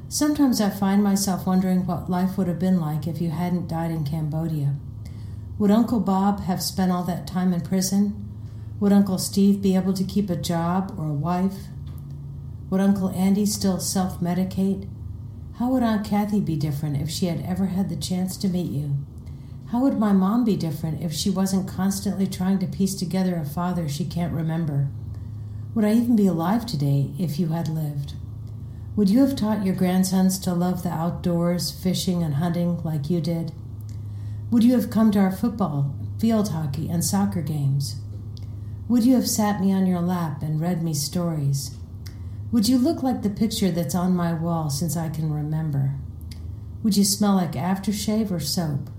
Sometimes 0.09 0.61
I 0.61 0.71
find 0.71 1.03
myself 1.03 1.47
wondering 1.47 1.87
what 1.87 2.09
life 2.09 2.39
would 2.39 2.49
have 2.49 2.59
been 2.59 2.81
like 2.81 3.07
if 3.07 3.21
you 3.21 3.31
hadn't 3.31 3.69
died 3.69 3.91
in 3.91 4.05
Cambodia. 4.05 4.77
Would 5.59 5.71
Uncle 5.71 6.01
Bob 6.01 6.41
have 6.41 6.63
spent 6.63 6.93
all 6.93 7.05
that 7.05 7.27
time 7.27 7.53
in 7.53 7.61
prison? 7.61 8.29
Would 8.81 8.93
Uncle 8.93 9.19
Steve 9.19 9.61
be 9.61 9.75
able 9.75 9.93
to 9.93 10.05
keep 10.05 10.31
a 10.31 10.37
job 10.37 10.95
or 10.99 11.09
a 11.09 11.13
wife? 11.13 11.67
Would 12.75 12.81
Uncle 12.81 13.11
Andy 13.11 13.47
still 13.47 13.79
self 13.79 14.18
medicate? 14.18 14.89
How 15.61 15.70
would 15.70 15.85
Aunt 15.85 16.05
Kathy 16.05 16.41
be 16.41 16.57
different 16.57 17.01
if 17.01 17.09
she 17.09 17.27
had 17.27 17.41
ever 17.47 17.66
had 17.66 17.89
the 17.89 17.95
chance 17.95 18.37
to 18.39 18.49
meet 18.49 18.68
you? 18.68 18.97
How 19.66 19.79
would 19.79 19.97
my 19.97 20.12
mom 20.12 20.45
be 20.45 20.57
different 20.57 21.01
if 21.01 21.12
she 21.12 21.31
wasn't 21.31 21.68
constantly 21.68 22.27
trying 22.27 22.59
to 22.59 22.66
piece 22.66 22.97
together 22.97 23.37
a 23.37 23.45
father 23.45 23.89
she 23.89 24.05
can't 24.05 24.35
remember? 24.35 24.89
Would 25.72 25.85
I 25.85 25.93
even 25.93 26.16
be 26.16 26.27
alive 26.27 26.66
today 26.66 27.12
if 27.16 27.39
you 27.39 27.51
had 27.51 27.68
lived? 27.68 28.14
Would 28.97 29.09
you 29.09 29.20
have 29.20 29.37
taught 29.37 29.64
your 29.64 29.77
grandsons 29.77 30.37
to 30.41 30.53
love 30.53 30.83
the 30.83 30.91
outdoors, 30.91 31.70
fishing 31.70 32.25
and 32.25 32.35
hunting 32.35 32.83
like 32.83 33.09
you 33.09 33.20
did? 33.20 33.53
Would 34.51 34.64
you 34.64 34.75
have 34.75 34.91
come 34.91 35.12
to 35.12 35.20
our 35.20 35.31
football, 35.31 35.95
field 36.18 36.49
hockey, 36.49 36.91
and 36.91 37.05
soccer 37.05 37.41
games? 37.41 38.01
Would 38.89 39.05
you 39.05 39.14
have 39.14 39.29
sat 39.29 39.61
me 39.61 39.72
on 39.72 39.87
your 39.87 40.01
lap 40.01 40.43
and 40.43 40.61
read 40.61 40.83
me 40.83 40.93
stories? 40.93 41.77
Would 42.55 42.69
you 42.69 42.79
look 42.79 43.03
like 43.03 43.23
the 43.23 43.31
picture 43.31 43.73
that's 43.73 43.97
on 43.97 44.15
my 44.15 44.33
wall 44.33 44.71
since 44.71 44.97
I 44.97 45.09
can 45.09 45.33
remember? 45.33 45.97
Would 46.85 46.97
you 46.97 47.03
smell 47.03 47.35
like 47.35 47.55
aftershave 47.55 48.31
or 48.31 48.39
soap? 48.39 48.91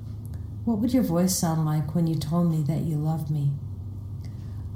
What 0.66 0.80
would 0.80 0.94
your 0.94 1.04
voice 1.04 1.38
sound 1.38 1.66
like 1.66 1.96
when 1.96 2.06
you 2.06 2.16
told 2.16 2.52
me 2.52 2.64
that 2.64 2.82
you 2.82 2.98
loved 2.98 3.32
me? 3.32 3.52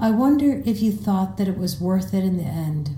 I 0.00 0.10
wonder 0.12 0.62
if 0.64 0.80
you 0.80 0.92
thought 0.92 1.36
that 1.36 1.46
it 1.46 1.58
was 1.58 1.78
worth 1.78 2.14
it 2.14 2.24
in 2.24 2.38
the 2.38 2.44
end. 2.44 2.96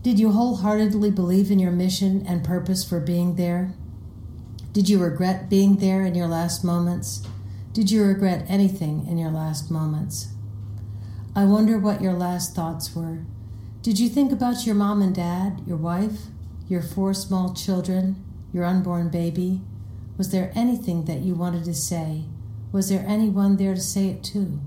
Did 0.00 0.18
you 0.18 0.32
wholeheartedly 0.32 1.10
believe 1.10 1.50
in 1.50 1.58
your 1.58 1.70
mission 1.70 2.24
and 2.26 2.42
purpose 2.42 2.82
for 2.82 2.98
being 2.98 3.36
there? 3.36 3.74
Did 4.72 4.88
you 4.88 5.00
regret 5.00 5.50
being 5.50 5.76
there 5.76 6.00
in 6.00 6.14
your 6.14 6.28
last 6.28 6.64
moments? 6.64 7.26
Did 7.74 7.90
you 7.90 8.04
regret 8.04 8.46
anything 8.48 9.06
in 9.06 9.18
your 9.18 9.32
last 9.32 9.70
moments? 9.70 10.28
I 11.36 11.44
wonder 11.44 11.78
what 11.78 12.00
your 12.00 12.14
last 12.14 12.54
thoughts 12.54 12.96
were. 12.96 13.18
Did 13.82 13.98
you 13.98 14.10
think 14.10 14.30
about 14.30 14.66
your 14.66 14.74
mom 14.74 15.00
and 15.00 15.14
dad, 15.14 15.62
your 15.66 15.78
wife, 15.78 16.24
your 16.68 16.82
four 16.82 17.14
small 17.14 17.54
children, 17.54 18.22
your 18.52 18.66
unborn 18.66 19.08
baby? 19.08 19.62
Was 20.18 20.30
there 20.30 20.52
anything 20.54 21.06
that 21.06 21.20
you 21.20 21.34
wanted 21.34 21.64
to 21.64 21.72
say? 21.72 22.24
Was 22.72 22.90
there 22.90 23.02
anyone 23.08 23.56
there 23.56 23.74
to 23.74 23.80
say 23.80 24.08
it 24.08 24.22
to? 24.24 24.60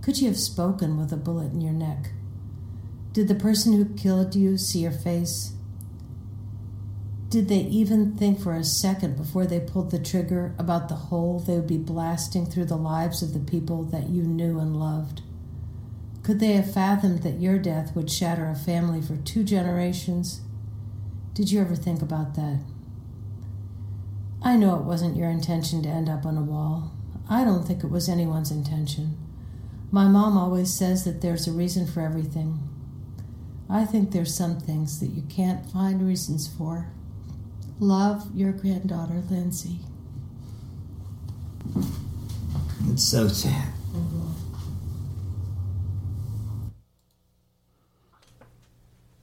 Could 0.00 0.20
you 0.20 0.26
have 0.26 0.38
spoken 0.38 0.98
with 0.98 1.12
a 1.12 1.16
bullet 1.16 1.52
in 1.52 1.60
your 1.60 1.72
neck? 1.72 2.10
Did 3.12 3.28
the 3.28 3.36
person 3.36 3.74
who 3.74 3.94
killed 3.94 4.34
you 4.34 4.58
see 4.58 4.80
your 4.80 4.90
face? 4.90 5.52
Did 7.28 7.48
they 7.48 7.60
even 7.60 8.16
think 8.16 8.40
for 8.40 8.56
a 8.56 8.64
second 8.64 9.16
before 9.16 9.46
they 9.46 9.60
pulled 9.60 9.92
the 9.92 10.00
trigger 10.00 10.52
about 10.58 10.88
the 10.88 10.96
hole 10.96 11.38
they 11.38 11.54
would 11.54 11.68
be 11.68 11.78
blasting 11.78 12.46
through 12.46 12.64
the 12.64 12.76
lives 12.76 13.22
of 13.22 13.34
the 13.34 13.38
people 13.38 13.84
that 13.84 14.08
you 14.08 14.24
knew 14.24 14.58
and 14.58 14.76
loved? 14.76 15.22
Could 16.22 16.38
they 16.38 16.52
have 16.52 16.72
fathomed 16.72 17.22
that 17.24 17.40
your 17.40 17.58
death 17.58 17.96
would 17.96 18.10
shatter 18.10 18.46
a 18.46 18.54
family 18.54 19.02
for 19.02 19.16
two 19.16 19.42
generations? 19.42 20.40
Did 21.34 21.50
you 21.50 21.60
ever 21.60 21.74
think 21.74 22.00
about 22.00 22.34
that? 22.36 22.60
I 24.40 24.56
know 24.56 24.76
it 24.76 24.84
wasn't 24.84 25.16
your 25.16 25.30
intention 25.30 25.82
to 25.82 25.88
end 25.88 26.08
up 26.08 26.24
on 26.24 26.36
a 26.36 26.42
wall. 26.42 26.92
I 27.28 27.44
don't 27.44 27.64
think 27.66 27.82
it 27.82 27.90
was 27.90 28.08
anyone's 28.08 28.50
intention. 28.50 29.16
My 29.90 30.06
mom 30.08 30.36
always 30.36 30.72
says 30.72 31.04
that 31.04 31.22
there's 31.22 31.48
a 31.48 31.52
reason 31.52 31.86
for 31.86 32.00
everything. 32.00 32.60
I 33.68 33.84
think 33.84 34.10
there's 34.10 34.34
some 34.34 34.60
things 34.60 35.00
that 35.00 35.10
you 35.10 35.22
can't 35.22 35.70
find 35.70 36.06
reasons 36.06 36.46
for. 36.46 36.88
Love 37.80 38.28
your 38.34 38.52
granddaughter, 38.52 39.22
Lindsay. 39.28 39.80
It's 42.88 43.02
so 43.02 43.28
sad. 43.28 43.72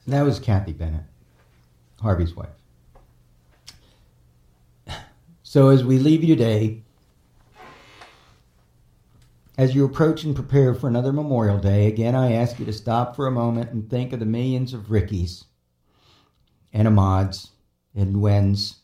That 0.09 0.23
was 0.23 0.39
Kathy 0.39 0.73
Bennett, 0.73 1.03
Harvey's 2.01 2.35
wife. 2.35 2.49
So 5.43 5.69
as 5.69 5.83
we 5.83 5.99
leave 5.99 6.23
you 6.23 6.35
today, 6.35 6.81
as 9.55 9.75
you 9.75 9.85
approach 9.85 10.23
and 10.23 10.33
prepare 10.33 10.73
for 10.73 10.87
another 10.87 11.13
Memorial 11.13 11.59
Day, 11.59 11.85
again 11.85 12.15
I 12.15 12.33
ask 12.33 12.57
you 12.57 12.65
to 12.65 12.73
stop 12.73 13.15
for 13.15 13.27
a 13.27 13.31
moment 13.31 13.71
and 13.71 13.87
think 13.87 14.11
of 14.11 14.19
the 14.19 14.25
millions 14.25 14.73
of 14.73 14.89
Rickies 14.89 15.45
and 16.73 16.87
Ahmads 16.87 17.49
and 17.93 18.19
Wens 18.19 18.79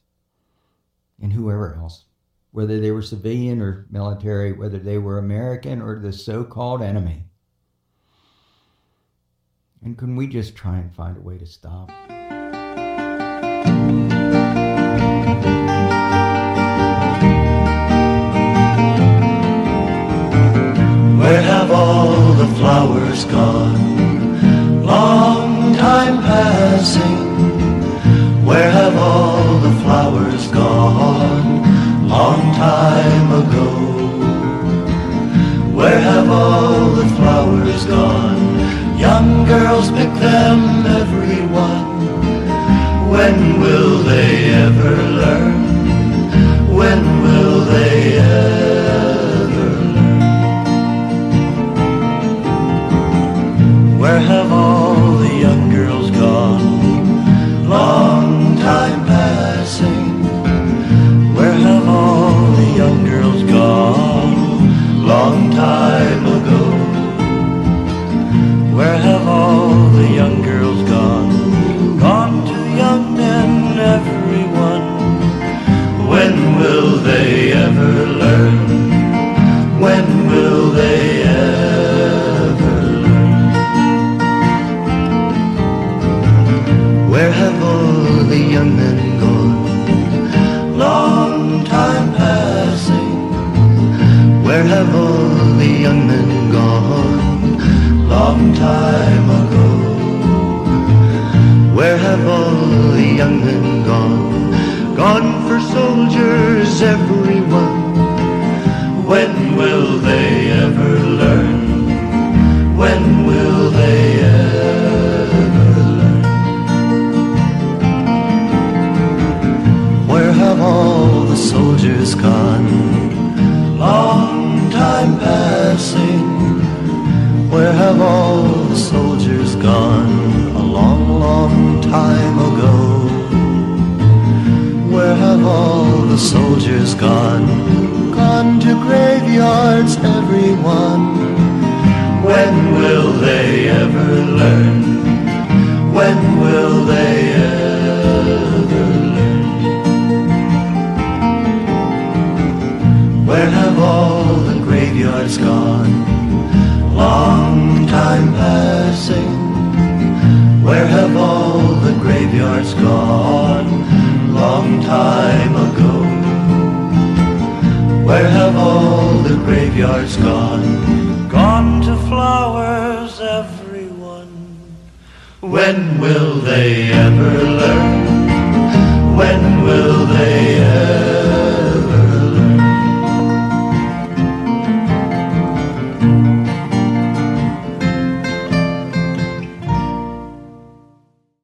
and 1.19 1.33
whoever 1.33 1.73
else, 1.73 2.05
whether 2.51 2.79
they 2.79 2.91
were 2.91 3.01
civilian 3.01 3.61
or 3.61 3.87
military, 3.89 4.51
whether 4.51 4.77
they 4.77 4.99
were 4.99 5.17
American 5.17 5.81
or 5.81 5.97
the 5.97 6.13
so 6.13 6.43
called 6.43 6.83
enemy. 6.83 7.24
And 9.85 9.95
can 9.95 10.15
we 10.15 10.25
just 10.25 10.55
try 10.55 10.77
and 10.77 10.91
find 10.95 11.15
a 11.15 11.21
way 11.21 11.37
to 11.37 11.45
stop? 11.45 11.91
Where 21.19 21.41
have 21.43 21.69
all 21.69 22.33
the 22.33 22.47
flowers 22.55 23.25
gone? 23.25 24.83
Long 24.83 25.75
time 25.75 26.17
passing. 26.17 28.43
Where 28.43 28.71
have 28.71 28.97
all 28.97 29.59
the 29.59 29.71
flowers 29.83 30.47
gone? 30.47 32.09
Long 32.09 32.41
time 32.55 33.31
ago. 33.43 33.69
Where 35.77 35.99
have 35.99 36.27
all 36.27 36.89
the 36.89 37.05
flowers 37.17 37.85
gone? 37.85 38.24
Girls 39.59 39.89
pick 39.89 40.13
them, 40.15 40.85
everyone. 40.85 41.87
When 43.09 43.61
will 43.61 43.99
they 44.03 44.49
ever 44.51 44.95
learn? 45.21 46.75
When 46.75 47.01
will 47.23 47.61
they 47.61 48.17
ever 48.19 49.04